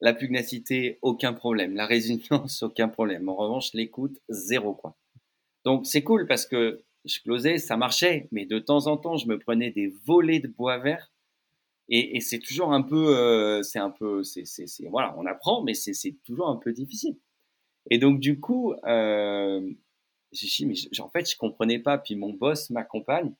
la 0.00 0.14
pugnacité 0.14 0.98
aucun 1.02 1.32
problème, 1.32 1.74
la 1.74 1.86
résilience 1.86 2.62
aucun 2.62 2.88
problème. 2.88 3.28
En 3.28 3.36
revanche, 3.36 3.72
l'écoute 3.74 4.18
zéro 4.28 4.74
quoi. 4.74 4.96
Donc 5.64 5.86
c'est 5.86 6.02
cool 6.02 6.26
parce 6.26 6.46
que 6.46 6.84
je 7.04 7.20
closais, 7.20 7.58
ça 7.58 7.76
marchait, 7.76 8.28
mais 8.32 8.44
de 8.46 8.58
temps 8.58 8.86
en 8.86 8.96
temps, 8.96 9.16
je 9.16 9.26
me 9.26 9.38
prenais 9.38 9.70
des 9.70 9.92
volets 10.04 10.40
de 10.40 10.48
bois 10.48 10.78
vert 10.78 11.10
et, 11.90 12.16
et 12.16 12.20
c'est 12.20 12.38
toujours 12.38 12.72
un 12.72 12.82
peu, 12.82 13.16
euh, 13.16 13.62
c'est 13.62 13.78
un 13.78 13.90
peu, 13.90 14.22
c'est, 14.22 14.44
c'est, 14.46 14.66
voilà, 14.88 15.14
on 15.18 15.26
apprend, 15.26 15.62
mais 15.62 15.74
c'est, 15.74 15.92
c'est 15.92 16.16
toujours 16.24 16.48
un 16.48 16.56
peu 16.56 16.72
difficile. 16.72 17.16
Et 17.90 17.98
donc 17.98 18.20
du 18.20 18.40
coup, 18.40 18.74
euh, 18.86 19.70
j'ai 20.32 20.46
dit, 20.46 20.66
mais 20.66 21.00
en 21.00 21.10
fait, 21.10 21.30
je 21.30 21.36
comprenais 21.36 21.78
pas. 21.78 21.98
Puis 21.98 22.16
mon 22.16 22.32
boss 22.32 22.70
m'accompagne 22.70 23.34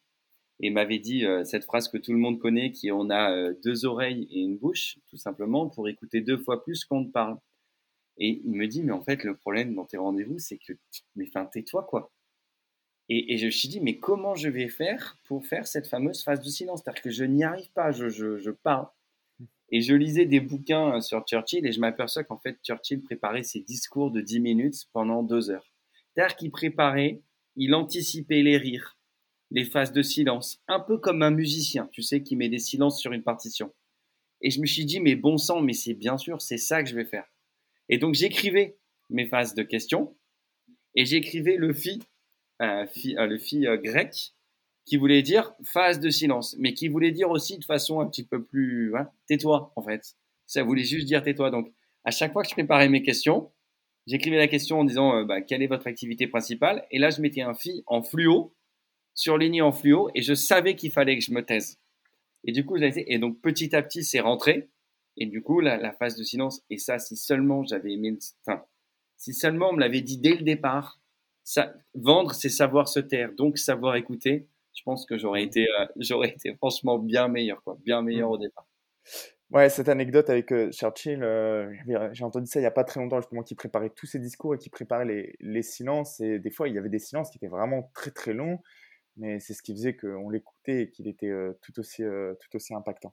et 0.60 0.70
m'avait 0.70 0.98
dit 0.98 1.24
euh, 1.24 1.44
cette 1.44 1.64
phrase 1.64 1.88
que 1.88 1.98
tout 1.98 2.12
le 2.12 2.18
monde 2.18 2.38
connaît, 2.38 2.72
qui 2.72 2.88
est 2.88 2.92
on 2.92 3.10
a 3.10 3.32
euh, 3.32 3.54
deux 3.64 3.84
oreilles 3.86 4.28
et 4.30 4.40
une 4.40 4.58
bouche, 4.58 4.98
tout 5.08 5.16
simplement, 5.16 5.68
pour 5.68 5.88
écouter 5.88 6.20
deux 6.20 6.38
fois 6.38 6.62
plus 6.64 6.84
qu'on 6.84 7.04
te 7.04 7.10
parle. 7.10 7.38
Et 8.18 8.42
il 8.44 8.52
me 8.52 8.66
dit, 8.66 8.82
mais 8.82 8.92
en 8.92 9.02
fait, 9.02 9.24
le 9.24 9.36
problème 9.36 9.74
dans 9.74 9.86
tes 9.86 9.96
rendez-vous, 9.96 10.38
c'est 10.38 10.58
que, 10.58 10.74
mais 11.16 11.26
enfin, 11.28 11.46
tais-toi, 11.46 11.84
quoi. 11.84 12.12
Et, 13.12 13.38
je 13.38 13.46
me 13.46 13.50
suis 13.50 13.68
dit, 13.68 13.80
mais 13.80 13.96
comment 13.96 14.36
je 14.36 14.48
vais 14.48 14.68
faire 14.68 15.18
pour 15.24 15.44
faire 15.44 15.66
cette 15.66 15.88
fameuse 15.88 16.22
phase 16.22 16.40
de 16.40 16.48
silence? 16.48 16.82
C'est-à-dire 16.82 17.02
que 17.02 17.10
je 17.10 17.24
n'y 17.24 17.42
arrive 17.42 17.70
pas, 17.72 17.90
je 17.90 18.50
parle. 18.50 18.86
Et 19.72 19.80
je 19.80 19.94
lisais 19.94 20.26
des 20.26 20.40
bouquins 20.40 20.96
euh, 20.96 21.00
sur 21.00 21.24
Churchill 21.24 21.66
et 21.66 21.72
je 21.72 21.80
m'aperçois 21.80 22.24
qu'en 22.24 22.38
fait, 22.38 22.58
Churchill 22.64 23.02
préparait 23.02 23.42
ses 23.42 23.60
discours 23.60 24.10
de 24.10 24.20
10 24.20 24.40
minutes 24.40 24.86
pendant 24.92 25.22
deux 25.22 25.50
heures. 25.50 25.72
C'est-à-dire 26.14 26.36
qu'il 26.36 26.50
préparait, 26.50 27.22
il 27.56 27.74
anticipait 27.74 28.42
les 28.42 28.56
rires, 28.56 28.98
les 29.50 29.64
phases 29.64 29.92
de 29.92 30.02
silence, 30.02 30.60
un 30.66 30.80
peu 30.80 30.98
comme 30.98 31.22
un 31.22 31.30
musicien, 31.30 31.88
tu 31.92 32.02
sais, 32.02 32.22
qui 32.22 32.34
met 32.34 32.48
des 32.48 32.58
silences 32.58 33.00
sur 33.00 33.12
une 33.12 33.22
partition. 33.22 33.72
Et 34.40 34.50
je 34.50 34.60
me 34.60 34.66
suis 34.66 34.84
dit, 34.84 35.00
mais 35.00 35.14
bon 35.14 35.38
sang, 35.38 35.60
mais 35.60 35.72
c'est 35.72 35.94
bien 35.94 36.18
sûr, 36.18 36.40
c'est 36.40 36.58
ça 36.58 36.82
que 36.82 36.88
je 36.88 36.96
vais 36.96 37.04
faire. 37.04 37.30
Et 37.88 37.98
donc 37.98 38.14
j'écrivais 38.14 38.76
mes 39.08 39.26
phases 39.26 39.54
de 39.54 39.62
questions 39.62 40.16
et 40.94 41.04
j'écrivais 41.04 41.56
le 41.56 41.72
fi, 41.72 42.00
euh, 42.60 42.84
euh, 43.18 43.26
le 43.26 43.38
fi 43.38 43.66
euh, 43.66 43.76
grec, 43.76 44.32
qui 44.86 44.96
voulait 44.96 45.22
dire 45.22 45.54
phase 45.64 46.00
de 46.00 46.10
silence, 46.10 46.56
mais 46.58 46.74
qui 46.74 46.88
voulait 46.88 47.12
dire 47.12 47.30
aussi 47.30 47.58
de 47.58 47.64
façon 47.64 48.00
un 48.00 48.06
petit 48.06 48.24
peu 48.26 48.44
plus, 48.44 48.96
hein, 48.96 49.08
tais-toi 49.26 49.72
en 49.76 49.82
fait. 49.82 50.16
Ça 50.46 50.62
voulait 50.62 50.84
juste 50.84 51.06
dire 51.06 51.22
tais-toi. 51.22 51.50
Donc 51.50 51.72
à 52.04 52.10
chaque 52.10 52.32
fois 52.32 52.42
que 52.42 52.48
je 52.48 52.54
préparais 52.54 52.88
mes 52.88 53.02
questions, 53.02 53.50
j'écrivais 54.06 54.38
la 54.38 54.48
question 54.48 54.80
en 54.80 54.84
disant 54.84 55.24
bah, 55.24 55.40
quelle 55.42 55.62
est 55.62 55.68
votre 55.68 55.86
activité 55.86 56.26
principale, 56.26 56.86
et 56.90 56.98
là 56.98 57.10
je 57.10 57.20
mettais 57.20 57.42
un 57.42 57.54
fi 57.54 57.84
en 57.86 58.02
fluo 58.02 58.54
surligné 59.14 59.60
en 59.60 59.72
fluo 59.72 60.10
et 60.14 60.22
je 60.22 60.34
savais 60.34 60.76
qu'il 60.76 60.90
fallait 60.90 61.18
que 61.18 61.24
je 61.24 61.32
me 61.32 61.44
taise. 61.44 61.78
Et 62.44 62.52
du 62.52 62.64
coup, 62.64 62.76
et 62.78 63.18
donc 63.18 63.40
petit 63.40 63.74
à 63.76 63.82
petit, 63.82 64.02
c'est 64.02 64.20
rentré. 64.20 64.70
Et 65.16 65.26
du 65.26 65.42
coup, 65.42 65.60
la, 65.60 65.92
phase 65.92 66.16
de 66.16 66.22
silence, 66.22 66.62
et 66.70 66.78
ça, 66.78 66.98
si 66.98 67.16
seulement 67.16 67.64
j'avais 67.64 67.92
aimé, 67.92 68.16
enfin, 68.46 68.64
Si 69.16 69.34
seulement 69.34 69.70
on 69.70 69.72
me 69.74 69.80
l'avait 69.80 70.00
dit 70.00 70.18
dès 70.18 70.34
le 70.34 70.42
départ, 70.42 70.99
ça, 71.44 71.72
vendre, 71.94 72.34
c'est 72.34 72.48
savoir 72.48 72.88
se 72.88 73.00
taire, 73.00 73.30
donc 73.36 73.58
savoir 73.58 73.96
écouter. 73.96 74.48
Je 74.74 74.82
pense 74.84 75.04
que 75.06 75.18
j'aurais 75.18 75.42
été, 75.42 75.66
euh, 75.68 75.86
j'aurais 75.96 76.30
été 76.30 76.54
franchement 76.54 76.98
bien 76.98 77.28
meilleur, 77.28 77.62
quoi, 77.62 77.76
bien 77.84 78.02
meilleur 78.02 78.30
mmh. 78.30 78.32
au 78.32 78.38
départ. 78.38 78.66
Ouais, 79.50 79.68
cette 79.68 79.88
anecdote 79.88 80.30
avec 80.30 80.52
euh, 80.52 80.70
Churchill, 80.70 81.24
euh, 81.24 81.74
j'ai 82.12 82.22
entendu 82.22 82.46
ça 82.46 82.60
il 82.60 82.62
n'y 82.62 82.68
a 82.68 82.70
pas 82.70 82.84
très 82.84 83.00
longtemps, 83.00 83.20
justement, 83.20 83.42
qui 83.42 83.56
préparait 83.56 83.90
tous 83.90 84.06
ses 84.06 84.20
discours 84.20 84.54
et 84.54 84.58
qui 84.58 84.70
préparait 84.70 85.06
les, 85.06 85.34
les, 85.40 85.62
silences. 85.62 86.20
Et 86.20 86.38
des 86.38 86.52
fois, 86.52 86.68
il 86.68 86.74
y 86.74 86.78
avait 86.78 86.88
des 86.88 87.00
silences 87.00 87.30
qui 87.30 87.38
étaient 87.38 87.48
vraiment 87.48 87.90
très 87.94 88.12
très 88.12 88.32
longs, 88.32 88.60
mais 89.16 89.40
c'est 89.40 89.54
ce 89.54 89.62
qui 89.62 89.72
faisait 89.72 89.96
qu'on 89.96 90.30
l'écoutait 90.30 90.82
et 90.82 90.90
qu'il 90.90 91.08
était 91.08 91.32
tout, 91.62 91.80
aussi, 91.80 92.04
tout 92.04 92.56
aussi 92.56 92.74
impactant 92.74 93.12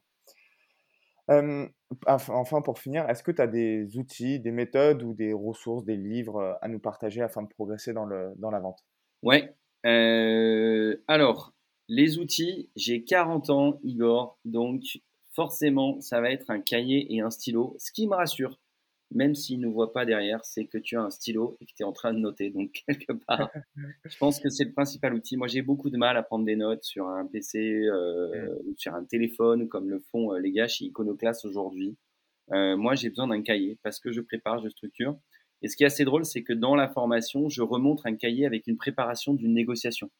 enfin, 1.28 2.62
pour 2.62 2.78
finir, 2.78 3.08
est-ce 3.08 3.22
que 3.22 3.32
tu 3.32 3.42
as 3.42 3.46
des 3.46 3.96
outils, 3.96 4.40
des 4.40 4.50
méthodes 4.50 5.02
ou 5.02 5.14
des 5.14 5.32
ressources, 5.32 5.84
des 5.84 5.96
livres 5.96 6.58
à 6.60 6.68
nous 6.68 6.80
partager 6.80 7.22
afin 7.22 7.42
de 7.42 7.48
progresser 7.48 7.92
dans, 7.92 8.06
dans 8.36 8.50
la 8.50 8.60
vente? 8.60 8.80
Ouais. 9.22 9.54
alors, 11.06 11.54
les 11.88 12.18
outils, 12.18 12.70
j'ai 12.76 13.04
40 13.04 13.50
ans, 13.50 13.80
Igor, 13.82 14.38
donc 14.44 14.82
forcément, 15.32 16.00
ça 16.00 16.20
va 16.20 16.30
être 16.30 16.50
un 16.50 16.60
cahier 16.60 17.14
et 17.14 17.20
un 17.20 17.30
stylo, 17.30 17.76
ce 17.78 17.92
qui 17.92 18.08
me 18.08 18.14
rassure 18.14 18.58
même 19.10 19.34
s'il 19.34 19.60
ne 19.60 19.68
voit 19.68 19.92
pas 19.92 20.04
derrière, 20.04 20.44
c'est 20.44 20.66
que 20.66 20.76
tu 20.76 20.96
as 20.96 21.02
un 21.02 21.10
stylo 21.10 21.56
et 21.60 21.66
que 21.66 21.72
tu 21.74 21.82
es 21.82 21.84
en 21.84 21.92
train 21.92 22.12
de 22.12 22.18
noter. 22.18 22.50
Donc, 22.50 22.82
quelque 22.88 23.12
part, 23.12 23.50
je 24.04 24.16
pense 24.18 24.38
que 24.38 24.50
c'est 24.50 24.64
le 24.64 24.72
principal 24.72 25.14
outil. 25.14 25.36
Moi, 25.36 25.48
j'ai 25.48 25.62
beaucoup 25.62 25.90
de 25.90 25.96
mal 25.96 26.16
à 26.16 26.22
prendre 26.22 26.44
des 26.44 26.56
notes 26.56 26.84
sur 26.84 27.06
un 27.06 27.26
PC 27.26 27.58
euh, 27.58 28.54
ou 28.66 28.74
sur 28.76 28.94
un 28.94 29.04
téléphone, 29.04 29.68
comme 29.68 29.88
le 29.88 30.00
font 30.10 30.34
euh, 30.34 30.38
les 30.38 30.52
gars 30.52 30.68
chez 30.68 30.86
Iconoclast 30.86 31.44
aujourd'hui. 31.44 31.96
Euh, 32.52 32.76
moi, 32.76 32.94
j'ai 32.94 33.08
besoin 33.08 33.28
d'un 33.28 33.42
cahier 33.42 33.78
parce 33.82 33.98
que 33.98 34.12
je 34.12 34.20
prépare, 34.20 34.62
je 34.62 34.68
structure. 34.68 35.18
Et 35.62 35.68
ce 35.68 35.76
qui 35.76 35.82
est 35.82 35.86
assez 35.86 36.04
drôle, 36.04 36.24
c'est 36.24 36.42
que 36.42 36.52
dans 36.52 36.76
la 36.76 36.88
formation, 36.88 37.48
je 37.48 37.62
remontre 37.62 38.06
un 38.06 38.14
cahier 38.14 38.46
avec 38.46 38.66
une 38.66 38.76
préparation 38.76 39.34
d'une 39.34 39.54
négociation. 39.54 40.10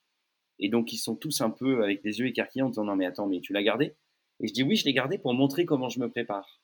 Et 0.58 0.68
donc, 0.68 0.92
ils 0.92 0.98
sont 0.98 1.14
tous 1.14 1.40
un 1.40 1.50
peu 1.50 1.84
avec 1.84 2.02
les 2.04 2.18
yeux 2.18 2.26
écarquillés 2.26 2.62
en 2.62 2.70
disant 2.70 2.84
Non, 2.84 2.96
mais 2.96 3.06
attends, 3.06 3.26
mais 3.26 3.40
tu 3.40 3.52
l'as 3.52 3.62
gardé? 3.62 3.94
Et 4.40 4.48
je 4.48 4.52
dis 4.52 4.62
Oui, 4.62 4.76
je 4.76 4.84
l'ai 4.84 4.92
gardé 4.92 5.18
pour 5.18 5.34
montrer 5.34 5.64
comment 5.66 5.88
je 5.88 6.00
me 6.00 6.08
prépare. 6.08 6.57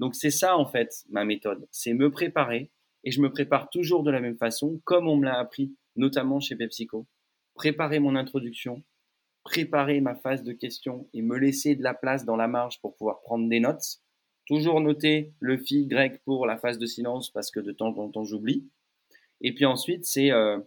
Donc 0.00 0.14
c'est 0.14 0.30
ça 0.30 0.56
en 0.56 0.64
fait 0.64 1.04
ma 1.10 1.26
méthode, 1.26 1.68
c'est 1.70 1.92
me 1.92 2.10
préparer 2.10 2.70
et 3.04 3.10
je 3.10 3.20
me 3.20 3.30
prépare 3.30 3.68
toujours 3.68 4.02
de 4.02 4.10
la 4.10 4.20
même 4.20 4.38
façon, 4.38 4.80
comme 4.84 5.06
on 5.06 5.16
me 5.16 5.26
l'a 5.26 5.38
appris, 5.38 5.74
notamment 5.94 6.40
chez 6.40 6.56
PepsiCo. 6.56 7.06
Préparer 7.54 7.98
mon 7.98 8.16
introduction, 8.16 8.82
préparer 9.44 10.00
ma 10.00 10.14
phase 10.14 10.42
de 10.42 10.52
questions 10.52 11.06
et 11.12 11.20
me 11.20 11.36
laisser 11.36 11.74
de 11.74 11.82
la 11.82 11.92
place 11.92 12.24
dans 12.24 12.36
la 12.36 12.48
marge 12.48 12.80
pour 12.80 12.96
pouvoir 12.96 13.20
prendre 13.20 13.46
des 13.46 13.60
notes. 13.60 14.00
Toujours 14.46 14.80
noter 14.80 15.34
le 15.38 15.58
phi 15.58 15.86
grec 15.86 16.22
pour 16.24 16.46
la 16.46 16.56
phase 16.56 16.78
de 16.78 16.86
silence 16.86 17.30
parce 17.30 17.50
que 17.50 17.60
de 17.60 17.72
temps 17.72 17.96
en 17.98 18.08
temps 18.08 18.24
j'oublie. 18.24 18.66
Et 19.42 19.54
puis 19.54 19.66
ensuite, 19.66 20.06
c'est, 20.06 20.32
euh, 20.32 20.58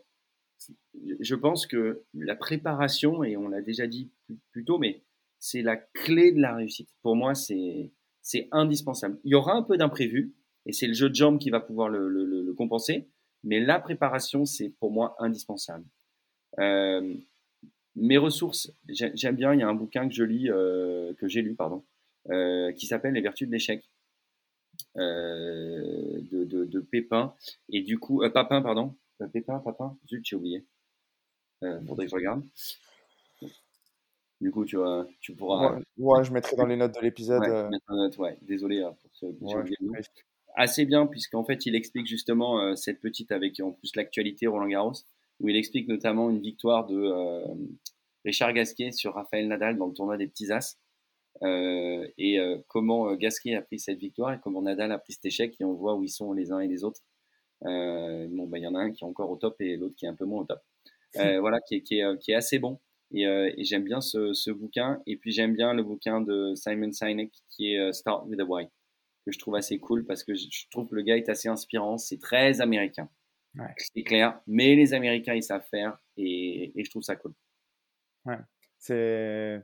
je 1.19 1.36
pense 1.36 1.65
que 1.65 2.04
la 2.13 2.36
préparation, 2.36 3.24
et 3.24 3.36
on 3.36 3.48
l'a 3.48 3.62
déjà 3.62 3.88
dit 3.88 4.12
plus 4.52 4.63
tôt, 4.63 4.78
mais 4.78 5.02
c'est 5.39 5.63
la 5.63 5.76
clé 5.76 6.32
de 6.32 6.39
la 6.39 6.56
réussite. 6.56 6.89
Pour 7.02 7.15
moi, 7.15 7.34
c'est 7.34 7.91
c'est 8.23 8.47
indispensable. 8.51 9.19
Il 9.25 9.31
y 9.31 9.36
aura 9.36 9.53
un 9.53 9.62
peu 9.62 9.77
d'imprévu, 9.77 10.33
et 10.65 10.71
c'est 10.71 10.88
le 10.88 10.93
jeu 10.93 11.09
de 11.09 11.15
jambes 11.15 11.38
qui 11.38 11.51
va 11.51 11.59
pouvoir 11.59 11.89
le, 11.89 12.53
compenser, 12.57 13.07
mais 13.43 13.59
la 13.59 13.79
préparation, 13.79 14.45
c'est 14.45 14.69
pour 14.69 14.91
moi 14.91 15.15
indispensable. 15.19 15.86
Euh, 16.59 17.15
mes 17.95 18.17
ressources, 18.17 18.71
j'aime 18.88 19.36
bien, 19.36 19.53
il 19.53 19.59
y 19.59 19.63
a 19.63 19.67
un 19.67 19.73
bouquin 19.73 20.07
que 20.07 20.13
je 20.13 20.23
lis, 20.23 20.49
euh, 20.49 21.13
que 21.15 21.27
j'ai 21.27 21.41
lu, 21.41 21.55
pardon, 21.55 21.83
euh, 22.29 22.71
qui 22.73 22.86
s'appelle 22.86 23.13
Les 23.13 23.21
vertus 23.21 23.47
de 23.47 23.53
l'échec. 23.53 23.83
de, 24.95 26.79
Pépin 26.91 27.33
et 27.69 27.81
du 27.81 27.97
coup 27.97 28.23
Papin 28.33 28.62
pardon 28.62 28.95
Pépin 29.31 29.59
Papin? 29.59 29.97
Zut 30.07 30.23
j'ai 30.23 30.36
oublié 30.36 30.65
faudrait 31.88 32.05
que 32.05 32.12
je 32.12 32.15
regarde 32.15 32.43
du 34.43 34.51
coup, 34.51 34.65
tu, 34.65 34.75
vois, 34.75 35.08
tu 35.21 35.34
pourras. 35.34 35.79
Ouais, 35.97 36.23
je 36.25 36.34
mettrai 36.34 36.58
dans 36.58 36.65
les 36.65 36.75
notes 36.75 36.93
de 36.93 36.99
l'épisode. 36.99 37.41
Ouais, 37.41 38.29
euh. 38.29 38.36
désolé 38.41 38.82
hein, 38.82 38.93
pour 39.01 39.10
ce 39.13 39.25
Assez 40.56 40.86
bien, 40.86 41.08
puisqu'en 41.08 41.45
fait, 41.45 41.65
il 41.65 41.75
explique 41.75 42.06
justement 42.08 42.60
euh, 42.60 42.75
cette 42.75 42.99
petite 42.99 43.32
avec 43.32 43.60
en 43.62 43.71
plus 43.71 43.95
l'actualité 43.95 44.45
Roland 44.45 44.67
Garros, 44.67 44.93
où 45.39 45.47
il 45.47 45.56
explique 45.56 45.88
notamment 45.88 46.29
une 46.29 46.41
victoire 46.41 46.86
de 46.86 46.95
euh, 46.95 47.45
Richard 48.25 48.51
Gasquet 48.53 48.91
sur 48.91 49.13
Raphaël 49.13 49.47
Nadal 49.47 49.77
dans 49.77 49.88
le 49.88 49.93
tournoi 49.93 50.17
des 50.17 50.27
petits 50.27 50.51
As. 50.51 50.77
et 51.41 52.38
comment 52.67 53.15
Gasquet 53.15 53.56
a 53.56 53.62
pris 53.62 53.79
cette 53.79 53.97
victoire 53.97 54.34
et 54.34 54.39
comment 54.43 54.62
Nadal 54.62 54.91
a 54.91 54.99
pris 54.99 55.13
cet 55.13 55.25
échec, 55.25 55.56
et 55.60 55.63
on 55.63 55.73
voit 55.73 55.95
où 55.95 56.03
ils 56.03 56.10
sont 56.10 56.34
les 56.34 56.51
uns 56.51 56.60
et 56.60 56.67
les 56.67 56.84
autres. 56.84 57.01
bon, 57.62 58.47
bah, 58.47 58.58
il 58.58 58.63
y 58.63 58.67
en 58.67 58.75
a 58.75 58.79
un 58.79 58.91
qui 58.91 59.06
est 59.06 59.08
encore 59.08 59.32
au 59.32 59.38
top 59.38 59.56
et 59.62 59.77
l'autre 59.77 59.95
qui 59.95 60.06
est 60.06 60.10
un 60.10 60.15
peu 60.15 60.25
moins 60.25 60.41
au 60.41 60.45
top. 60.45 60.60
voilà, 61.39 61.62
qui 61.62 61.82
qui 61.82 62.01
est 62.01 62.36
assez 62.36 62.60
bon. 62.60 62.79
Euh, 63.15 63.52
et, 63.58 63.63
j'aime 63.63 63.84
bien 63.84 64.02
ce, 64.02 64.52
bouquin. 64.52 65.02
Et 65.06 65.17
puis 65.17 65.32
j'aime 65.32 65.54
bien 65.54 65.73
le 65.73 65.84
bouquin 65.84 66.21
de 66.21 66.54
Simon 66.56 66.91
Sinek 66.91 67.32
qui 67.49 67.73
est 67.73 67.80
euh, 67.80 67.91
Start 67.91 68.26
with 68.28 68.39
a 68.39 68.43
Why, 68.43 68.67
que 69.26 69.32
je 69.32 69.39
trouve 69.39 69.56
assez 69.56 69.80
cool 69.80 70.06
parce 70.06 70.23
que 70.23 70.34
je, 70.34 70.47
trouve 70.71 70.88
que 70.88 70.95
le 70.95 71.04
gars 71.04 71.17
est 71.17 71.30
assez 71.30 71.49
inspirant. 71.49 71.97
C'est 71.97 72.19
très 72.19 72.62
américain. 72.62 73.10
C'est 73.78 74.04
clair. 74.04 74.41
Mais 74.47 74.76
les 74.76 74.95
Américains, 74.95 75.36
ils 75.36 75.43
savent 75.43 75.65
faire 75.69 75.97
et, 76.17 76.73
je 76.76 76.89
trouve 76.89 77.04
ça 77.04 77.15
cool. 77.15 77.34
Ouais. 78.26 78.39
C'est 78.80 79.62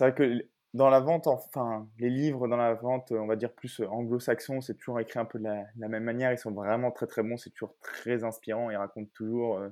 vrai 0.00 0.14
que 0.14 0.48
dans 0.72 0.88
la 0.88 1.00
vente, 1.00 1.26
enfin, 1.26 1.86
les 1.98 2.08
livres 2.08 2.48
dans 2.48 2.56
la 2.56 2.72
vente, 2.74 3.12
on 3.12 3.26
va 3.26 3.36
dire 3.36 3.52
plus 3.52 3.80
anglo-saxon, 3.80 4.62
c'est 4.62 4.74
toujours 4.74 5.00
écrit 5.00 5.18
un 5.18 5.26
peu 5.26 5.38
de 5.38 5.44
la, 5.44 5.88
même 5.88 6.04
manière. 6.04 6.32
Ils 6.32 6.38
sont 6.38 6.52
vraiment 6.52 6.90
très 6.90 7.06
très 7.06 7.22
bons. 7.22 7.36
C'est 7.36 7.50
toujours 7.50 7.76
très 7.82 8.24
inspirant. 8.24 8.70
Ils 8.70 8.76
racontent 8.76 9.10
toujours 9.12 9.58
euh, 9.58 9.68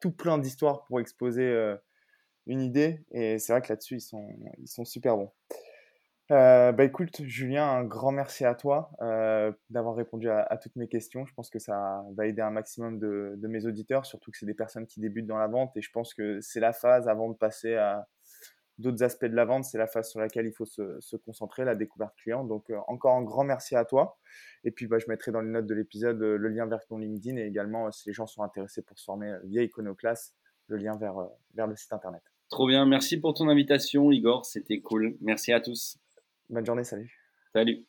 tout 0.00 0.10
plein 0.10 0.38
d'histoires 0.38 0.84
pour 0.86 0.98
exposer 0.98 1.76
une 2.46 2.60
idée. 2.60 3.04
Et 3.10 3.38
c'est 3.38 3.52
vrai 3.52 3.62
que 3.62 3.68
là-dessus, 3.68 3.96
ils 3.96 4.00
sont, 4.00 4.28
ils 4.58 4.68
sont 4.68 4.84
super 4.84 5.16
bons. 5.16 5.32
Euh, 6.32 6.72
bah 6.72 6.82
écoute, 6.82 7.22
Julien, 7.22 7.68
un 7.68 7.84
grand 7.84 8.10
merci 8.10 8.44
à 8.44 8.56
toi 8.56 8.90
euh, 9.00 9.52
d'avoir 9.70 9.94
répondu 9.94 10.28
à, 10.28 10.58
toutes 10.60 10.74
mes 10.74 10.88
questions. 10.88 11.24
Je 11.24 11.32
pense 11.34 11.50
que 11.50 11.60
ça 11.60 12.04
va 12.16 12.26
aider 12.26 12.42
un 12.42 12.50
maximum 12.50 12.98
de, 12.98 13.34
de 13.36 13.48
mes 13.48 13.64
auditeurs, 13.64 14.06
surtout 14.06 14.32
que 14.32 14.38
c'est 14.38 14.46
des 14.46 14.54
personnes 14.54 14.86
qui 14.86 14.98
débutent 15.00 15.26
dans 15.26 15.38
la 15.38 15.46
vente. 15.46 15.76
Et 15.76 15.82
je 15.82 15.90
pense 15.92 16.14
que 16.14 16.40
c'est 16.40 16.58
la 16.58 16.72
phase 16.72 17.08
avant 17.08 17.28
de 17.28 17.36
passer 17.36 17.76
à 17.76 18.08
d'autres 18.78 19.04
aspects 19.04 19.24
de 19.24 19.36
la 19.36 19.44
vente, 19.44 19.64
c'est 19.64 19.78
la 19.78 19.86
phase 19.86 20.10
sur 20.10 20.20
laquelle 20.20 20.46
il 20.46 20.52
faut 20.52 20.66
se, 20.66 21.00
se 21.00 21.16
concentrer, 21.16 21.64
la 21.64 21.76
découverte 21.76 22.14
client. 22.16 22.44
Donc 22.44 22.70
euh, 22.70 22.78
encore 22.88 23.14
un 23.14 23.22
grand 23.22 23.44
merci 23.44 23.76
à 23.76 23.84
toi. 23.84 24.18
Et 24.64 24.72
puis 24.72 24.88
bah, 24.88 24.98
je 24.98 25.06
mettrai 25.08 25.30
dans 25.30 25.40
les 25.40 25.50
notes 25.50 25.66
de 25.66 25.74
l'épisode 25.74 26.18
le 26.18 26.48
lien 26.48 26.66
vers 26.66 26.84
ton 26.86 26.98
LinkedIn 26.98 27.36
et 27.36 27.46
également 27.46 27.90
si 27.92 28.08
les 28.08 28.12
gens 28.12 28.26
sont 28.26 28.42
intéressés 28.42 28.82
pour 28.82 28.98
se 28.98 29.04
former 29.04 29.36
via 29.44 29.62
Iconoclass, 29.62 30.34
le 30.66 30.76
lien 30.76 30.96
vers, 30.96 31.14
vers 31.54 31.68
le 31.68 31.76
site 31.76 31.92
internet. 31.92 32.22
Trop 32.48 32.66
bien. 32.66 32.86
Merci 32.86 33.18
pour 33.18 33.34
ton 33.34 33.48
invitation, 33.48 34.10
Igor. 34.12 34.44
C'était 34.44 34.80
cool. 34.80 35.16
Merci 35.20 35.52
à 35.52 35.60
tous. 35.60 35.98
Bonne 36.48 36.64
journée. 36.64 36.84
Salut. 36.84 37.12
Salut. 37.52 37.86